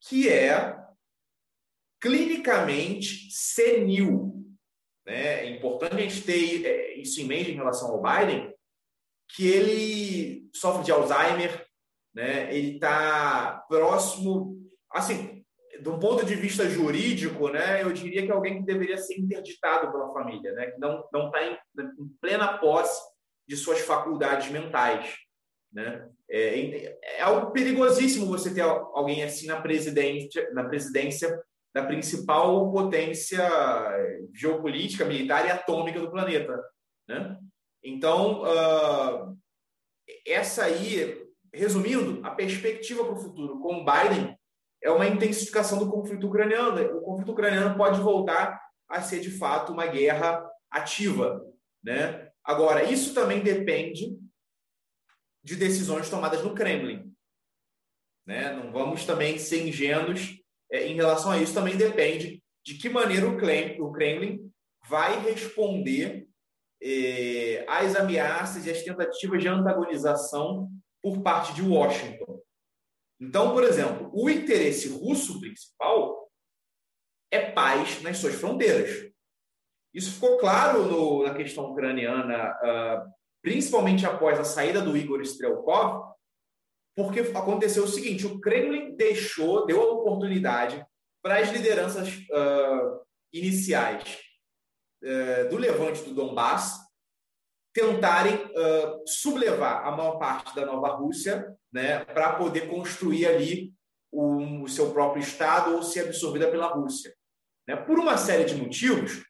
que 0.00 0.28
é 0.28 0.76
clinicamente 2.00 3.28
senil. 3.30 4.44
Né? 5.06 5.46
É 5.46 5.50
importante 5.50 5.94
a 5.94 6.00
gente 6.00 6.22
ter 6.22 6.64
é, 6.64 6.94
isso 6.94 7.20
em 7.20 7.24
mente 7.24 7.50
em 7.50 7.56
relação 7.56 7.90
ao 7.90 8.02
Biden, 8.02 8.54
que 9.34 9.46
ele 9.46 10.48
sofre 10.54 10.84
de 10.84 10.92
Alzheimer, 10.92 11.66
né? 12.14 12.54
ele 12.54 12.74
está 12.74 13.64
próximo, 13.68 14.58
assim, 14.90 15.38
do 15.80 15.98
ponto 15.98 16.24
de 16.24 16.34
vista 16.34 16.68
jurídico, 16.68 17.48
né, 17.48 17.82
eu 17.82 17.92
diria 17.92 18.22
que 18.22 18.30
é 18.30 18.34
alguém 18.34 18.58
que 18.58 18.66
deveria 18.66 18.96
ser 18.96 19.18
interditado 19.18 19.90
pela 19.92 20.12
família, 20.12 20.52
né, 20.52 20.70
que 20.70 20.78
não 20.78 21.06
não 21.12 21.26
está 21.26 21.44
em, 21.44 21.52
em, 21.52 22.08
plena 22.20 22.58
posse 22.58 23.00
de 23.46 23.56
suas 23.56 23.80
faculdades 23.80 24.50
mentais, 24.50 25.16
né. 25.72 26.08
É, 26.30 26.98
é, 27.02 27.20
algo 27.22 27.52
perigosíssimo 27.52 28.26
você 28.26 28.52
ter 28.52 28.60
alguém 28.60 29.22
assim 29.24 29.46
na 29.46 29.60
presidência, 29.60 30.50
na 30.52 30.64
presidência 30.64 31.42
da 31.74 31.84
principal 31.84 32.70
potência 32.70 33.48
geopolítica, 34.34 35.04
militar 35.04 35.46
e 35.46 35.50
atômica 35.50 36.00
do 36.00 36.10
planeta, 36.10 36.62
né. 37.08 37.38
Então, 37.82 38.42
uh, 38.42 39.38
essa 40.26 40.64
aí, 40.64 41.26
resumindo, 41.52 42.20
a 42.26 42.30
perspectiva 42.30 43.04
para 43.04 43.14
o 43.14 43.20
futuro 43.20 43.60
com 43.60 43.84
Biden 43.84 44.36
é 44.82 44.90
uma 44.90 45.06
intensificação 45.06 45.78
do 45.78 45.90
conflito 45.90 46.26
ucraniano. 46.26 46.98
O 46.98 47.00
conflito 47.02 47.32
ucraniano 47.32 47.76
pode 47.76 48.00
voltar 48.00 48.60
a 48.88 49.00
ser, 49.00 49.20
de 49.20 49.30
fato, 49.30 49.72
uma 49.72 49.86
guerra 49.86 50.44
ativa. 50.70 51.42
Né? 51.82 52.28
Agora, 52.44 52.84
isso 52.84 53.14
também 53.14 53.42
depende 53.42 54.18
de 55.48 55.56
decisões 55.56 56.10
tomadas 56.10 56.44
no 56.44 56.54
Kremlin. 56.54 57.10
Né? 58.26 58.52
Não 58.52 58.70
vamos 58.70 59.06
também 59.06 59.38
ser 59.38 59.66
ingênuos 59.66 60.38
é, 60.70 60.86
em 60.86 60.94
relação 60.94 61.30
a 61.30 61.38
isso. 61.38 61.54
Também 61.54 61.74
depende 61.74 62.42
de 62.62 62.74
que 62.74 62.90
maneira 62.90 63.26
o 63.26 63.90
Kremlin 63.90 64.52
vai 64.86 65.18
responder 65.20 66.28
é, 66.82 67.64
às 67.66 67.96
ameaças 67.96 68.66
e 68.66 68.70
às 68.70 68.82
tentativas 68.82 69.40
de 69.40 69.48
antagonização 69.48 70.70
por 71.02 71.22
parte 71.22 71.54
de 71.54 71.62
Washington. 71.62 72.42
Então, 73.18 73.54
por 73.54 73.64
exemplo, 73.64 74.10
o 74.12 74.28
interesse 74.28 74.88
russo 74.90 75.40
principal 75.40 76.30
é 77.30 77.50
paz 77.52 78.02
nas 78.02 78.18
suas 78.18 78.34
fronteiras. 78.34 79.10
Isso 79.94 80.12
ficou 80.12 80.36
claro 80.36 80.84
no, 80.84 81.22
na 81.24 81.34
questão 81.34 81.72
ucraniana, 81.72 82.52
uh, 82.52 83.17
principalmente 83.42 84.06
após 84.06 84.38
a 84.38 84.44
saída 84.44 84.80
do 84.80 84.96
Igor 84.96 85.20
Strelkov, 85.22 86.12
porque 86.96 87.20
aconteceu 87.20 87.84
o 87.84 87.88
seguinte: 87.88 88.26
o 88.26 88.40
Kremlin 88.40 88.96
deixou, 88.96 89.66
deu 89.66 89.80
a 89.80 89.92
oportunidade 89.92 90.84
para 91.22 91.38
as 91.38 91.50
lideranças 91.50 92.08
uh, 92.08 93.00
iniciais 93.32 94.18
uh, 95.02 95.48
do 95.48 95.56
levante 95.56 96.02
do 96.02 96.14
Donbass 96.14 96.88
tentarem 97.72 98.34
uh, 98.34 99.02
sublevar 99.06 99.86
a 99.86 99.92
maior 99.92 100.18
parte 100.18 100.54
da 100.54 100.66
nova 100.66 100.88
Rússia 100.96 101.56
né, 101.72 102.04
para 102.04 102.32
poder 102.32 102.68
construir 102.68 103.26
ali 103.26 103.72
o, 104.10 104.62
o, 104.62 104.68
seu 104.68 104.90
próprio 104.92 105.22
Estado 105.22 105.76
ou 105.76 105.82
ser 105.82 106.06
absorvida 106.06 106.50
pela 106.50 106.66
Rússia. 106.66 107.14
Né? 107.68 107.76
Por 107.76 107.98
uma 107.98 108.16
série 108.16 108.44
de 108.44 108.56
motivos, 108.56 109.22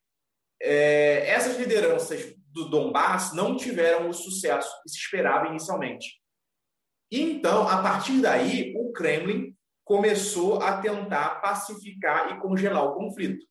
é, 0.62 1.28
essas 1.28 1.58
lideranças 1.58 2.34
do 2.52 2.68
Donbass 2.68 3.32
não 3.32 3.56
tiveram 3.56 4.08
o 4.08 4.14
sucesso 4.14 4.70
que 4.82 4.90
se 4.90 4.98
esperava 4.98 5.48
inicialmente. 5.48 6.20
Então, 7.10 7.66
a 7.66 7.82
partir 7.82 8.20
daí, 8.20 8.74
o 8.76 8.92
Kremlin 8.92 9.56
começou 9.84 10.60
a 10.60 10.80
tentar 10.80 11.40
pacificar 11.40 12.32
e 12.32 12.40
congelar 12.40 12.84
o 12.84 12.94
conflito. 12.94 13.44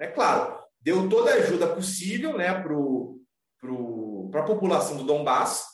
É 0.00 0.08
claro, 0.08 0.58
deu 0.80 1.08
toda 1.08 1.30
a 1.30 1.34
ajuda 1.34 1.72
possível 1.72 2.36
né, 2.36 2.52
para 2.52 4.40
a 4.40 4.46
população 4.46 4.96
do 4.96 5.04
Donbass, 5.04 5.64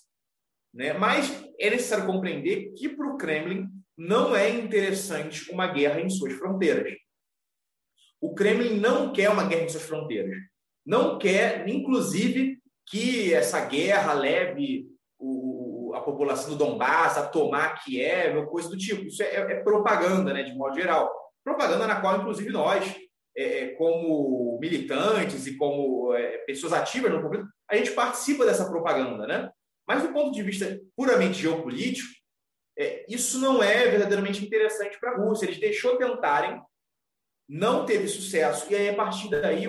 né, 0.73 0.93
mas 0.93 1.31
é 1.59 1.71
necessário 1.71 2.07
compreender 2.07 2.73
que 2.75 2.89
para 2.89 3.07
o 3.07 3.17
Kremlin 3.17 3.69
não 3.97 4.35
é 4.35 4.51
interessante 4.51 5.51
uma 5.51 5.67
guerra 5.67 6.01
em 6.01 6.11
suas 6.11 6.35
fronteiras. 6.35 6.93
O 8.21 8.35
Kremlin 8.35 8.79
não 8.79 9.13
quer 9.13 9.31
uma 9.31 9.47
guerra 9.47 9.65
em 9.65 9.69
suas 9.69 9.85
fronteiras. 9.85 10.37
Não 10.85 11.19
quer, 11.19 11.67
inclusive, 11.69 12.59
que 12.87 13.33
essa 13.33 13.65
guerra 13.65 14.13
leve 14.13 14.87
o, 15.19 15.93
a 15.95 16.01
população 16.01 16.51
do 16.51 16.57
Donbass 16.57 17.17
a 17.17 17.27
tomar 17.27 17.83
Kiev 17.83 18.39
ou 18.39 18.47
coisa 18.47 18.69
do 18.69 18.77
tipo. 18.77 19.05
Isso 19.05 19.23
é, 19.23 19.35
é 19.35 19.63
propaganda, 19.63 20.33
né, 20.33 20.43
de 20.43 20.55
modo 20.55 20.75
geral. 20.75 21.11
Propaganda 21.43 21.87
na 21.87 22.01
qual, 22.01 22.19
inclusive, 22.19 22.51
nós, 22.51 22.95
é, 23.37 23.61
é 23.61 23.69
como 23.75 24.59
militantes 24.61 25.47
e 25.47 25.57
como 25.57 26.15
é, 26.15 26.39
pessoas 26.39 26.73
ativas 26.73 27.11
no 27.11 27.23
conflito, 27.23 27.47
a 27.69 27.77
gente 27.77 27.93
participa 27.93 28.45
dessa 28.45 28.69
propaganda, 28.69 29.27
né? 29.27 29.51
Mas 29.87 30.03
do 30.03 30.13
ponto 30.13 30.33
de 30.33 30.43
vista 30.43 30.81
puramente 30.97 31.41
geopolítico, 31.41 32.09
é, 32.79 33.05
isso 33.09 33.39
não 33.39 33.63
é 33.63 33.89
verdadeiramente 33.89 34.45
interessante 34.45 34.99
para 34.99 35.13
a 35.13 35.17
Rússia. 35.17 35.47
Eles 35.47 35.61
deixou 35.61 35.97
tentarem, 35.97 36.61
não 37.49 37.85
teve 37.85 38.09
sucesso, 38.09 38.71
e 38.71 38.75
aí 38.75 38.89
a 38.89 38.95
partir 38.95 39.29
daí 39.31 39.67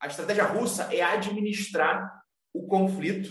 a 0.00 0.06
estratégia 0.06 0.44
russa 0.44 0.94
é 0.94 1.02
administrar 1.02 2.22
o 2.52 2.66
conflito 2.66 3.30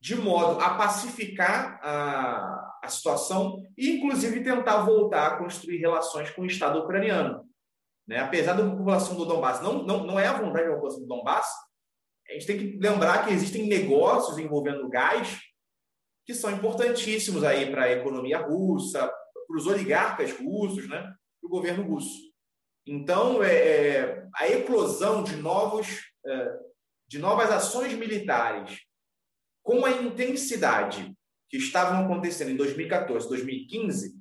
de 0.00 0.16
modo 0.16 0.60
a 0.60 0.74
pacificar 0.74 1.78
a, 1.80 2.80
a 2.82 2.88
situação 2.88 3.62
e, 3.78 3.90
inclusive, 3.90 4.42
tentar 4.42 4.82
voltar 4.82 5.26
a 5.28 5.38
construir 5.38 5.78
relações 5.78 6.28
com 6.30 6.42
o 6.42 6.46
Estado 6.46 6.80
ucraniano. 6.80 7.48
Né? 8.06 8.18
Apesar 8.18 8.54
da 8.54 8.68
população 8.68 9.16
do 9.16 9.24
Donbass, 9.24 9.62
não, 9.62 9.84
não, 9.84 10.04
não 10.04 10.18
é 10.18 10.26
a 10.26 10.32
vontade 10.32 10.66
da 10.66 10.74
população 10.74 11.00
do 11.02 11.06
Donbass, 11.06 11.46
a 12.28 12.32
gente 12.32 12.46
tem 12.46 12.58
que 12.58 12.78
lembrar 12.78 13.24
que 13.24 13.32
existem 13.32 13.68
negócios 13.68 14.38
envolvendo 14.38 14.88
gás 14.88 15.38
que 16.24 16.34
são 16.34 16.50
importantíssimos 16.50 17.44
aí 17.44 17.70
para 17.70 17.84
a 17.84 17.92
economia 17.92 18.38
russa, 18.38 19.06
para 19.46 19.56
os 19.56 19.66
oligarcas 19.66 20.32
russos, 20.32 20.88
né? 20.88 21.00
para 21.00 21.46
o 21.46 21.48
governo 21.48 21.84
russo. 21.84 22.31
Então, 22.86 23.42
é, 23.42 23.54
é, 23.54 24.28
a 24.34 24.48
eclosão 24.48 25.22
de, 25.22 25.36
novos, 25.36 26.00
é, 26.26 26.58
de 27.06 27.18
novas 27.18 27.50
ações 27.50 27.92
militares 27.94 28.80
com 29.62 29.84
a 29.84 29.90
intensidade 29.90 31.14
que 31.48 31.56
estavam 31.56 32.04
acontecendo 32.04 32.50
em 32.50 32.56
2014, 32.56 33.28
2015, 33.28 34.16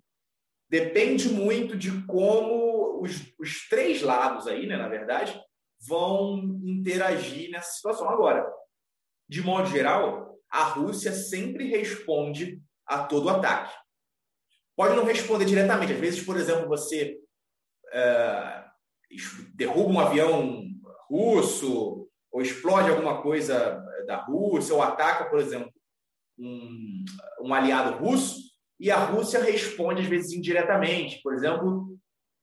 depende 0.70 1.30
muito 1.30 1.76
de 1.76 2.06
como 2.06 3.02
os, 3.02 3.34
os 3.40 3.68
três 3.68 4.02
lados 4.02 4.48
aí, 4.48 4.68
né, 4.68 4.78
na 4.78 4.88
verdade, 4.88 5.42
vão 5.80 6.60
interagir 6.64 7.50
nessa 7.50 7.72
situação. 7.72 8.10
Agora, 8.10 8.48
de 9.28 9.42
modo 9.42 9.68
geral, 9.70 10.38
a 10.50 10.64
Rússia 10.66 11.14
sempre 11.14 11.66
responde 11.66 12.62
a 12.86 13.06
todo 13.06 13.30
ataque. 13.30 13.74
Pode 14.76 14.96
não 14.96 15.06
responder 15.06 15.46
diretamente. 15.46 15.94
Às 15.94 16.00
vezes, 16.00 16.24
por 16.24 16.38
exemplo, 16.38 16.68
você 16.68 17.21
é, 17.92 18.64
derruba 19.54 19.90
um 19.90 20.00
avião 20.00 20.64
russo 21.10 22.08
ou 22.32 22.42
explode 22.42 22.90
alguma 22.90 23.22
coisa 23.22 23.84
da 24.06 24.18
Rússia 24.18 24.74
ou 24.74 24.82
ataca, 24.82 25.26
por 25.26 25.40
exemplo, 25.40 25.72
um, 26.40 27.04
um 27.42 27.54
aliado 27.54 27.98
russo 27.98 28.52
e 28.80 28.90
a 28.90 28.98
Rússia 28.98 29.44
responde 29.44 30.02
às 30.02 30.08
vezes 30.08 30.32
indiretamente. 30.32 31.22
Por 31.22 31.34
exemplo, 31.34 31.98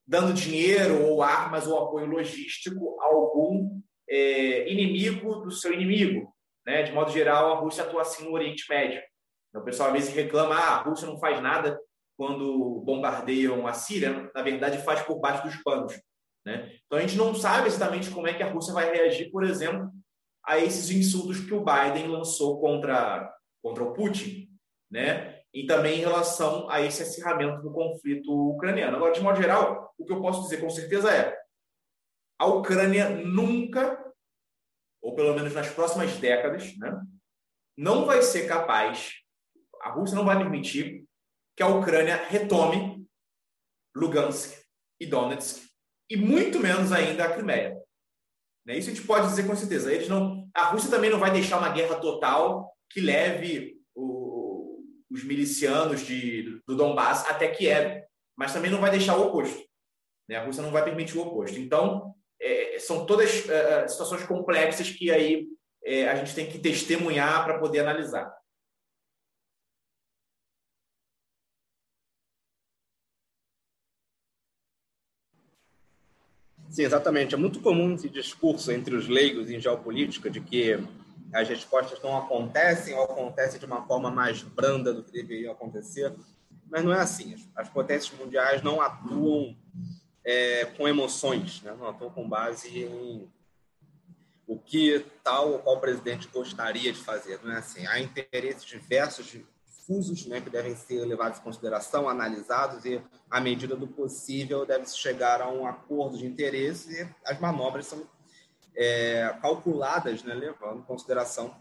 dando 0.07 0.33
dinheiro 0.33 1.03
ou 1.05 1.23
armas 1.23 1.67
ou 1.67 1.79
apoio 1.79 2.07
logístico 2.07 3.01
a 3.01 3.07
algum 3.07 3.81
é, 4.09 4.71
inimigo 4.71 5.37
do 5.37 5.51
seu 5.51 5.73
inimigo. 5.73 6.33
Né? 6.67 6.83
De 6.83 6.93
modo 6.93 7.11
geral, 7.11 7.53
a 7.53 7.61
Rússia 7.61 7.85
atua 7.85 8.03
assim 8.03 8.25
no 8.25 8.33
Oriente 8.33 8.65
Médio. 8.69 9.01
Então, 9.49 9.63
o 9.63 9.65
pessoal 9.65 9.89
às 9.89 9.95
vezes 9.95 10.15
reclama 10.15 10.55
ah, 10.55 10.77
a 10.77 10.83
Rússia 10.83 11.07
não 11.07 11.19
faz 11.19 11.43
nada 11.43 11.81
quando 12.19 12.83
bombardeiam 12.85 13.67
a 13.67 13.73
Síria. 13.73 14.31
Na 14.35 14.43
verdade, 14.43 14.85
faz 14.85 15.01
por 15.03 15.21
baixo 15.21 15.45
dos 15.45 15.57
panos. 15.63 15.95
Né? 16.45 16.79
Então, 16.85 16.99
a 16.99 17.01
gente 17.01 17.17
não 17.17 17.35
sabe 17.35 17.69
exatamente 17.69 18.11
como 18.11 18.27
é 18.27 18.35
que 18.35 18.43
a 18.43 18.51
Rússia 18.51 18.75
vai 18.75 18.93
reagir, 18.93 19.31
por 19.31 19.45
exemplo, 19.45 19.91
a 20.45 20.59
esses 20.59 20.91
insultos 20.91 21.41
que 21.41 21.55
o 21.55 21.65
Biden 21.65 22.09
lançou 22.09 22.61
contra, 22.61 23.33
contra 23.63 23.85
o 23.85 23.95
Putin. 23.95 24.49
Né? 24.91 25.39
e 25.53 25.67
também 25.67 25.99
em 25.99 26.03
relação 26.03 26.69
a 26.69 26.81
esse 26.83 27.03
acirramento 27.03 27.63
do 27.63 27.73
conflito 27.73 28.31
ucraniano. 28.51 28.97
Agora, 28.97 29.13
de 29.13 29.21
modo 29.21 29.41
geral, 29.41 29.95
o 29.99 30.05
que 30.05 30.13
eu 30.13 30.21
posso 30.21 30.43
dizer 30.43 30.61
com 30.61 30.71
certeza 30.71 31.11
é 31.11 31.37
a 32.39 32.47
Ucrânia 32.47 33.09
nunca, 33.09 33.99
ou 35.03 35.15
pelo 35.15 35.35
menos 35.35 35.55
nas 35.55 35.69
próximas 35.71 36.17
décadas, 36.19 36.77
né, 36.77 37.01
não 37.77 38.05
vai 38.05 38.23
ser 38.23 38.47
capaz, 38.47 39.15
a 39.83 39.91
Rússia 39.91 40.17
não 40.17 40.25
vai 40.25 40.37
permitir 40.37 41.08
que 41.59 41.63
a 41.65 41.67
Ucrânia 41.67 42.25
retome 42.29 43.05
Lugansk 43.93 44.63
e 45.01 45.07
Donetsk, 45.07 45.67
e 46.09 46.17
muito 46.17 46.61
menos 46.61 46.93
ainda 46.93 47.25
a 47.25 47.33
Crimeia. 47.33 47.77
Né, 48.65 48.79
isso 48.79 48.91
a 48.91 48.95
gente 48.95 49.05
pode 49.05 49.27
dizer 49.27 49.45
com 49.45 49.57
certeza. 49.57 49.93
Eles 49.93 50.09
não, 50.09 50.49
a 50.55 50.67
Rússia 50.67 50.89
também 50.89 51.11
não 51.11 51.19
vai 51.19 51.33
deixar 51.33 51.59
uma 51.59 51.71
guerra 51.71 51.97
total 51.97 52.73
que 52.89 53.01
leve 53.01 53.77
os 53.97 55.25
milicianos 55.25 56.07
de, 56.07 56.63
do 56.65 56.77
Donbass 56.77 57.29
até 57.29 57.49
Kiev, 57.49 58.05
mas 58.37 58.53
também 58.53 58.71
não 58.71 58.81
vai 58.81 58.93
deixar 58.93 59.17
o 59.17 59.27
oposto. 59.27 59.67
Né? 60.29 60.37
A 60.37 60.45
Rússia 60.45 60.63
não 60.63 60.71
vai 60.71 60.85
permitir 60.85 61.19
o 61.19 61.23
oposto. 61.23 61.59
Então, 61.59 62.15
é, 62.41 62.79
são 62.79 63.05
todas 63.05 63.49
é, 63.49 63.83
é 63.83 63.89
situações 63.89 64.23
complexas 64.23 64.91
que 64.91 65.11
aí 65.11 65.49
é, 65.83 66.09
a 66.09 66.15
gente 66.15 66.37
tem 66.37 66.49
que 66.49 66.61
testemunhar 66.61 67.45
para 67.45 67.59
poder 67.59 67.81
analisar. 67.81 68.33
Sim, 76.71 76.83
exatamente. 76.83 77.35
É 77.35 77.39
muito 77.39 77.61
comum 77.61 77.95
esse 77.95 78.09
discurso 78.09 78.71
entre 78.71 78.95
os 78.95 79.09
leigos 79.09 79.51
em 79.51 79.61
geopolítica 79.61 80.29
de 80.29 80.41
que 80.41 80.79
as 81.33 81.49
respostas 81.49 82.01
não 82.03 82.17
acontecem 82.17 82.95
ou 82.95 83.05
acontecem 83.05 83.59
de 83.59 83.67
uma 83.67 83.87
forma 83.87 84.11
mais 84.11 84.43
branda 84.43 84.93
do 84.93 85.03
que 85.03 85.13
deveriam 85.13 85.53
acontecer. 85.53 86.13
Mas 86.71 86.85
não 86.85 86.93
é 86.93 87.01
assim. 87.01 87.35
As 87.57 87.69
potências 87.69 88.19
mundiais 88.19 88.63
não 88.63 88.81
atuam 88.81 89.57
é, 90.25 90.67
com 90.77 90.87
emoções, 90.87 91.63
né? 91.63 91.75
não 91.79 91.89
atuam 91.89 92.11
com 92.11 92.29
base 92.29 92.79
em 92.79 93.29
o 94.47 94.59
que 94.59 95.05
tal 95.23 95.53
ou 95.53 95.59
qual 95.59 95.79
presidente 95.79 96.27
gostaria 96.29 96.91
de 96.91 96.99
fazer. 96.99 97.39
Não 97.43 97.53
é 97.53 97.59
assim. 97.59 97.87
Há 97.87 98.01
interesses 98.01 98.65
diversos, 98.65 99.37
difusos, 99.89 100.27
né, 100.27 100.41
que 100.41 100.51
devem 100.51 100.77
ser 100.77 101.05
levados 101.07 101.39
em 101.39 101.43
consideração, 101.43 102.09
analisados 102.09 102.85
e, 102.85 103.03
à 103.31 103.41
medida 103.41 103.75
do 103.75 103.89
possível, 103.89 104.67
deve-se 104.67 104.99
chegar 104.99 105.41
a 105.41 105.51
um 105.51 105.67
acordo 105.67 106.19
de 106.19 106.27
interesse 106.27 106.93
e 106.93 107.09
as 107.25 107.41
manobras 107.41 107.87
são 107.87 108.07
é, 108.77 109.35
calculadas, 109.41 110.23
né, 110.23 110.35
levando 110.35 110.81
em 110.81 110.83
consideração 110.83 111.57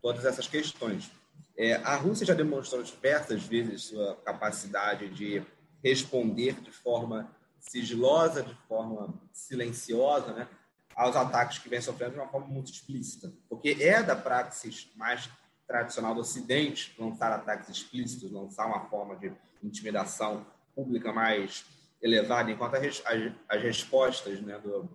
todas 0.00 0.24
essas 0.24 0.48
questões. 0.48 1.10
É, 1.56 1.74
a 1.74 1.94
Rússia 1.96 2.26
já 2.26 2.34
demonstrou 2.34 2.82
diversas 2.82 3.42
vezes 3.44 3.84
sua 3.84 4.16
capacidade 4.24 5.10
de 5.10 5.44
responder 5.84 6.58
de 6.60 6.70
forma 6.70 7.30
sigilosa, 7.60 8.42
de 8.42 8.54
forma 8.66 9.12
silenciosa, 9.32 10.32
né, 10.32 10.48
aos 10.96 11.14
ataques 11.14 11.58
que 11.58 11.68
vem 11.68 11.80
sofrendo 11.80 12.12
de 12.12 12.18
uma 12.18 12.28
forma 12.28 12.46
muito 12.46 12.72
explícita, 12.72 13.32
porque 13.48 13.76
é 13.78 14.02
da 14.02 14.16
praxis 14.16 14.90
mais 14.96 15.28
tradicional 15.66 16.14
do 16.14 16.20
Ocidente 16.20 16.94
lançar 16.98 17.32
ataques 17.32 17.68
explícitos, 17.68 18.30
lançar 18.30 18.66
uma 18.66 18.86
forma 18.86 19.16
de 19.16 19.32
intimidação 19.62 20.46
pública 20.74 21.12
mais 21.12 21.64
elevada, 22.02 22.50
enquanto 22.50 22.74
as, 22.74 23.02
as, 23.06 23.32
as 23.48 23.62
respostas 23.62 24.40
né, 24.40 24.58
do, 24.58 24.88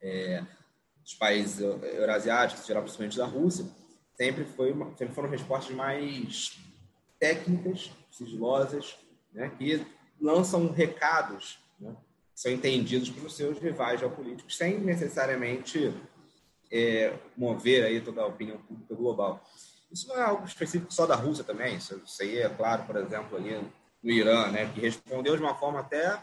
é, 0.00 0.44
dos 1.02 1.14
países 1.14 1.60
eurasiáticos, 1.60 2.66
geral, 2.66 2.82
principalmente 2.82 3.16
da 3.16 3.26
Rússia, 3.26 3.66
sempre, 4.14 4.44
foi 4.44 4.72
uma, 4.72 4.96
sempre 4.96 5.14
foram 5.14 5.28
respostas 5.28 5.74
mais 5.74 6.58
técnicas, 7.18 7.90
sigilosas, 8.10 8.96
né, 9.32 9.50
que 9.58 9.84
lançam 10.20 10.70
recados 10.70 11.58
né, 11.80 11.96
são 12.34 12.50
entendidos 12.52 13.10
pelos 13.10 13.36
seus 13.36 13.58
rivais 13.58 14.00
geopolíticos, 14.00 14.56
sem 14.56 14.78
necessariamente 14.78 15.92
é, 16.70 17.12
mover 17.36 17.84
aí 17.84 18.00
toda 18.00 18.22
a 18.22 18.26
opinião 18.26 18.58
pública 18.58 18.94
global. 18.94 19.44
Isso 19.92 20.06
não 20.08 20.16
é 20.16 20.22
algo 20.22 20.44
específico 20.44 20.92
só 20.92 21.06
da 21.06 21.16
Rússia 21.16 21.42
também, 21.42 21.76
isso, 21.76 22.00
isso 22.04 22.22
aí 22.22 22.38
é 22.38 22.48
claro, 22.48 22.84
por 22.84 22.96
exemplo, 22.96 23.36
ali 23.36 23.60
no 24.02 24.10
Irã, 24.10 24.48
né, 24.50 24.70
que 24.72 24.80
respondeu 24.80 25.36
de 25.36 25.42
uma 25.42 25.54
forma 25.54 25.80
até, 25.80 26.18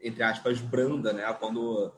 entre 0.00 0.22
aspas, 0.22 0.60
branda, 0.60 1.12
né, 1.12 1.30
quando 1.38 1.92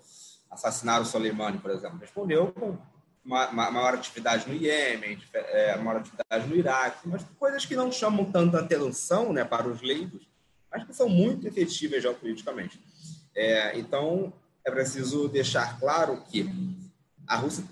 assassinaram 0.51 1.05
Soleimani, 1.05 1.59
por 1.59 1.71
exemplo. 1.71 1.99
Respondeu 1.99 2.53
com 2.53 2.77
uma, 3.25 3.49
uma 3.49 3.71
maior 3.71 3.95
atividade 3.95 4.49
no 4.49 4.55
Iêmen, 4.55 5.19
é, 5.33 5.77
maior 5.77 6.01
atividade 6.01 6.47
no 6.47 6.57
Iraque, 6.57 7.09
mas 7.09 7.25
coisas 7.39 7.65
que 7.65 7.75
não 7.75 7.91
chamam 7.91 8.31
tanta 8.31 8.61
atenção 8.61 9.33
né, 9.33 9.45
para 9.45 9.69
os 9.69 9.83
leigos, 9.83 10.29
mas 10.71 10.85
que 10.85 10.93
são 10.93 11.09
muito 11.09 11.47
efetivas 11.47 12.03
geopoliticamente. 12.03 12.81
É, 13.35 13.79
então, 13.79 14.33
é 14.65 14.71
preciso 14.71 15.29
deixar 15.29 15.79
claro 15.79 16.23
que 16.29 16.49
a 17.27 17.37
Rússia 17.37 17.65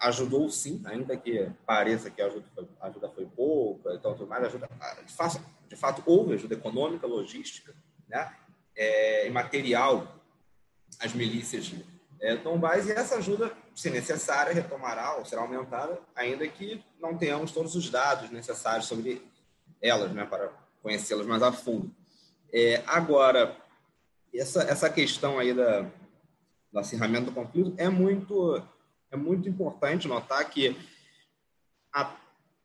ajudou 0.00 0.48
sim, 0.48 0.82
ainda 0.84 1.16
que 1.16 1.50
pareça 1.66 2.10
que 2.10 2.22
a 2.22 2.26
ajuda 2.26 2.46
foi, 2.54 2.68
ajuda 2.80 3.08
foi 3.10 3.26
pouca, 3.26 3.94
então 3.94 4.14
tudo 4.14 4.28
mais, 4.28 4.44
ajuda, 4.44 4.68
de, 5.04 5.12
fato, 5.12 5.40
de 5.68 5.76
fato 5.76 6.02
houve 6.06 6.34
ajuda 6.34 6.54
econômica, 6.54 7.06
logística, 7.06 7.74
né, 8.08 8.32
é, 8.76 9.26
e 9.26 9.30
material 9.30 10.16
às 11.00 11.12
milícias 11.12 11.72
é, 12.20 12.36
Donbás, 12.36 12.86
e 12.86 12.92
essa 12.92 13.16
ajuda, 13.16 13.52
se 13.74 13.90
necessária, 13.90 14.52
retomará 14.52 15.16
ou 15.16 15.24
será 15.24 15.42
aumentada, 15.42 16.00
ainda 16.14 16.46
que 16.48 16.84
não 17.00 17.16
tenhamos 17.16 17.52
todos 17.52 17.76
os 17.76 17.88
dados 17.90 18.30
necessários 18.30 18.86
sobre 18.86 19.22
elas, 19.80 20.12
né, 20.12 20.24
para 20.24 20.50
conhecê-las 20.82 21.26
mais 21.26 21.42
a 21.42 21.52
fundo. 21.52 21.94
É, 22.52 22.82
agora, 22.86 23.56
essa, 24.34 24.62
essa 24.62 24.90
questão 24.90 25.38
aí 25.38 25.54
da, 25.54 25.82
do 26.72 26.78
acirramento 26.78 27.26
do 27.26 27.32
conflito 27.32 27.74
é 27.76 27.88
muito, 27.88 28.60
é 29.10 29.16
muito 29.16 29.48
importante 29.48 30.08
notar 30.08 30.48
que 30.50 30.76
a, 31.92 32.14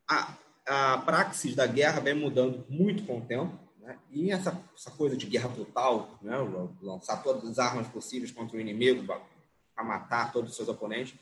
a, 0.09 0.37
a 0.67 0.97
praxis 0.99 1.55
da 1.55 1.65
guerra 1.65 1.99
vem 1.99 2.13
mudando 2.13 2.65
muito 2.69 3.05
com 3.05 3.19
o 3.19 3.25
tempo, 3.25 3.57
né? 3.79 3.97
e 4.11 4.31
essa, 4.31 4.59
essa 4.75 4.91
coisa 4.91 5.15
de 5.15 5.25
guerra 5.25 5.49
total, 5.49 6.17
né? 6.21 6.35
lançar 6.81 7.23
todas 7.23 7.49
as 7.49 7.59
armas 7.59 7.87
possíveis 7.87 8.31
contra 8.31 8.57
o 8.57 8.59
inimigo 8.59 9.05
para 9.05 9.83
matar 9.83 10.31
todos 10.31 10.51
os 10.51 10.55
seus 10.55 10.69
oponentes, 10.69 11.15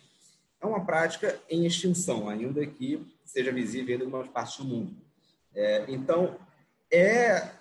é 0.60 0.66
uma 0.66 0.86
prática 0.86 1.40
em 1.50 1.66
extinção, 1.66 2.30
ainda 2.30 2.66
que 2.66 3.12
seja 3.26 3.52
visível 3.52 3.98
em 3.98 4.04
algumas 4.04 4.28
partes 4.28 4.58
do 4.58 4.66
mundo. 4.66 4.96
É, 5.54 5.86
então, 5.88 6.38
é 6.92 7.52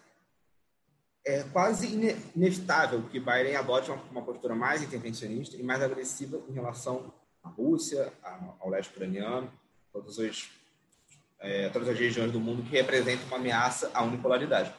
é 1.24 1.42
quase 1.52 1.86
inevitável 2.34 3.02
que 3.10 3.20
Biden 3.20 3.56
adote 3.56 3.90
uma, 3.90 4.02
uma, 4.10 4.22
postura 4.22 4.54
mais 4.54 4.82
intervencionista 4.82 5.56
e 5.56 5.62
mais 5.62 5.82
agressiva 5.82 6.40
em 6.48 6.52
relação 6.52 7.12
Rússia, 7.60 8.12
ao 8.58 8.70
leste 8.70 8.90
ucraniano, 8.90 9.52
todas 9.92 10.18
as, 10.18 10.48
é, 11.38 11.68
todas 11.68 11.88
as 11.88 11.98
regiões 11.98 12.32
do 12.32 12.40
mundo 12.40 12.62
que 12.62 12.70
representam 12.70 13.26
uma 13.26 13.36
ameaça 13.36 13.90
à 13.92 14.02
unipolaridade. 14.02 14.72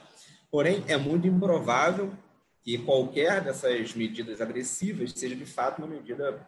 Porém, 0.49 0.84
é 0.88 0.97
muito 0.97 1.27
improvável 1.27 2.11
que 2.63 2.77
qualquer 2.79 3.41
dessas 3.41 3.93
medidas 3.93 4.41
agressivas 4.41 5.11
seja 5.11 5.36
de 5.36 5.45
fato 5.45 5.79
uma 5.79 5.88
medida 5.88 6.47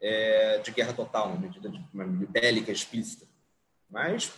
é, 0.00 0.58
de 0.58 0.70
guerra 0.70 0.92
total, 0.92 1.28
uma 1.28 1.40
medida 1.40 1.68
de 1.68 1.84
uma 1.92 2.04
bélica 2.04 2.70
explícita. 2.70 3.26
Mas 3.90 4.32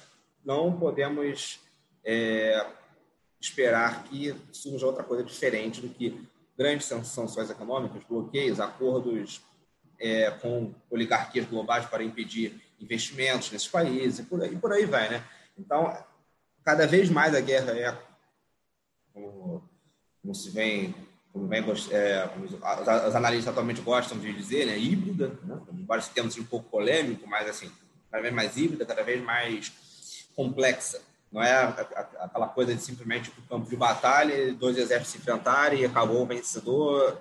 não 0.45 0.79
podemos 0.79 1.61
é, 2.05 2.67
esperar 3.41 4.05
que 4.05 4.35
surja 4.53 4.87
outra 4.87 5.03
coisa 5.03 5.25
diferente 5.25 5.81
do 5.81 5.89
que 5.89 6.23
grandes 6.57 6.87
sanções 6.87 7.51
econômicas, 7.51 8.05
bloqueios, 8.05 8.61
acordos 8.61 9.41
é, 10.01 10.31
com 10.31 10.73
oligarquias 10.91 11.47
globais 11.47 11.85
para 11.85 12.03
impedir 12.03 12.61
investimentos 12.81 13.51
nesses 13.51 13.69
países 13.69 14.21
e 14.21 14.23
por 14.23 14.43
aí, 14.43 14.57
por 14.57 14.73
aí 14.73 14.87
vai, 14.87 15.11
né? 15.11 15.23
Então, 15.59 15.95
cada 16.65 16.87
vez 16.87 17.11
mais 17.11 17.35
a 17.35 17.41
guerra 17.41 17.73
é, 17.73 17.97
como, 19.13 19.63
como 20.23 20.35
se 20.35 20.51
vem, 20.51 20.95
como 21.33 21.47
vem 21.47 21.61
é, 21.91 22.29
como 22.29 22.45
os, 22.47 22.53
os, 22.55 23.15
analistas 23.15 23.49
atualmente 23.49 23.83
gostam 23.83 24.19
de 24.19 24.33
dizer, 24.33 24.67
né? 24.67 24.79
híbrida, 24.79 25.39
né? 25.45 25.61
embora 25.73 26.01
esse 26.01 26.11
termo 26.11 26.31
seja 26.31 26.43
um 26.43 26.49
pouco 26.49 26.71
polêmico, 26.71 27.29
mas 27.29 27.49
assim, 27.49 27.71
cada 28.11 28.23
vez 28.23 28.35
mais 28.35 28.57
híbrida, 28.57 28.87
cada 28.87 29.03
vez 29.03 29.23
mais 29.23 29.73
complexa. 30.35 31.01
Não 31.31 31.41
é 31.41 31.63
aquela 32.19 32.49
coisa 32.49 32.75
de 32.75 32.83
simplesmente 32.83 33.31
o 33.31 33.43
campo 33.43 33.69
de 33.71 33.77
batalha, 33.77 34.53
dois 34.53 34.77
exércitos 34.77 35.13
se 35.13 35.19
enfrentarem 35.19 35.83
e 35.83 35.85
acabou 35.85 36.23
o 36.23 36.27
vencedor, 36.27 37.21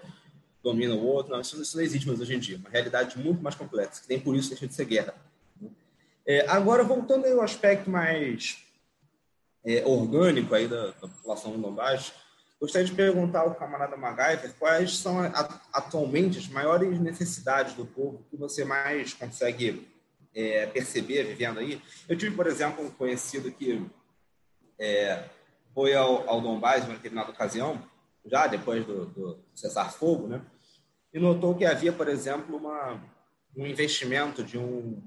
domina 0.64 0.94
o 0.94 1.06
outro. 1.06 1.32
Não, 1.32 1.42
isso, 1.42 1.62
isso 1.62 1.78
não 1.78 1.84
existe 1.84 2.08
mais 2.08 2.20
hoje 2.20 2.36
em 2.36 2.40
dia. 2.40 2.58
Uma 2.58 2.70
realidade 2.70 3.18
muito 3.18 3.42
mais 3.42 3.56
complexa, 3.56 4.02
que 4.02 4.10
nem 4.10 4.20
por 4.20 4.36
isso 4.36 4.50
deixa 4.50 4.68
de 4.68 4.74
ser 4.74 4.86
guerra. 4.86 5.14
É, 6.26 6.48
agora, 6.48 6.84
voltando 6.84 7.26
ao 7.26 7.42
aspecto 7.42 7.90
mais 7.90 8.64
é, 9.66 9.84
orgânico 9.86 10.54
aí 10.54 10.68
da, 10.68 10.88
da 10.88 11.08
população 11.08 11.52
do 11.52 11.58
Donbass, 11.58 12.14
gostaria 12.60 12.86
de 12.86 12.94
perguntar 12.94 13.42
ao 13.42 13.56
camarada 13.56 13.98
MacGyver 13.98 14.54
quais 14.60 14.98
são 14.98 15.20
atualmente 15.74 16.38
as 16.38 16.48
maiores 16.48 17.00
necessidades 17.00 17.74
do 17.74 17.86
povo 17.86 18.24
que 18.30 18.38
você 18.38 18.64
mais 18.64 19.14
consegue 19.14 19.88
é, 20.36 20.68
perceber 20.68 21.24
vivendo 21.24 21.60
aí. 21.60 21.82
Eu 22.08 22.18
tive, 22.18 22.36
por 22.36 22.48
exemplo, 22.48 22.86
um 22.86 22.92
conhecido 22.92 23.52
que 23.52 23.84
é, 24.78 25.24
foi 25.74 25.96
ao, 25.96 26.30
ao 26.30 26.42
Donbass 26.42 26.84
em 26.84 26.88
uma 26.88 26.96
determinada 26.96 27.32
ocasião, 27.32 27.82
já 28.30 28.48
depois 28.48 28.86
do, 28.86 29.06
do 29.08 29.40
cessar-fogo, 29.56 30.28
né? 30.28 30.42
e 31.14 31.20
notou 31.20 31.56
que 31.56 31.66
havia, 31.66 31.92
por 31.92 32.08
exemplo, 32.08 32.56
uma, 32.56 33.02
um 33.56 33.66
investimento 33.66 34.44
de 34.44 34.58
um 34.58 35.02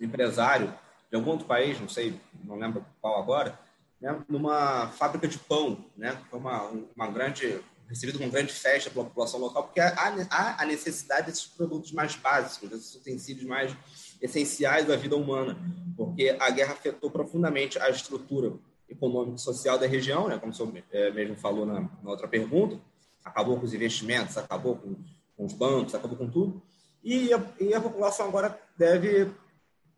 empresário 0.00 0.72
de 1.10 1.16
algum 1.16 1.30
outro 1.32 1.46
país, 1.46 1.78
não 1.80 1.88
sei, 1.88 2.18
não 2.44 2.56
lembro 2.56 2.84
qual 3.00 3.20
agora, 3.20 3.58
né? 4.00 4.18
numa 4.28 4.88
fábrica 4.88 5.28
de 5.28 5.38
pão, 5.38 5.84
né? 5.96 6.18
Foi 6.30 6.38
uma, 6.38 6.62
uma 6.96 7.06
grande 7.08 7.60
recebido 7.88 8.18
com 8.18 8.30
grande 8.30 8.52
festa 8.52 8.88
pela 8.88 9.04
população 9.04 9.38
local, 9.38 9.64
porque 9.64 9.80
há, 9.80 9.92
há 10.30 10.62
a 10.62 10.64
necessidade 10.64 11.26
desses 11.26 11.44
produtos 11.44 11.92
mais 11.92 12.14
básicos, 12.16 12.70
desses 12.70 12.94
utensílios 12.94 13.44
mais 13.44 13.76
essenciais 14.20 14.86
da 14.86 14.96
vida 14.96 15.14
humana, 15.14 15.58
porque 15.94 16.34
a 16.40 16.50
guerra 16.50 16.72
afetou 16.72 17.10
profundamente 17.10 17.78
a 17.78 17.90
estrutura 17.90 18.54
econômica 19.02 19.36
e 19.36 19.40
social 19.40 19.76
da 19.76 19.86
região, 19.86 20.28
né, 20.28 20.38
como 20.38 20.52
o 20.52 20.54
senhor 20.54 20.72
é, 20.92 21.10
mesmo 21.10 21.34
falou 21.34 21.66
na, 21.66 21.80
na, 21.80 22.10
outra 22.10 22.28
pergunta, 22.28 22.78
acabou 23.24 23.58
com 23.58 23.66
os 23.66 23.74
investimentos, 23.74 24.38
acabou 24.38 24.76
com, 24.76 24.94
com 25.36 25.44
os 25.44 25.52
bancos, 25.52 25.94
acabou 25.94 26.16
com 26.16 26.30
tudo, 26.30 26.62
e 27.02 27.32
a, 27.32 27.42
e 27.60 27.74
a 27.74 27.80
população 27.80 28.28
agora 28.28 28.56
deve 28.76 29.28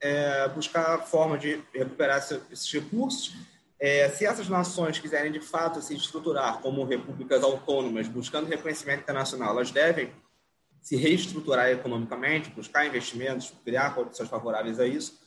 é, 0.01 0.49
buscar 0.49 0.99
forma 1.07 1.37
de 1.37 1.63
recuperar 1.73 2.19
esses 2.51 2.73
recursos. 2.73 3.35
É, 3.79 4.09
se 4.09 4.25
essas 4.25 4.49
nações 4.49 4.99
quiserem 4.99 5.31
de 5.31 5.41
fato 5.41 5.83
se 5.83 5.95
estruturar 5.95 6.61
como 6.61 6.85
repúblicas 6.85 7.43
autônomas, 7.43 8.09
buscando 8.09 8.49
reconhecimento 8.49 9.03
internacional, 9.03 9.51
elas 9.51 9.71
devem 9.71 10.11
se 10.81 10.97
reestruturar 10.97 11.69
economicamente, 11.69 12.51
buscar 12.51 12.87
investimentos, 12.87 13.53
criar 13.65 13.95
condições 13.95 14.29
favoráveis 14.29 14.81
a 14.81 14.87
isso. 14.87 15.19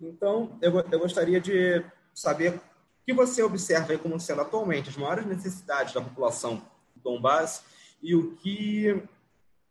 Então, 0.00 0.56
eu, 0.60 0.72
eu 0.78 0.98
gostaria 0.98 1.40
de 1.40 1.84
saber 2.14 2.60
que 3.06 3.14
você 3.14 3.40
observa 3.40 3.92
aí 3.92 3.98
como 3.98 4.18
sendo 4.18 4.40
atualmente 4.40 4.90
as 4.90 4.96
maiores 4.96 5.24
necessidades 5.24 5.94
da 5.94 6.00
população 6.00 6.56
do 6.96 7.00
Donbass 7.02 7.62
e 8.02 8.16
o 8.16 8.34
que 8.36 9.00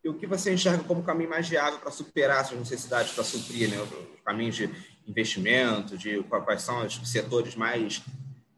e 0.04 0.10
o 0.10 0.14
que 0.14 0.28
você 0.28 0.54
enxerga 0.54 0.84
como 0.84 1.04
caminho 1.04 1.32
mais 1.32 1.50
viável 1.50 1.80
para 1.80 1.90
superar 1.90 2.42
essas 2.42 2.58
necessidades, 2.60 3.12
para 3.14 3.24
suprir 3.24 3.72
né, 3.72 3.82
os 3.82 4.22
caminhos 4.24 4.56
de 4.56 4.70
investimento, 5.08 5.98
de 5.98 6.22
quais 6.24 6.62
são 6.62 6.86
os 6.86 7.12
setores 7.12 7.56
mais 7.56 8.04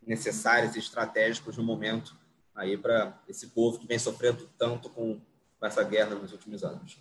necessários 0.06 0.76
e 0.76 0.80
estratégicos 0.80 1.56
no 1.56 1.64
momento 1.64 2.18
aí 2.54 2.78
para 2.78 3.18
esse 3.30 3.48
povo 3.48 3.80
que 3.80 3.88
vem 3.88 3.98
sofrendo 3.98 4.46
tanto 4.58 4.90
com 4.90 5.22
essa 5.62 5.84
guerra 5.84 6.16
nos 6.16 6.34
últimos 6.34 6.66
anos. 6.66 7.00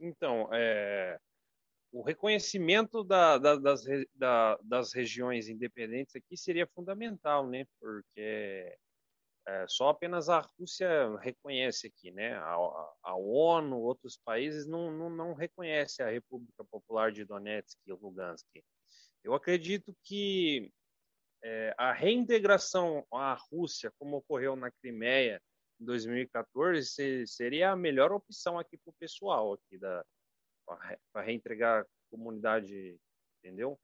Então, 0.00 0.48
é, 0.50 1.18
o 1.96 2.02
reconhecimento 2.02 3.02
da, 3.02 3.38
da, 3.38 3.56
das, 3.56 3.84
da, 4.14 4.58
das 4.62 4.92
regiões 4.92 5.48
independentes 5.48 6.14
aqui 6.14 6.36
seria 6.36 6.66
fundamental, 6.66 7.48
né? 7.48 7.64
Porque 7.80 8.76
é, 9.48 9.66
só 9.66 9.88
apenas 9.88 10.28
a 10.28 10.40
Rússia 10.58 11.16
reconhece 11.20 11.86
aqui, 11.86 12.10
né? 12.10 12.34
A, 12.34 12.54
a 13.02 13.16
ONU, 13.16 13.78
outros 13.78 14.18
países 14.22 14.66
não, 14.66 14.90
não, 14.90 15.08
não 15.08 15.32
a 15.32 16.10
República 16.10 16.62
Popular 16.70 17.10
de 17.10 17.24
Donetsk 17.24 17.78
e 17.86 17.92
Lugansk. 17.92 18.46
Eu 19.24 19.32
acredito 19.32 19.96
que 20.04 20.70
é, 21.42 21.74
a 21.78 21.94
reintegração 21.94 23.06
à 23.10 23.38
Rússia, 23.50 23.90
como 23.98 24.18
ocorreu 24.18 24.54
na 24.54 24.70
Crimeia 24.70 25.40
em 25.80 25.84
2014, 25.86 27.26
seria 27.26 27.70
a 27.70 27.76
melhor 27.76 28.12
opção 28.12 28.58
aqui 28.58 28.76
para 28.76 28.90
o 28.90 28.96
pessoal 29.00 29.54
aqui 29.54 29.78
da 29.78 30.04
para 30.66 31.22
reentregar 31.22 31.82
a 31.82 31.86
comunidade, 32.10 32.98
entendeu? 33.38 33.78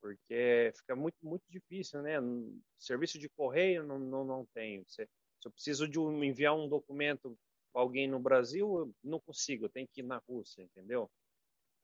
Porque 0.00 0.72
fica 0.76 0.94
muito 0.94 1.16
muito 1.22 1.44
difícil, 1.48 2.02
né? 2.02 2.16
Serviço 2.78 3.18
de 3.18 3.28
correio 3.30 3.84
não 3.84 3.98
não, 3.98 4.24
não. 4.24 4.48
Se, 4.54 4.86
se 4.86 5.08
eu 5.48 5.50
preciso 5.50 5.88
de 5.88 5.98
um, 5.98 6.22
enviar 6.22 6.54
um 6.54 6.68
documento 6.68 7.36
para 7.72 7.82
alguém 7.82 8.08
no 8.08 8.20
Brasil, 8.20 8.66
eu 8.78 8.94
não 9.02 9.20
consigo, 9.20 9.66
eu 9.66 9.70
tenho 9.70 9.88
que 9.88 10.00
ir 10.00 10.04
na 10.04 10.20
Rússia, 10.28 10.62
entendeu? 10.62 11.10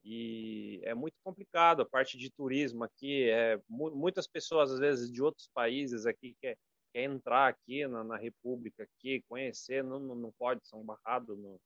e 0.05 0.81
é 0.85 0.95
muito 0.95 1.15
complicado 1.23 1.83
a 1.83 1.87
parte 1.87 2.19
de 2.19 2.31
turismo 2.31 2.83
aqui 2.85 3.29
é 3.31 3.61
muitas 3.69 4.27
pessoas 4.27 4.73
às 4.73 4.79
vezes 4.79 5.11
de 5.11 5.23
outros 5.23 5.49
países 5.55 6.07
aqui 6.07 6.37
quer, 6.41 6.59
quer 6.93 7.05
entrar 7.05 7.49
aqui 7.49 7.87
na, 7.87 8.03
na 8.03 8.17
República 8.17 8.83
aqui 8.83 9.23
conhecer 9.29 9.85
não, 9.85 10.01
não, 10.01 10.15
não 10.15 10.33
pode 10.33 10.67
são 10.67 10.85
barrados 10.85 11.39
no, 11.39 11.61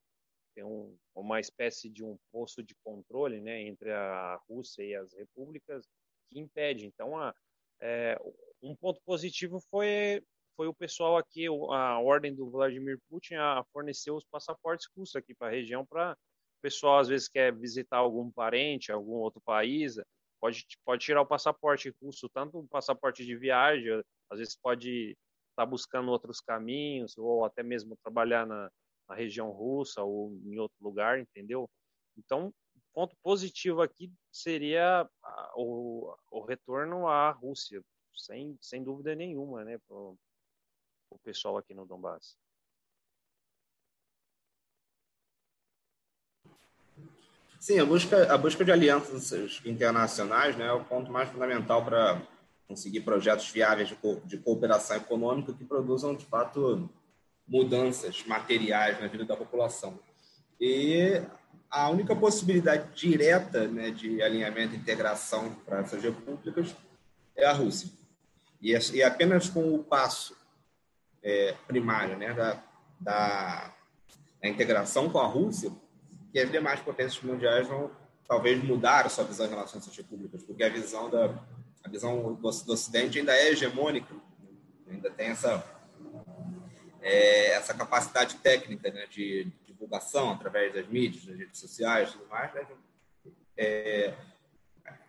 tem 0.57 0.63
um, 0.63 0.97
uma 1.15 1.39
espécie 1.39 1.87
de 1.87 2.03
um 2.03 2.17
posto 2.31 2.63
de 2.63 2.75
controle 2.83 3.39
né 3.39 3.61
entre 3.61 3.91
a 3.91 4.39
Rússia 4.49 4.81
e 4.81 4.95
as 4.95 5.13
repúblicas 5.13 5.85
que 6.29 6.39
impede. 6.39 6.87
Então 6.87 7.15
a, 7.15 7.31
é, 7.79 8.19
um 8.63 8.75
ponto 8.75 8.99
positivo 9.05 9.61
foi 9.69 10.23
foi 10.55 10.67
o 10.67 10.73
pessoal 10.73 11.17
aqui 11.17 11.45
a 11.45 11.99
ordem 11.99 12.33
do 12.33 12.49
Vladimir 12.49 12.97
Putin 13.07 13.35
a 13.35 13.63
fornecer 13.71 14.09
os 14.09 14.25
passaportes 14.25 14.89
russos 14.97 15.15
aqui 15.15 15.35
para 15.35 15.49
a 15.49 15.51
região 15.51 15.85
para 15.85 16.13
o 16.13 16.61
pessoal 16.63 16.97
às 16.97 17.07
vezes 17.07 17.27
quer 17.27 17.53
visitar 17.55 17.97
algum 17.97 18.31
parente, 18.31 18.91
algum 18.91 19.17
outro 19.17 19.39
país, 19.45 19.99
pode, 20.41 20.65
pode 20.83 21.05
tirar 21.05 21.21
o 21.21 21.27
passaporte 21.27 21.93
russo, 22.01 22.27
tanto 22.33 22.57
o 22.57 22.67
passaporte 22.67 23.23
de 23.23 23.35
viagem, 23.35 24.01
às 24.31 24.39
vezes 24.39 24.57
pode 24.57 25.11
estar 25.51 25.63
tá 25.63 25.65
buscando 25.67 26.09
outros 26.09 26.41
caminhos, 26.41 27.15
ou 27.15 27.45
até 27.45 27.61
mesmo 27.61 27.95
trabalhar 28.03 28.47
na, 28.47 28.71
na 29.07 29.15
região 29.15 29.51
russa 29.51 30.03
ou 30.03 30.33
em 30.45 30.57
outro 30.59 30.77
lugar, 30.81 31.19
entendeu? 31.19 31.69
Então, 32.17 32.53
ponto 32.93 33.15
positivo 33.21 33.81
aqui 33.81 34.11
seria 34.31 35.07
o, 35.55 36.13
o 36.31 36.41
retorno 36.41 37.07
à 37.07 37.31
Rússia, 37.31 37.81
sem, 38.15 38.57
sem 38.61 38.83
dúvida 38.83 39.15
nenhuma, 39.15 39.63
né, 39.63 39.77
para 39.87 39.95
o 39.95 40.17
pessoal 41.23 41.57
aqui 41.57 41.73
no 41.73 41.85
Donbass. 41.85 42.35
Sim, 47.59 47.79
a 47.79 47.85
busca, 47.85 48.33
a 48.33 48.37
busca 48.37 48.63
de 48.63 48.71
alianças 48.71 49.61
internacionais 49.65 50.55
né, 50.55 50.67
é 50.67 50.71
o 50.71 50.83
ponto 50.83 51.11
mais 51.11 51.29
fundamental 51.29 51.83
para 51.83 52.21
conseguir 52.67 53.01
projetos 53.01 53.49
viáveis 53.49 53.89
de, 53.89 53.95
co 53.95 54.21
de 54.25 54.37
cooperação 54.37 54.97
econômica 54.97 55.53
que 55.53 55.65
produzam, 55.65 56.15
de 56.15 56.25
fato, 56.25 56.89
mudanças 57.47 58.23
materiais 58.25 58.99
na 58.99 59.07
vida 59.07 59.25
da 59.25 59.35
população. 59.35 59.99
E 60.59 61.21
a 61.69 61.89
única 61.89 62.15
possibilidade 62.15 62.93
direta 62.93 63.67
né, 63.67 63.91
de 63.91 64.21
alinhamento 64.21 64.73
e 64.73 64.77
integração 64.77 65.53
para 65.65 65.79
essas 65.79 66.01
repúblicas 66.01 66.75
é 67.35 67.45
a 67.45 67.53
Rússia. 67.53 67.89
E, 68.61 68.71
e 68.71 69.03
apenas 69.03 69.49
com 69.49 69.73
o 69.73 69.83
passo 69.83 70.35
é, 71.21 71.53
primário 71.67 72.17
né, 72.17 72.33
da, 72.33 72.63
da, 72.99 73.73
da 74.41 74.49
integração 74.49 75.09
com 75.09 75.19
a 75.19 75.27
Rússia, 75.27 75.71
que 76.31 76.39
as 76.39 76.51
demais 76.51 76.79
potências 76.79 77.21
mundiais 77.23 77.67
vão 77.67 77.91
talvez 78.27 78.61
mudar 78.63 79.05
a 79.05 79.09
sua 79.09 79.23
visão 79.23 79.45
em 79.45 79.49
relação 79.49 79.79
a 79.79 79.81
essas 79.81 79.95
repúblicas, 79.95 80.43
porque 80.43 80.63
a 80.63 80.69
visão 80.69 81.09
da 81.09 81.33
a 81.87 81.89
visão 81.89 82.33
do, 82.33 82.35
do 82.35 82.73
Ocidente 82.73 83.17
ainda 83.17 83.33
é 83.33 83.49
hegemônica, 83.49 84.13
ainda 84.89 85.09
tem 85.09 85.27
essa 85.27 85.63
é, 87.01 87.51
essa 87.51 87.73
capacidade 87.73 88.35
técnica 88.35 88.91
né, 88.91 89.05
de 89.07 89.51
divulgação 89.65 90.31
através 90.31 90.73
das 90.73 90.87
mídias, 90.87 91.25
das 91.25 91.37
redes 91.37 91.59
sociais, 91.59 92.11
tudo 92.11 92.27
mais, 92.27 92.53
né, 92.53 92.67
é, 93.55 94.13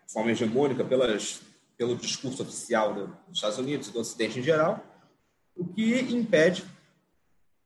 de 0.06 0.12
forma 0.12 0.30
hegemônica 0.30 0.84
pelas 0.84 1.42
pelo 1.78 1.94
discurso 1.94 2.42
oficial 2.42 2.92
dos 2.92 3.08
Estados 3.32 3.56
Unidos 3.56 3.86
e 3.86 3.92
do 3.92 4.00
Ocidente 4.00 4.40
em 4.40 4.42
geral, 4.42 4.84
o 5.54 5.64
que 5.64 6.00
impede 6.12 6.64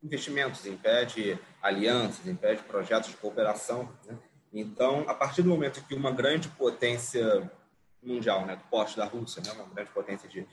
investimentos, 0.03 0.67
impede 0.67 1.39
alianças, 1.63 2.27
impede 2.27 2.63
projetos 2.65 3.09
de 3.09 3.17
cooperação. 3.17 3.91
Né? 4.07 4.19
Então, 4.53 5.09
a 5.09 5.15
partir 5.15 5.43
do 5.43 5.49
momento 5.49 5.83
que 5.85 5.95
uma 5.95 6.11
grande 6.11 6.49
potência 6.49 7.51
mundial, 8.03 8.45
né, 8.45 8.57
do 8.57 8.65
porte 8.65 8.97
da 8.97 9.07
Rússia, 9.07 9.43
né, 9.43 9.53
uma 9.53 9.65
grande 9.65 9.91
potência 9.91 10.29
de, 10.29 10.47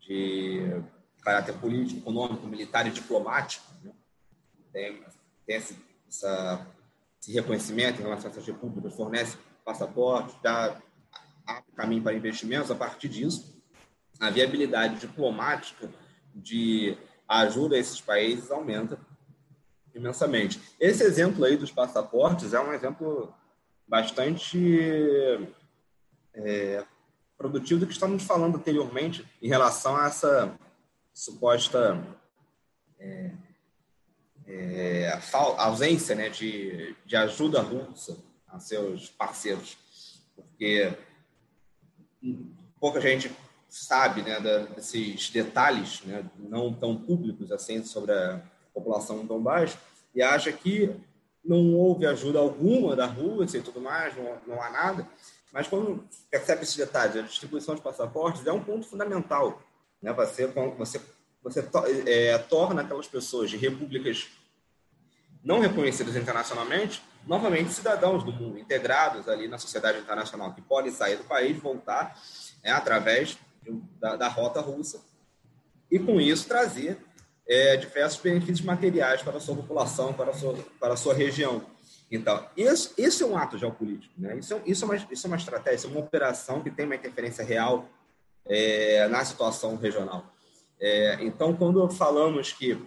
de 0.00 0.82
caráter 1.22 1.54
político, 1.54 2.00
econômico, 2.00 2.46
militar 2.46 2.86
e 2.86 2.90
diplomático, 2.90 3.64
né, 3.82 3.92
tem, 4.72 5.02
tem 5.46 5.56
esse, 5.56 5.78
essa, 6.08 6.66
esse 7.20 7.32
reconhecimento 7.32 8.00
em 8.00 8.02
relação 8.02 8.28
a 8.28 8.32
essas 8.32 8.46
repúblicas, 8.46 8.94
fornece 8.94 9.36
passaportes, 9.64 10.34
dá 10.42 10.76
caminho 11.76 12.02
para 12.02 12.14
investimentos, 12.14 12.70
a 12.70 12.74
partir 12.74 13.08
disso, 13.08 13.62
a 14.20 14.30
viabilidade 14.30 15.00
diplomática 15.00 15.90
de 16.34 16.96
ajuda 17.28 17.76
a 17.76 17.78
esses 17.78 18.00
países 18.00 18.50
aumenta 18.50 18.98
imensamente. 19.94 20.60
Esse 20.78 21.02
exemplo 21.02 21.44
aí 21.44 21.56
dos 21.56 21.70
passaportes 21.70 22.52
é 22.54 22.60
um 22.60 22.72
exemplo 22.72 23.32
bastante 23.86 25.48
é, 26.34 26.84
produtivo 27.36 27.80
do 27.80 27.86
que 27.86 27.92
estamos 27.92 28.22
falando 28.22 28.56
anteriormente 28.56 29.26
em 29.40 29.48
relação 29.48 29.96
a 29.96 30.06
essa 30.06 30.58
suposta 31.12 32.02
é, 32.98 33.30
é, 34.46 35.20
ausência 35.58 36.14
né, 36.14 36.28
de, 36.28 36.94
de 37.04 37.16
ajuda 37.16 37.60
russa 37.60 38.16
a 38.48 38.58
seus 38.58 39.08
parceiros, 39.08 39.76
porque 40.34 40.92
pouca 42.78 43.00
gente 43.00 43.30
sabe 43.68 44.22
né, 44.22 44.38
desses 44.74 45.30
detalhes 45.30 46.02
né, 46.04 46.24
não 46.38 46.72
tão 46.72 46.96
públicos 46.96 47.50
assim 47.50 47.82
sobre 47.84 48.12
a 48.12 48.42
população 48.74 49.18
do 49.18 49.26
Donbass 49.26 49.78
e 50.14 50.22
acha 50.22 50.52
que 50.52 50.94
não 51.44 51.74
houve 51.74 52.06
ajuda 52.06 52.38
alguma 52.38 52.94
da 52.94 53.06
Rússia 53.06 53.58
e 53.58 53.62
tudo 53.62 53.80
mais, 53.80 54.16
não, 54.16 54.38
não 54.46 54.62
há 54.62 54.70
nada. 54.70 55.08
Mas 55.52 55.66
quando 55.66 56.04
percebe 56.30 56.62
esses 56.62 56.76
detalhes, 56.76 57.16
a 57.16 57.22
distribuição 57.22 57.74
de 57.74 57.82
passaportes 57.82 58.46
é 58.46 58.52
um 58.52 58.62
ponto 58.62 58.86
fundamental. 58.86 59.60
Né? 60.02 60.12
Você, 60.12 60.46
você, 60.76 61.00
você 61.42 61.68
é, 62.06 62.36
torna 62.38 62.82
aquelas 62.82 63.06
pessoas 63.06 63.50
de 63.50 63.56
repúblicas 63.56 64.28
não 65.42 65.60
reconhecidas 65.60 66.16
internacionalmente, 66.16 67.02
novamente 67.26 67.72
cidadãos 67.72 68.22
do 68.22 68.32
mundo, 68.32 68.58
integrados 68.58 69.28
ali 69.28 69.48
na 69.48 69.58
sociedade 69.58 69.98
internacional, 69.98 70.52
que 70.54 70.62
podem 70.62 70.92
sair 70.92 71.16
do 71.16 71.24
país, 71.24 71.56
voltar 71.56 72.18
né, 72.62 72.70
através 72.70 73.38
da, 74.00 74.16
da 74.16 74.28
rota 74.28 74.60
russa, 74.60 75.00
e 75.90 75.98
com 75.98 76.20
isso 76.20 76.48
trazer 76.48 76.98
é, 77.46 77.76
diversos 77.76 78.20
benefícios 78.20 78.62
materiais 78.62 79.22
para 79.22 79.36
a 79.36 79.40
sua 79.40 79.56
população, 79.56 80.12
para 80.12 80.30
a 80.30 80.34
sua, 80.34 80.54
para 80.80 80.94
a 80.94 80.96
sua 80.96 81.14
região. 81.14 81.64
Então, 82.10 82.46
isso, 82.56 82.94
isso 82.96 83.24
é 83.24 83.26
um 83.26 83.36
ato 83.36 83.58
geopolítico. 83.58 84.14
Né? 84.16 84.38
Isso, 84.38 84.54
é, 84.54 84.62
isso, 84.66 84.84
é 84.84 84.88
uma, 84.88 84.96
isso 84.96 85.26
é 85.26 85.28
uma 85.28 85.36
estratégia, 85.36 85.86
é 85.86 85.90
uma 85.90 86.00
operação 86.00 86.62
que 86.62 86.70
tem 86.70 86.86
uma 86.86 86.94
interferência 86.94 87.44
real 87.44 87.88
é, 88.46 89.06
na 89.08 89.24
situação 89.24 89.76
regional. 89.76 90.32
É, 90.80 91.22
então, 91.22 91.54
quando 91.54 91.88
falamos 91.90 92.52
que 92.52 92.78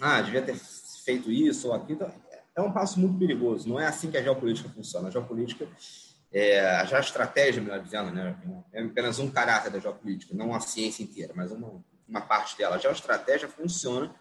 ah, 0.00 0.20
devia 0.20 0.42
ter 0.42 0.56
feito 1.04 1.30
isso 1.30 1.68
ou 1.68 1.74
aquilo, 1.74 2.10
é 2.54 2.60
um 2.60 2.72
passo 2.72 2.98
muito 3.00 3.18
perigoso. 3.18 3.68
Não 3.68 3.80
é 3.80 3.86
assim 3.86 4.10
que 4.10 4.16
a 4.16 4.22
geopolítica 4.22 4.68
funciona. 4.68 5.08
A 5.08 5.10
geopolítica, 5.10 5.68
é, 6.32 6.60
a 6.60 6.84
geoestratégia, 6.84 7.60
melhor 7.60 7.82
dizendo, 7.82 8.10
né, 8.12 8.36
é 8.72 8.82
apenas 8.82 9.18
um 9.18 9.30
caráter 9.30 9.70
da 9.70 9.78
geopolítica, 9.78 10.34
não 10.34 10.54
a 10.54 10.60
ciência 10.60 11.02
inteira, 11.02 11.32
mas 11.34 11.50
uma, 11.50 11.84
uma 12.08 12.20
parte 12.20 12.56
dela. 12.56 12.76
A 12.76 12.78
geoestratégia 12.78 13.48
funciona 13.48 14.14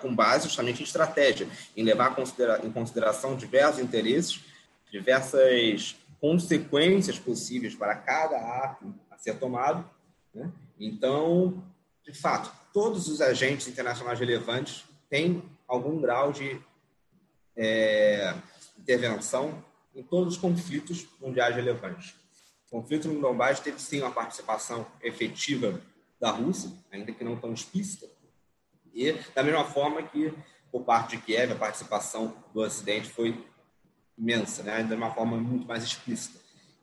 com 0.00 0.14
base 0.14 0.48
justamente 0.48 0.80
em 0.80 0.84
estratégia, 0.84 1.48
em 1.76 1.82
levar 1.82 2.14
em 2.62 2.70
consideração 2.72 3.36
diversos 3.36 3.80
interesses, 3.80 4.40
diversas 4.90 5.96
consequências 6.20 7.18
possíveis 7.18 7.74
para 7.74 7.94
cada 7.94 8.36
ato 8.36 8.92
a 9.18 9.22
ser 9.22 9.38
tomado. 9.38 9.88
Né? 10.32 10.50
Então, 10.78 11.62
de 12.04 12.12
fato, 12.12 12.50
todos 12.72 13.08
os 13.08 13.20
agentes 13.20 13.66
internacionais 13.66 14.18
relevantes 14.18 14.84
têm 15.10 15.42
algum 15.66 16.00
grau 16.00 16.32
de 16.32 16.60
é, 17.56 18.34
intervenção 18.78 19.62
em 19.94 20.02
todos 20.02 20.34
os 20.34 20.40
conflitos 20.40 21.06
mundiais 21.20 21.54
relevantes. 21.54 22.14
O 22.70 22.80
conflito 22.80 23.08
no 23.08 23.20
Donbass 23.20 23.60
teve 23.60 23.80
sim 23.80 24.00
uma 24.00 24.10
participação 24.10 24.86
efetiva 25.02 25.80
da 26.20 26.30
Rússia, 26.30 26.70
ainda 26.90 27.12
que 27.12 27.24
não 27.24 27.36
tão 27.36 27.52
explícita, 27.52 28.06
e 28.94 29.12
da 29.34 29.42
mesma 29.42 29.64
forma 29.64 30.02
que 30.02 30.32
por 30.70 30.84
parte 30.84 31.16
de 31.16 31.22
Kiev 31.22 31.52
a 31.52 31.56
participação 31.56 32.34
do 32.52 32.60
Ocidente 32.60 33.08
foi 33.08 33.44
imensa, 34.16 34.62
né? 34.62 34.82
de 34.82 34.94
uma 34.94 35.14
forma 35.14 35.36
muito 35.36 35.66
mais 35.66 35.84
explícita. 35.84 36.37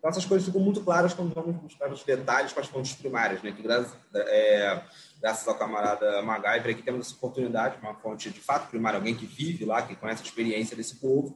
Então, 0.05 0.11
essas 0.11 0.25
coisas 0.25 0.45
ficam 0.45 0.61
muito 0.61 0.81
claras 0.81 1.15
quando 1.15 1.33
vamos 1.33 1.55
buscar 1.55 1.91
os 1.91 2.03
detalhes 2.03 2.53
para 2.53 2.61
as 2.61 2.69
fontes 2.69 2.93
primárias, 2.93 3.41
né? 3.41 3.51
que 3.51 3.63
graças, 3.63 3.91
é, 4.13 4.79
graças 5.19 5.47
ao 5.47 5.57
camarada 5.57 6.21
MacGyver 6.21 6.75
aqui 6.75 6.83
temos 6.83 7.07
essa 7.07 7.15
oportunidade, 7.15 7.79
uma 7.81 7.95
fonte 7.95 8.29
de 8.29 8.39
fato 8.39 8.69
primária, 8.69 8.99
alguém 8.99 9.15
que 9.15 9.25
vive 9.25 9.65
lá, 9.65 9.81
que 9.81 9.95
conhece 9.95 10.21
a 10.21 10.25
experiência 10.25 10.77
desse 10.77 10.97
povo 10.97 11.35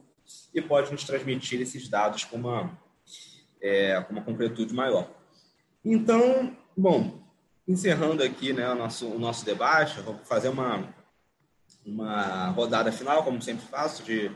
e 0.54 0.62
pode 0.62 0.92
nos 0.92 1.02
transmitir 1.02 1.60
esses 1.60 1.88
dados 1.88 2.22
com 2.22 2.36
uma, 2.36 2.78
é, 3.60 4.00
com 4.02 4.12
uma 4.12 4.22
concretude 4.22 4.72
maior. 4.72 5.10
Então, 5.84 6.56
bom, 6.76 7.20
encerrando 7.66 8.22
aqui 8.22 8.52
né, 8.52 8.70
o, 8.70 8.76
nosso, 8.76 9.08
o 9.08 9.18
nosso 9.18 9.44
debate, 9.44 10.00
vou 10.00 10.16
fazer 10.22 10.48
uma, 10.48 10.94
uma 11.84 12.50
rodada 12.50 12.92
final, 12.92 13.24
como 13.24 13.42
sempre 13.42 13.66
faço, 13.66 14.04
de 14.04 14.30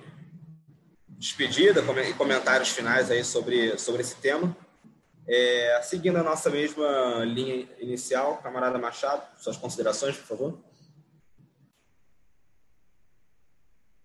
despedida 1.19 1.81
e 2.09 2.15
comentários 2.15 2.71
finais 2.71 3.11
aí 3.11 3.25
sobre, 3.25 3.79
sobre 3.79 4.03
esse 4.03 4.17
tema. 4.17 4.57
É, 5.27 5.81
seguindo 5.83 6.17
a 6.17 6.23
nossa 6.23 6.51
mesma 6.51 7.25
linha 7.25 7.67
inicial, 7.79 8.39
camarada 8.39 8.79
Machado, 8.79 9.23
suas 9.39 9.57
considerações, 9.57 10.17
por 10.17 10.27
favor. 10.27 10.59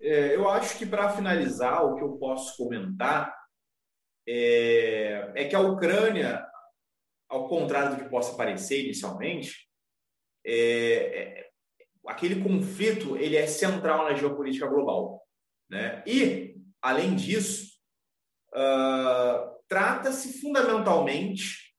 É, 0.01 0.34
eu 0.36 0.49
acho 0.49 0.78
que 0.78 0.86
para 0.86 1.10
finalizar, 1.10 1.84
o 1.86 1.95
que 1.95 2.03
eu 2.03 2.14
posso 2.14 2.55
comentar 2.55 3.38
é, 4.26 5.32
é, 5.36 5.45
que 5.45 5.55
a 5.55 5.60
Ucrânia, 5.60 6.45
ao 7.28 7.49
contrário 7.49 7.95
do 7.95 8.03
que 8.03 8.10
possa 8.10 8.36
parecer 8.38 8.86
inicialmente, 8.86 9.68
é, 10.45 11.43
é 11.43 11.49
aquele 12.07 12.41
conflito 12.41 13.18
ele 13.18 13.36
é 13.36 13.45
central 13.45 14.05
na 14.05 14.16
geopolítica 14.16 14.68
global, 14.68 15.22
né? 15.70 16.01
E 16.07 16.49
Além 16.82 17.15
disso, 17.15 17.73
uh, 18.53 19.59
trata-se 19.67 20.39
fundamentalmente, 20.39 21.73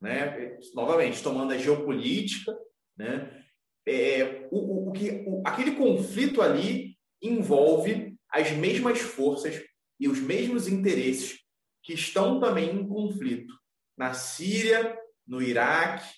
né, 0.00 0.58
novamente, 0.74 1.22
tomando 1.22 1.52
a 1.52 1.58
geopolítica, 1.58 2.56
né, 2.96 3.44
é, 3.86 4.48
o, 4.50 4.88
o, 4.88 4.92
que, 4.92 5.24
o, 5.26 5.42
aquele 5.46 5.76
conflito 5.76 6.42
ali 6.42 6.96
envolve 7.22 8.16
as 8.28 8.50
mesmas 8.50 9.00
forças 9.00 9.62
e 9.98 10.08
os 10.08 10.18
mesmos 10.18 10.66
interesses 10.66 11.40
que 11.82 11.94
estão 11.94 12.40
também 12.40 12.74
em 12.74 12.86
conflito 12.86 13.54
na 13.96 14.12
Síria, 14.12 14.98
no 15.26 15.40
Iraque 15.40 16.12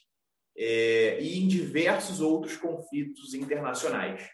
é, 0.56 1.20
e 1.20 1.38
em 1.38 1.46
diversos 1.46 2.20
outros 2.20 2.56
conflitos 2.56 3.34
internacionais. 3.34 4.28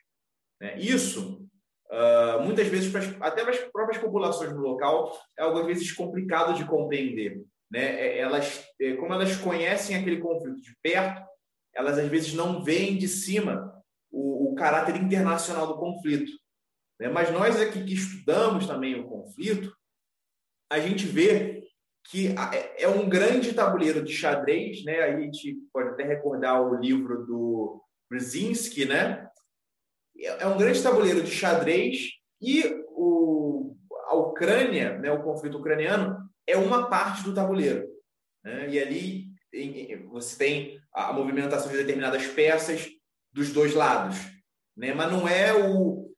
Né? 0.60 0.78
Isso 0.78 1.46
Uh, 1.94 2.42
muitas 2.42 2.66
vezes, 2.66 2.92
até 3.20 3.42
para 3.42 3.52
as 3.52 3.58
próprias 3.58 4.02
populações 4.02 4.52
do 4.52 4.58
local, 4.58 5.16
é 5.38 5.42
algo 5.44 5.60
às 5.60 5.66
vezes 5.66 5.92
complicado 5.92 6.54
de 6.54 6.64
compreender. 6.64 7.40
Né? 7.70 7.84
É, 8.00 8.18
elas, 8.18 8.66
é, 8.80 8.94
como 8.94 9.14
elas 9.14 9.36
conhecem 9.36 9.96
aquele 9.96 10.18
conflito 10.18 10.60
de 10.60 10.76
perto, 10.82 11.22
elas 11.72 11.96
às 11.96 12.08
vezes 12.08 12.34
não 12.34 12.64
veem 12.64 12.98
de 12.98 13.06
cima 13.06 13.72
o, 14.10 14.50
o 14.50 14.54
caráter 14.56 14.96
internacional 14.96 15.68
do 15.68 15.78
conflito. 15.78 16.32
Né? 17.00 17.08
Mas 17.08 17.30
nós 17.30 17.60
aqui 17.60 17.84
que 17.84 17.94
estudamos 17.94 18.66
também 18.66 18.98
o 18.98 19.08
conflito, 19.08 19.72
a 20.70 20.80
gente 20.80 21.06
vê 21.06 21.62
que 22.10 22.34
é, 22.52 22.84
é 22.84 22.88
um 22.88 23.08
grande 23.08 23.52
tabuleiro 23.52 24.02
de 24.02 24.12
xadrez, 24.12 24.84
né? 24.84 25.00
A 25.00 25.18
gente 25.18 25.56
pode 25.72 25.90
até 25.90 26.02
recordar 26.02 26.60
o 26.60 26.74
livro 26.74 27.24
do 27.24 27.82
Brzezinski, 28.10 28.84
né? 28.84 29.30
É 30.26 30.46
um 30.46 30.56
grande 30.56 30.82
tabuleiro 30.82 31.22
de 31.22 31.30
xadrez 31.30 32.10
e 32.40 32.64
o, 32.88 33.76
a 34.08 34.14
Ucrânia, 34.14 34.98
né, 34.98 35.10
o 35.10 35.22
conflito 35.22 35.58
ucraniano, 35.58 36.16
é 36.46 36.56
uma 36.56 36.88
parte 36.88 37.22
do 37.22 37.34
tabuleiro. 37.34 37.86
Né? 38.44 38.68
E 38.70 38.78
ali 38.78 39.26
em, 39.52 40.06
você 40.08 40.36
tem 40.36 40.80
a 40.92 41.12
movimentação 41.12 41.70
de 41.70 41.78
determinadas 41.78 42.26
peças 42.26 42.88
dos 43.32 43.52
dois 43.52 43.74
lados. 43.74 44.16
Né? 44.76 44.92
Mas 44.92 45.10
não 45.10 45.26
é 45.28 45.54
o. 45.54 46.12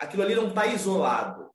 Aquilo 0.00 0.22
ali 0.22 0.34
não 0.34 0.48
está 0.48 0.66
isolado. 0.66 1.50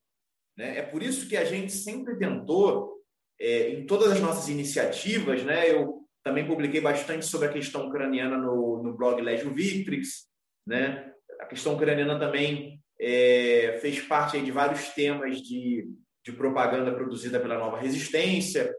Né? 0.57 0.77
É 0.77 0.81
por 0.81 1.01
isso 1.01 1.27
que 1.27 1.35
a 1.35 1.45
gente 1.45 1.71
sempre 1.71 2.17
tentou, 2.17 3.01
é, 3.39 3.69
em 3.69 3.85
todas 3.85 4.11
as 4.11 4.19
nossas 4.19 4.49
iniciativas, 4.49 5.43
né? 5.43 5.69
eu 5.69 6.01
também 6.23 6.45
publiquei 6.45 6.79
bastante 6.79 7.25
sobre 7.25 7.47
a 7.47 7.53
questão 7.53 7.87
ucraniana 7.87 8.37
no, 8.37 8.83
no 8.83 8.93
blog 8.95 9.19
Legio 9.21 9.53
Victrix, 9.53 10.27
né? 10.67 11.11
A 11.41 11.45
questão 11.45 11.73
ucraniana 11.73 12.19
também 12.19 12.79
é, 12.99 13.79
fez 13.81 13.99
parte 13.99 14.39
de 14.39 14.51
vários 14.51 14.89
temas 14.89 15.41
de, 15.41 15.87
de 16.23 16.31
propaganda 16.31 16.93
produzida 16.93 17.39
pela 17.39 17.57
Nova 17.57 17.79
Resistência. 17.79 18.73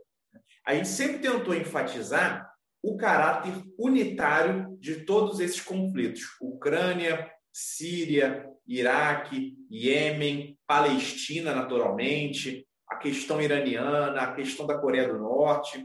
A 0.64 0.74
gente 0.74 0.88
sempre 0.88 1.18
tentou 1.18 1.54
enfatizar 1.54 2.48
o 2.80 2.96
caráter 2.96 3.52
unitário 3.76 4.76
de 4.78 5.04
todos 5.04 5.40
esses 5.40 5.60
conflitos: 5.60 6.22
Ucrânia, 6.40 7.28
Síria, 7.52 8.48
Iraque, 8.66 9.56
Iêmen, 9.68 10.56
Palestina, 10.66 11.54
naturalmente, 11.54 12.66
a 12.88 12.96
questão 12.96 13.42
iraniana, 13.42 14.20
a 14.20 14.32
questão 14.32 14.66
da 14.66 14.78
Coreia 14.78 15.08
do 15.08 15.18
Norte, 15.18 15.84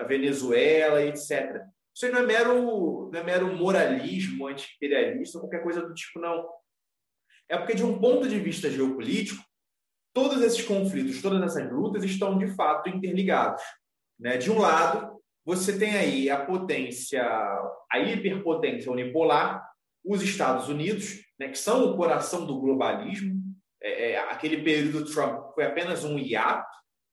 a 0.00 0.04
Venezuela, 0.04 1.00
etc. 1.02 1.62
Isso 1.94 2.06
aí 2.06 2.12
não 2.12 2.20
é 2.20 2.26
mero, 2.26 3.10
não 3.12 3.20
é 3.20 3.22
mero 3.22 3.56
moralismo 3.56 4.46
anti-imperialista 4.46 5.38
qualquer 5.38 5.62
coisa 5.62 5.82
do 5.82 5.94
tipo, 5.94 6.18
não. 6.18 6.48
É 7.48 7.58
porque, 7.58 7.74
de 7.74 7.84
um 7.84 7.98
ponto 7.98 8.28
de 8.28 8.38
vista 8.40 8.70
geopolítico, 8.70 9.42
todos 10.14 10.42
esses 10.42 10.62
conflitos, 10.62 11.20
todas 11.20 11.42
essas 11.42 11.70
lutas 11.70 12.04
estão, 12.04 12.38
de 12.38 12.46
fato, 12.54 12.88
interligados. 12.88 13.62
Né? 14.18 14.36
De 14.36 14.50
um 14.50 14.58
lado, 14.58 15.20
você 15.44 15.78
tem 15.78 15.94
aí 15.94 16.30
a 16.30 16.44
potência, 16.44 17.22
a 17.90 17.98
hiperpotência 17.98 18.90
unipolar, 18.90 19.66
os 20.04 20.22
Estados 20.22 20.68
Unidos, 20.68 21.20
né, 21.38 21.48
que 21.48 21.58
são 21.58 21.84
o 21.84 21.96
coração 21.96 22.46
do 22.46 22.58
globalismo. 22.60 23.40
É, 23.80 24.12
é, 24.12 24.18
aquele 24.18 24.62
período 24.62 25.04
Trump 25.04 25.52
foi 25.54 25.64
apenas 25.64 26.04
um 26.04 26.18
hiato. 26.18 26.70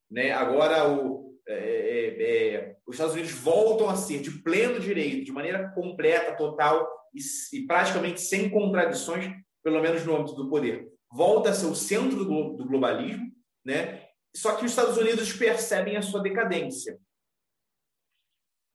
Né? 0.09 0.31
Agora, 0.31 0.87
o, 0.89 1.28
é, 1.51 1.55
é, 1.55 2.53
é, 2.53 2.75
os 2.85 2.95
Estados 2.95 3.15
Unidos 3.15 3.31
voltam 3.31 3.89
a 3.89 3.95
ser 3.95 4.21
de 4.21 4.29
pleno 4.29 4.79
direito, 4.79 5.25
de 5.25 5.31
maneira 5.31 5.69
completa, 5.69 6.35
total 6.35 6.87
e, 7.13 7.19
e, 7.57 7.65
praticamente 7.65 8.21
sem 8.21 8.49
contradições, 8.49 9.33
pelo 9.63 9.81
menos 9.81 10.05
no 10.05 10.15
âmbito 10.15 10.35
do 10.35 10.49
poder. 10.49 10.87
Volta 11.11 11.49
a 11.49 11.53
ser 11.53 11.65
o 11.65 11.75
centro 11.75 12.23
do, 12.23 12.53
do 12.53 12.65
globalismo, 12.67 13.31
né? 13.65 14.07
só 14.35 14.55
que 14.55 14.63
os 14.63 14.71
Estados 14.71 14.95
Unidos 14.95 15.33
percebem 15.33 15.97
a 15.97 16.03
sua 16.03 16.21
decadência. 16.21 16.99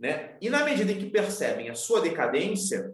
Né? 0.01 0.37
E 0.41 0.51
na 0.51 0.65
medida 0.65 0.91
em 0.91 0.99
que 0.99 1.11
percebem 1.11 1.71
a 1.71 1.77
sua 1.77 2.01
decadência, 2.01 2.93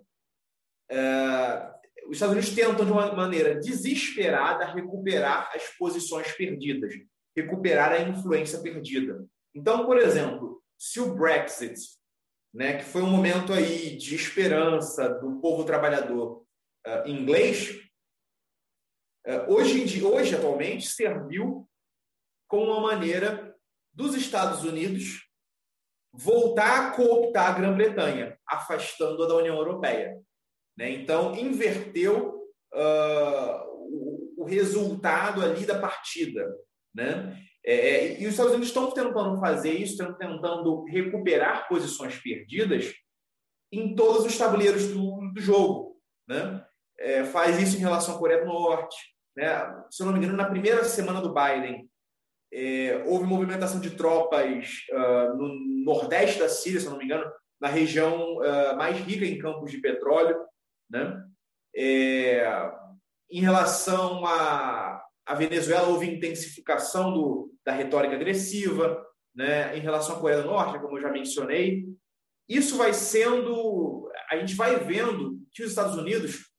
uh, 0.92 1.80
os 2.06 2.16
Estados 2.16 2.36
Unidos 2.36 2.54
tentam, 2.54 2.84
de 2.84 2.92
uma 2.92 3.14
maneira 3.14 3.54
desesperada, 3.54 4.66
recuperar 4.66 5.50
as 5.54 5.68
posições 5.78 6.30
perdidas, 6.32 6.92
recuperar 7.34 7.92
a 7.92 8.02
influência 8.02 8.60
perdida. 8.60 9.26
Então, 9.54 9.86
por 9.86 9.98
exemplo, 9.98 10.62
se 10.78 11.00
o 11.00 11.14
Brexit, 11.14 11.78
né, 12.52 12.78
que 12.78 12.84
foi 12.84 13.02
um 13.02 13.10
momento 13.10 13.52
aí 13.52 13.96
de 13.96 14.14
esperança 14.14 15.08
do 15.08 15.40
povo 15.40 15.64
trabalhador 15.64 16.44
uh, 16.86 17.08
inglês, 17.08 17.70
uh, 19.26 19.52
hoje, 19.52 19.84
dia, 19.84 20.06
hoje, 20.06 20.34
atualmente, 20.34 20.86
serviu 20.86 21.68
como 22.48 22.72
uma 22.72 22.80
maneira 22.80 23.56
dos 23.92 24.14
Estados 24.14 24.64
Unidos 24.64 25.30
voltar 26.12 26.88
a 26.88 26.90
cooptar 26.92 27.50
a 27.50 27.58
Grã-Bretanha, 27.58 28.38
afastando-a 28.46 29.28
da 29.28 29.36
União 29.36 29.56
Europeia. 29.56 30.20
Né? 30.76 30.90
Então, 30.90 31.34
inverteu 31.36 32.50
uh, 32.74 33.64
o, 33.76 34.34
o, 34.38 34.44
resultado 34.44 35.42
ali 35.42 35.64
da 35.64 35.78
partida. 35.78 36.52
Né? 36.94 37.36
É, 37.64 37.74
é, 37.74 38.20
e 38.20 38.26
os 38.26 38.32
Estados 38.32 38.52
Unidos 38.52 38.68
estão 38.68 38.90
tentando 38.90 39.38
fazer 39.38 39.72
isso, 39.72 39.92
estão 39.92 40.14
tentando 40.14 40.84
recuperar 40.84 41.68
posições 41.68 42.18
perdidas 42.18 42.94
em 43.72 43.94
todos 43.94 44.24
os 44.24 44.36
tabuleiros 44.36 44.88
do, 44.88 45.30
do 45.32 45.40
jogo. 45.40 46.00
Né? 46.28 46.64
É, 46.98 47.24
faz 47.24 47.60
isso 47.60 47.76
em 47.76 47.80
relação 47.80 48.14
à 48.14 48.18
Coreia 48.18 48.40
do 48.40 48.46
Norte. 48.46 48.96
Né? 49.36 49.46
Se 49.90 50.02
eu 50.02 50.06
não 50.06 50.12
me 50.12 50.18
engano, 50.18 50.36
na 50.36 50.48
primeira 50.48 50.84
semana 50.84 51.20
do 51.20 51.34
Biden, 51.34 51.88
é, 52.52 53.04
houve 53.06 53.26
movimentação 53.26 53.80
de 53.80 53.90
tropas 53.90 54.68
uh, 54.90 55.36
no 55.36 55.84
nordeste 55.84 56.40
da 56.40 56.48
Síria, 56.48 56.80
se 56.80 56.86
eu 56.86 56.90
não 56.90 56.98
me 56.98 57.04
engano, 57.04 57.30
na 57.60 57.68
região 57.68 58.38
uh, 58.38 58.76
mais 58.76 58.98
rica 58.98 59.24
em 59.24 59.38
campos 59.38 59.70
de 59.70 59.78
petróleo. 59.78 60.36
Né? 60.90 61.24
É, 61.76 62.44
em 63.30 63.40
relação 63.40 64.26
a, 64.26 64.89
a 65.30 65.34
Venezuela, 65.34 65.86
houve 65.86 66.10
intensificação 66.10 67.12
do, 67.12 67.54
da 67.64 67.70
retórica 67.70 68.16
agressiva. 68.16 69.00
Né? 69.32 69.78
Em 69.78 69.80
relação 69.80 70.16
à 70.16 70.18
Coreia 70.18 70.42
do 70.42 70.48
Norte, 70.48 70.80
como 70.80 70.98
eu 70.98 71.02
já 71.02 71.08
mencionei, 71.08 71.84
isso 72.48 72.76
vai 72.76 72.92
sendo. 72.92 74.10
A 74.28 74.36
gente 74.36 74.56
vai 74.56 74.74
vendo 74.80 75.40
que 75.52 75.62
os 75.62 75.70
Estados 75.70 75.96
Unidos 75.96 76.50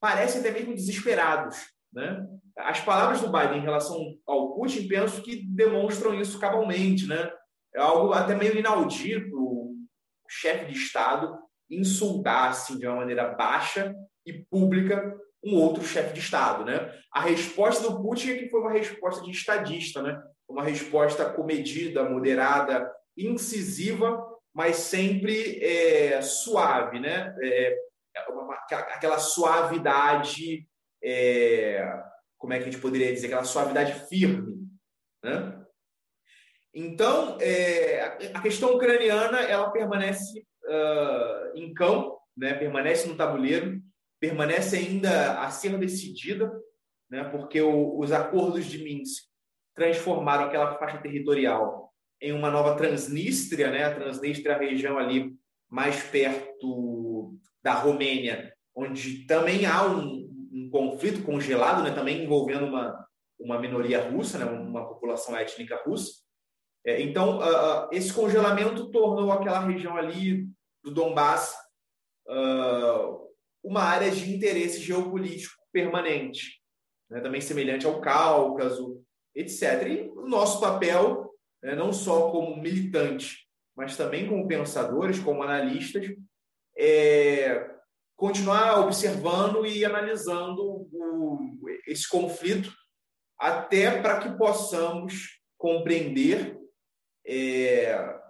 parecem 0.00 0.40
até 0.40 0.50
mesmo 0.50 0.74
desesperados. 0.74 1.58
Né? 1.92 2.26
As 2.58 2.80
palavras 2.80 3.20
do 3.20 3.30
Biden 3.30 3.58
em 3.58 3.64
relação 3.64 4.18
ao 4.26 4.56
Putin, 4.56 4.88
penso 4.88 5.22
que 5.22 5.36
demonstram 5.36 6.20
isso 6.20 6.40
cabalmente. 6.40 7.06
Né? 7.06 7.32
É 7.72 7.80
algo 7.80 8.12
até 8.12 8.34
meio 8.34 8.58
inaudito 8.58 9.30
o 9.32 9.76
chefe 10.28 10.72
de 10.72 10.76
Estado 10.76 11.38
insultar 11.70 12.50
assim, 12.50 12.76
de 12.76 12.84
uma 12.84 12.96
maneira 12.96 13.32
baixa 13.32 13.94
e 14.26 14.44
pública 14.50 15.16
um 15.42 15.56
outro 15.56 15.82
chefe 15.84 16.12
de 16.12 16.20
Estado. 16.20 16.64
Né? 16.64 16.92
A 17.12 17.20
resposta 17.20 17.88
do 17.88 18.02
Putin 18.02 18.32
é 18.32 18.38
que 18.38 18.50
foi 18.50 18.60
uma 18.60 18.72
resposta 18.72 19.24
de 19.24 19.30
estadista, 19.30 20.02
né? 20.02 20.20
uma 20.48 20.62
resposta 20.62 21.24
comedida, 21.24 22.08
moderada, 22.08 22.90
incisiva, 23.16 24.26
mas 24.52 24.76
sempre 24.76 25.62
é, 25.62 26.20
suave, 26.22 26.98
né? 26.98 27.34
É, 27.40 27.76
é 28.16 28.30
uma, 28.30 28.54
aquela 28.54 29.18
suavidade, 29.18 30.66
é, 31.02 31.88
como 32.36 32.52
é 32.52 32.58
que 32.58 32.64
a 32.64 32.70
gente 32.70 32.80
poderia 32.80 33.12
dizer? 33.12 33.28
Aquela 33.28 33.44
suavidade 33.44 33.92
firme, 34.08 34.68
né? 35.22 35.56
Então, 36.74 37.36
é, 37.40 38.30
a 38.32 38.40
questão 38.40 38.74
ucraniana 38.74 39.40
ela 39.40 39.70
permanece 39.70 40.46
uh, 40.64 41.56
em 41.56 41.74
campo, 41.74 42.20
né? 42.36 42.54
permanece 42.54 43.08
no 43.08 43.16
tabuleiro, 43.16 43.80
permanece 44.20 44.76
ainda 44.76 45.40
a 45.40 45.50
ser 45.50 45.76
decidida, 45.78 46.52
né? 47.10 47.24
porque 47.24 47.60
o, 47.60 47.98
os 47.98 48.12
acordos 48.12 48.66
de 48.66 48.84
Minsk 48.84 49.24
transformaram 49.74 50.44
aquela 50.44 50.76
faixa 50.76 50.98
territorial 50.98 51.90
em 52.20 52.32
uma 52.32 52.50
nova 52.50 52.76
Transnistria, 52.76 53.70
né? 53.70 53.84
a 53.84 53.94
Transnistria 53.94 54.52
é 54.52 54.54
a 54.54 54.58
região 54.58 54.98
ali 54.98 55.34
mais 55.68 56.02
perto 56.02 57.34
da 57.62 57.74
Romênia, 57.74 58.52
onde 58.74 59.24
também 59.26 59.64
há 59.64 59.86
um, 59.86 60.28
um 60.52 60.68
conflito 60.70 61.22
congelado, 61.22 61.82
né? 61.82 61.90
também 61.92 62.22
envolvendo 62.22 62.66
uma, 62.66 63.06
uma 63.38 63.58
minoria 63.58 64.06
russa, 64.10 64.38
né? 64.38 64.44
uma 64.44 64.86
população 64.86 65.34
étnica 65.34 65.80
russa. 65.86 66.20
É, 66.84 67.00
então, 67.00 67.38
uh, 67.38 67.88
esse 67.92 68.12
congelamento 68.12 68.90
tornou 68.90 69.32
aquela 69.32 69.60
região 69.60 69.96
ali 69.96 70.46
do 70.82 70.90
Donbass 70.90 71.54
uh, 72.26 73.29
uma 73.62 73.82
área 73.82 74.10
de 74.10 74.34
interesse 74.34 74.80
geopolítico 74.80 75.54
permanente, 75.72 76.60
né? 77.08 77.20
também 77.20 77.40
semelhante 77.40 77.86
ao 77.86 78.00
Cáucaso, 78.00 79.02
etc. 79.34 79.62
E 79.88 80.10
o 80.10 80.26
nosso 80.26 80.60
papel, 80.60 81.30
né? 81.62 81.74
não 81.74 81.92
só 81.92 82.30
como 82.30 82.60
militante, 82.60 83.46
mas 83.76 83.96
também 83.96 84.28
como 84.28 84.48
pensadores, 84.48 85.18
como 85.18 85.42
analistas, 85.42 86.08
é 86.76 87.70
continuar 88.16 88.80
observando 88.80 89.64
e 89.64 89.82
analisando 89.84 90.86
o, 90.92 91.38
esse 91.86 92.06
conflito 92.06 92.70
até 93.38 94.02
para 94.02 94.20
que 94.20 94.36
possamos 94.36 95.40
compreender 95.56 96.58
é, 97.26 98.20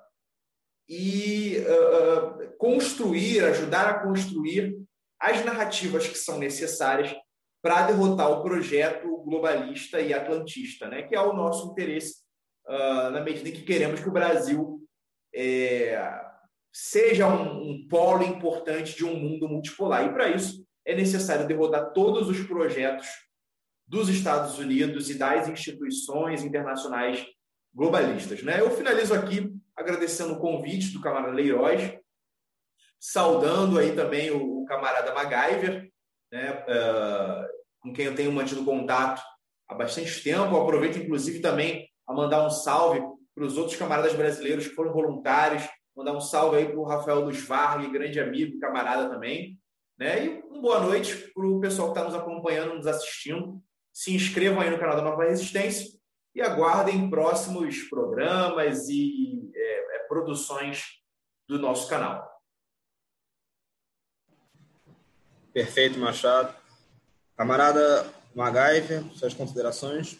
e 0.89 1.57
uh, 1.59 2.57
construir, 2.57 3.45
ajudar 3.45 3.89
a 3.89 3.99
construir 4.01 4.80
as 5.21 5.45
narrativas 5.45 6.07
que 6.09 6.17
são 6.17 6.39
necessárias 6.39 7.15
para 7.63 7.87
derrotar 7.87 8.31
o 8.31 8.43
projeto 8.43 9.19
globalista 9.19 10.01
e 10.01 10.15
atlantista, 10.15 10.89
né? 10.89 11.03
que 11.03 11.15
é 11.15 11.21
o 11.21 11.35
nosso 11.35 11.71
interesse 11.71 12.23
uh, 12.67 13.11
na 13.11 13.21
medida 13.21 13.49
em 13.49 13.53
que 13.53 13.63
queremos 13.63 14.01
que 14.01 14.09
o 14.09 14.13
Brasil 14.13 14.81
é, 15.35 16.21
seja 16.73 17.29
um, 17.29 17.71
um 17.71 17.89
polo 17.89 18.25
importante 18.25 18.97
de 18.97 19.05
um 19.05 19.15
mundo 19.15 19.47
multipolar. 19.47 20.07
E 20.07 20.13
para 20.13 20.31
isso 20.31 20.65
é 20.87 20.97
necessário 20.97 21.47
derrotar 21.47 21.93
todos 21.93 22.29
os 22.29 22.41
projetos 22.47 23.07
dos 23.87 24.09
Estados 24.09 24.59
Unidos 24.59 25.11
e 25.11 25.15
das 25.15 25.49
instituições 25.49 26.43
internacionais 26.43 27.27
globalistas. 27.75 28.43
Né? 28.43 28.61
Eu 28.61 28.71
finalizo 28.71 29.13
aqui 29.13 29.53
agradecendo 29.77 30.35
o 30.35 30.39
convite 30.39 30.93
do 30.93 31.01
camarada 31.01 31.35
Leiroz, 31.35 31.99
saudando 33.01 33.79
aí 33.79 33.93
também 33.97 34.31
o, 34.31 34.63
o 34.63 34.65
camarada 34.67 35.15
MacGyver, 35.15 35.91
né? 36.31 36.65
Uh, 36.69 37.61
com 37.81 37.93
quem 37.93 38.05
eu 38.05 38.15
tenho 38.15 38.31
mantido 38.31 38.65
contato 38.65 39.23
há 39.67 39.75
bastante 39.75 40.23
tempo. 40.23 40.55
Eu 40.55 40.63
aproveito, 40.63 40.99
inclusive, 40.99 41.41
também 41.41 41.89
a 42.07 42.13
mandar 42.13 42.47
um 42.47 42.51
salve 42.51 43.01
para 43.35 43.45
os 43.45 43.57
outros 43.57 43.77
camaradas 43.77 44.13
brasileiros 44.15 44.69
que 44.69 44.75
foram 44.75 44.93
voluntários, 44.93 45.67
mandar 45.97 46.13
um 46.13 46.21
salve 46.21 46.59
aí 46.59 46.67
para 46.67 46.79
o 46.79 46.85
Rafael 46.85 47.25
dos 47.25 47.41
Vargas, 47.41 47.91
grande 47.91 48.21
amigo, 48.21 48.61
camarada 48.61 49.09
também. 49.09 49.59
Né? 49.99 50.27
E 50.27 50.43
uma 50.51 50.61
boa 50.61 50.81
noite 50.81 51.31
para 51.35 51.47
o 51.47 51.61
pessoal 51.61 51.93
que 51.93 51.99
está 51.99 52.09
nos 52.09 52.19
acompanhando, 52.19 52.75
nos 52.75 52.87
assistindo. 52.87 53.63
Se 53.93 54.15
inscrevam 54.15 54.61
aí 54.61 54.71
no 54.71 54.79
canal 54.79 54.97
da 54.97 55.03
Nova 55.03 55.25
Resistência 55.25 55.87
e 56.35 56.41
aguardem 56.41 57.11
próximos 57.11 57.83
programas 57.83 58.89
e 58.89 59.51
é, 59.55 59.97
é, 59.97 59.99
produções 60.09 60.85
do 61.49 61.59
nosso 61.59 61.89
canal. 61.89 62.40
Perfeito, 65.53 65.99
Machado. 65.99 66.55
Camarada 67.37 68.05
MacGyver, 68.35 69.03
suas 69.17 69.35
considerações? 69.35 70.17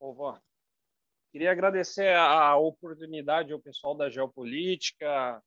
Ô, 0.00 0.38
Queria 1.30 1.52
agradecer 1.52 2.14
a 2.14 2.56
oportunidade 2.56 3.52
ao 3.52 3.60
pessoal 3.60 3.94
da 3.94 4.08
Geopolítica, 4.08 5.42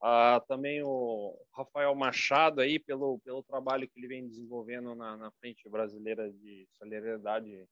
ah, 0.00 0.42
também 0.48 0.82
o 0.82 1.36
Rafael 1.52 1.94
Machado 1.94 2.60
aí 2.60 2.78
pelo, 2.78 3.20
pelo 3.20 3.42
trabalho 3.44 3.88
que 3.88 4.00
ele 4.00 4.08
vem 4.08 4.26
desenvolvendo 4.26 4.94
na, 4.94 5.16
na 5.16 5.30
frente 5.32 5.68
brasileira 5.68 6.28
de 6.32 6.66
solidariedade 6.72 7.68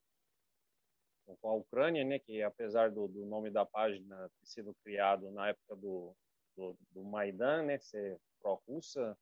com 1.41 1.49
a 1.49 1.55
Ucrânia, 1.55 2.05
né, 2.05 2.19
que 2.19 2.43
apesar 2.43 2.91
do, 2.91 3.09
do 3.09 3.27
nome 3.27 3.51
da 3.51 3.65
página 3.65 4.31
ter 4.41 4.47
sido 4.47 4.75
criado 4.85 5.31
na 5.31 5.49
época 5.49 5.77
do, 5.77 6.15
do, 6.57 6.77
do 6.93 7.05
Maidan, 7.05 7.65
né, 7.65 7.79
ser 7.79 8.19
pró-russa, 8.41 9.17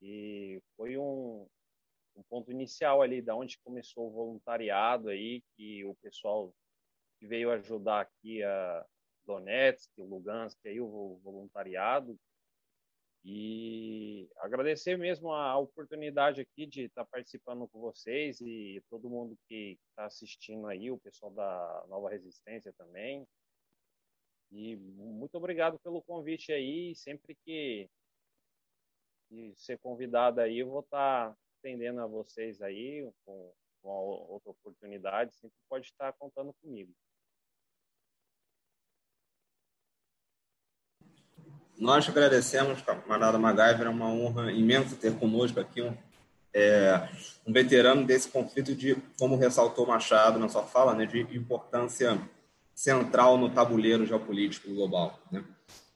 e 0.00 0.62
foi 0.76 0.96
um, 0.98 1.46
um 2.16 2.22
ponto 2.24 2.50
inicial 2.50 3.02
ali 3.02 3.22
da 3.22 3.34
onde 3.34 3.58
começou 3.60 4.08
o 4.08 4.12
voluntariado 4.12 5.08
aí, 5.08 5.42
que 5.56 5.84
o 5.84 5.94
pessoal 5.96 6.54
que 7.18 7.26
veio 7.26 7.50
ajudar 7.50 8.02
aqui 8.02 8.42
a 8.42 8.86
Donetsk, 9.26 9.90
Lugansk, 9.98 10.58
aí 10.66 10.80
o 10.80 11.18
voluntariado. 11.22 12.18
E 13.24 14.28
agradecer 14.36 14.98
mesmo 14.98 15.32
a 15.32 15.56
oportunidade 15.56 16.42
aqui 16.42 16.66
de 16.66 16.82
estar 16.82 17.06
participando 17.06 17.66
com 17.68 17.80
vocês 17.80 18.38
e 18.42 18.82
todo 18.90 19.08
mundo 19.08 19.34
que 19.48 19.78
está 19.88 20.04
assistindo 20.04 20.66
aí, 20.66 20.90
o 20.90 20.98
pessoal 20.98 21.32
da 21.32 21.86
Nova 21.88 22.10
Resistência 22.10 22.70
também. 22.74 23.26
E 24.52 24.76
muito 24.76 25.36
obrigado 25.36 25.78
pelo 25.78 26.02
convite 26.02 26.52
aí. 26.52 26.94
Sempre 26.94 27.34
que, 27.46 27.88
que 29.28 29.54
ser 29.56 29.78
convidado 29.78 30.42
aí, 30.42 30.58
eu 30.58 30.68
vou 30.68 30.80
estar 30.80 31.34
atendendo 31.58 32.02
a 32.02 32.06
vocês 32.06 32.60
aí 32.60 33.10
com, 33.24 33.54
com 33.82 33.88
outra 33.88 34.50
oportunidade. 34.50 35.34
Sempre 35.34 35.56
pode 35.66 35.86
estar 35.86 36.12
contando 36.12 36.52
comigo. 36.60 36.92
Nós 41.78 42.08
agradecemos, 42.08 42.80
camarada 42.82 43.38
MacGyver, 43.38 43.86
é 43.86 43.90
uma 43.90 44.08
honra 44.08 44.52
imensa 44.52 44.94
ter 44.96 45.12
conosco 45.14 45.58
aqui 45.58 45.82
um, 45.82 45.96
é, 46.52 47.08
um 47.46 47.52
veterano 47.52 48.06
desse 48.06 48.28
conflito 48.28 48.74
de, 48.74 48.96
como 49.18 49.36
ressaltou 49.36 49.86
Machado 49.86 50.38
na 50.38 50.48
sua 50.48 50.62
fala, 50.62 50.94
né, 50.94 51.04
de 51.04 51.20
importância 51.36 52.18
central 52.74 53.36
no 53.36 53.50
tabuleiro 53.50 54.06
geopolítico 54.06 54.72
global. 54.72 55.18
Né? 55.30 55.44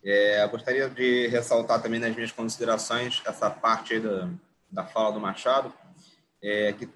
É, 0.05 0.47
gostaria 0.49 0.89
de 0.89 1.29
ressaltar 1.29 1.81
também 1.81 2.01
nas 2.01 2.15
minhas 2.15 2.33
considerações 2.33 3.23
essa 3.25 3.49
parte 3.49 4.01
da, 4.01 4.29
da 4.71 4.85
fala 4.85 5.13
do 5.13 5.21
Machado, 5.21 5.73
é, 6.43 6.73
que 6.73 6.89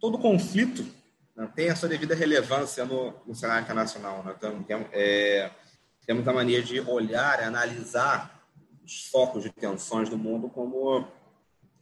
todo 0.00 0.18
conflito 0.18 0.84
né, 1.36 1.48
tem 1.54 1.68
a 1.68 1.76
sua 1.76 1.88
devida 1.88 2.14
relevância 2.14 2.84
no, 2.84 3.14
no 3.26 3.34
cenário 3.34 3.64
internacional. 3.64 4.22
Né? 4.22 4.34
Então, 4.36 4.86
é, 4.92 5.50
temos 6.06 6.26
a 6.26 6.32
mania 6.32 6.62
de 6.62 6.80
olhar 6.80 7.42
analisar 7.42 8.44
os 8.84 9.06
focos 9.06 9.42
de 9.42 9.50
tensões 9.50 10.08
do 10.08 10.18
mundo 10.18 10.48
como 10.48 11.06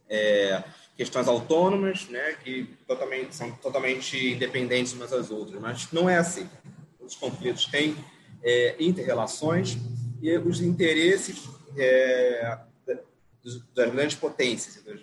é, 0.09 0.63
questões 0.95 1.27
autônomas, 1.27 2.07
né, 2.07 2.33
que 2.43 2.65
totalmente, 2.87 3.35
são 3.35 3.51
totalmente 3.51 4.33
independentes 4.33 4.93
umas 4.93 5.11
das 5.11 5.31
outras, 5.31 5.59
mas 5.59 5.91
não 5.91 6.09
é 6.09 6.17
assim. 6.17 6.49
Os 6.99 7.15
conflitos 7.15 7.65
têm 7.65 7.95
é, 8.41 8.75
interrelações 8.79 9.77
e 10.21 10.37
os 10.37 10.61
interesses 10.61 11.49
é, 11.77 12.57
das 13.75 13.91
grandes 13.91 14.15
potências, 14.15 14.81
das, 14.83 15.01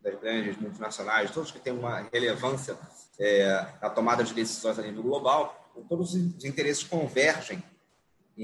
das, 0.00 0.20
grandes 0.20 0.56
multinacionais, 0.60 1.30
todos 1.30 1.50
que 1.50 1.58
têm 1.58 1.72
uma 1.72 2.08
relevância 2.12 2.76
é, 3.18 3.66
tomada 3.94 4.22
de 4.22 4.32
decisões 4.32 4.78
a 4.78 4.82
nível 4.82 5.02
global, 5.02 5.72
todos 5.88 6.14
os 6.14 6.44
interesses 6.44 6.84
convergem 6.84 7.62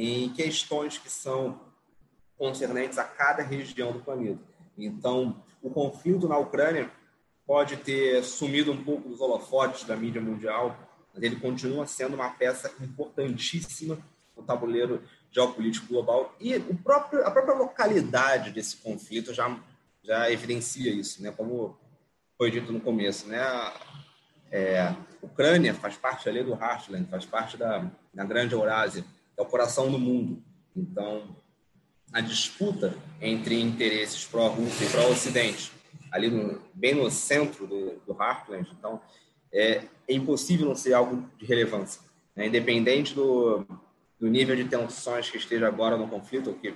em 0.02 0.28
questões 0.28 0.98
que 0.98 1.10
são 1.10 1.58
concernentes 2.36 2.98
a 2.98 3.04
cada 3.04 3.42
região 3.42 3.92
do 3.92 4.00
planeta. 4.00 4.40
Então, 4.76 5.42
o 5.62 5.70
conflito 5.70 6.28
na 6.28 6.36
Ucrânia 6.36 6.90
pode 7.46 7.78
ter 7.78 8.22
sumido 8.22 8.72
um 8.72 8.84
pouco 8.84 9.08
dos 9.08 9.20
holofotes 9.20 9.84
da 9.84 9.96
mídia 9.96 10.20
mundial, 10.20 10.76
mas 11.14 11.22
ele 11.22 11.36
continua 11.36 11.86
sendo 11.86 12.14
uma 12.14 12.28
peça 12.28 12.70
importantíssima 12.80 13.98
no 14.36 14.42
tabuleiro 14.42 15.02
geopolítico 15.30 15.86
global 15.86 16.34
e 16.38 16.56
o 16.56 16.76
próprio, 16.76 17.26
a 17.26 17.30
própria 17.30 17.54
localidade 17.54 18.50
desse 18.50 18.76
conflito 18.76 19.32
já, 19.32 19.58
já 20.02 20.30
evidencia 20.30 20.92
isso, 20.92 21.22
né? 21.22 21.32
como 21.34 21.78
foi 22.36 22.50
dito 22.50 22.70
no 22.70 22.80
começo. 22.80 23.26
Né? 23.28 23.40
É, 24.50 24.94
Ucrânia 25.22 25.72
faz 25.72 25.96
parte 25.96 26.28
ali 26.28 26.42
do 26.42 26.52
Heartland, 26.52 27.08
faz 27.08 27.24
parte 27.24 27.56
da, 27.56 27.90
da 28.12 28.24
Grande 28.24 28.54
Eurásia, 28.54 29.04
é 29.36 29.42
o 29.42 29.46
coração 29.46 29.90
do 29.90 29.98
mundo. 29.98 30.42
Então, 30.74 31.36
a 32.12 32.20
disputa 32.20 32.96
entre 33.20 33.60
interesses 33.60 34.24
pró-Rússia 34.24 34.84
e 34.84 34.90
pró-Ocidente, 34.90 35.72
ali 36.10 36.30
no, 36.30 36.60
bem 36.72 36.94
no 36.94 37.10
centro 37.10 37.66
do, 37.66 38.00
do 38.06 38.12
Heartland, 38.20 38.68
então 38.78 39.00
é, 39.52 39.84
é, 40.08 40.14
impossível 40.14 40.66
não 40.66 40.74
ser 40.74 40.94
algo 40.94 41.28
de 41.38 41.44
relevância. 41.44 42.00
Né? 42.34 42.46
Independente 42.46 43.14
do, 43.14 43.66
do 44.18 44.28
nível 44.28 44.56
de 44.56 44.64
tensões 44.64 45.30
que 45.30 45.36
esteja 45.36 45.66
agora 45.66 45.96
no 45.96 46.08
conflito, 46.08 46.50
ou 46.50 46.56
que 46.56 46.74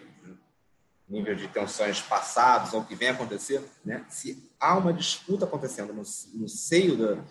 nível 1.10 1.34
de 1.34 1.48
tensões 1.48 2.00
passados 2.00 2.72
ou 2.72 2.84
que 2.84 2.94
vem 2.94 3.08
acontecer, 3.08 3.60
né? 3.84 4.04
se 4.08 4.48
há 4.60 4.78
uma 4.78 4.92
disputa 4.92 5.44
acontecendo 5.44 5.92
no, 5.92 6.02
no 6.34 6.48
seio 6.48 6.96
do, 6.96 7.24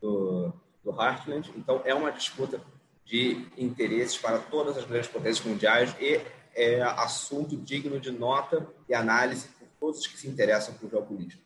do, 0.00 0.52
do 0.84 0.90
Heartland, 0.90 1.52
então 1.56 1.82
é 1.84 1.92
uma 1.92 2.12
disputa 2.12 2.60
de 3.04 3.46
interesses 3.56 4.16
para 4.16 4.38
todas 4.38 4.76
as 4.78 4.84
grandes 4.84 5.08
potências 5.08 5.44
mundiais 5.44 5.94
e 6.00 6.20
é 6.54 6.80
assunto 6.82 7.56
digno 7.56 7.98
de 7.98 8.10
nota 8.10 8.66
e 8.88 8.94
análise 8.94 9.48
por 9.58 9.68
todos 9.78 10.06
que 10.06 10.16
se 10.16 10.28
interessam 10.28 10.74
por 10.74 10.88
geopolítica. 10.88 11.42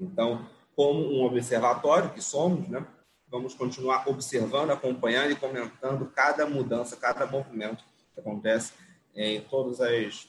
Então, 0.00 0.46
como 0.74 1.00
um 1.00 1.24
observatório 1.24 2.10
que 2.10 2.22
somos, 2.22 2.68
né, 2.68 2.84
vamos 3.28 3.54
continuar 3.54 4.08
observando, 4.08 4.70
acompanhando 4.70 5.32
e 5.32 5.36
comentando 5.36 6.06
cada 6.14 6.46
mudança, 6.46 6.96
cada 6.96 7.26
movimento 7.26 7.84
que 8.14 8.20
acontece 8.20 8.72
em 9.14 9.40
todas 9.42 9.80
as 9.80 10.28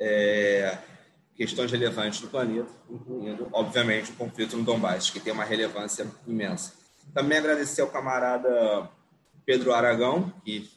é, 0.00 0.78
questões 1.34 1.70
relevantes 1.70 2.20
do 2.20 2.28
planeta, 2.28 2.70
incluindo, 2.88 3.48
obviamente, 3.52 4.10
o 4.12 4.14
conflito 4.14 4.56
no 4.56 4.64
Donbass, 4.64 5.10
que 5.10 5.20
tem 5.20 5.32
uma 5.32 5.44
relevância 5.44 6.06
imensa. 6.26 6.74
Também 7.12 7.38
agradecer 7.38 7.82
ao 7.82 7.88
camarada 7.88 8.88
Pedro 9.44 9.72
Aragão, 9.72 10.32
que 10.44 10.70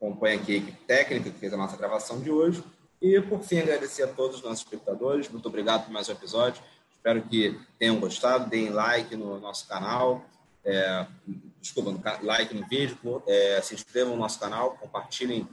acompanha 0.00 0.36
aqui 0.36 0.54
a 0.54 0.56
equipe 0.56 0.84
técnica 0.86 1.30
que 1.30 1.38
fez 1.38 1.52
a 1.52 1.56
nossa 1.56 1.76
gravação 1.76 2.20
de 2.20 2.30
hoje. 2.30 2.62
E, 3.00 3.20
por 3.20 3.42
fim, 3.42 3.58
agradecer 3.58 4.02
a 4.02 4.08
todos 4.08 4.36
os 4.36 4.42
nossos 4.42 4.60
espectadores. 4.60 5.28
Muito 5.28 5.46
obrigado 5.46 5.84
por 5.84 5.92
mais 5.92 6.08
um 6.08 6.12
episódio. 6.12 6.62
Espero 6.90 7.22
que 7.22 7.58
tenham 7.78 8.00
gostado. 8.00 8.48
Deem 8.48 8.70
like 8.70 9.14
no 9.14 9.38
nosso 9.38 9.68
canal. 9.68 10.24
É, 10.64 11.06
desculpa, 11.60 12.18
like 12.22 12.54
no 12.54 12.66
vídeo. 12.66 13.22
É, 13.26 13.60
se 13.62 13.74
inscrevam 13.74 14.14
no 14.14 14.22
nosso 14.22 14.40
canal. 14.40 14.76
Compartilhem 14.80 15.46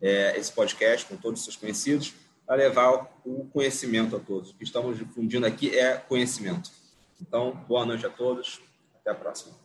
é, 0.00 0.36
esse 0.38 0.52
podcast 0.52 1.06
com 1.06 1.16
todos 1.16 1.40
os 1.40 1.44
seus 1.44 1.56
conhecidos 1.56 2.12
para 2.46 2.56
levar 2.56 3.08
o 3.24 3.48
conhecimento 3.52 4.16
a 4.16 4.20
todos. 4.20 4.50
O 4.50 4.54
que 4.54 4.64
estamos 4.64 4.98
difundindo 4.98 5.46
aqui 5.46 5.76
é 5.78 5.96
conhecimento. 5.96 6.70
Então, 7.20 7.52
boa 7.66 7.86
noite 7.86 8.04
a 8.04 8.10
todos. 8.10 8.60
Até 9.00 9.10
a 9.10 9.14
próxima. 9.14 9.63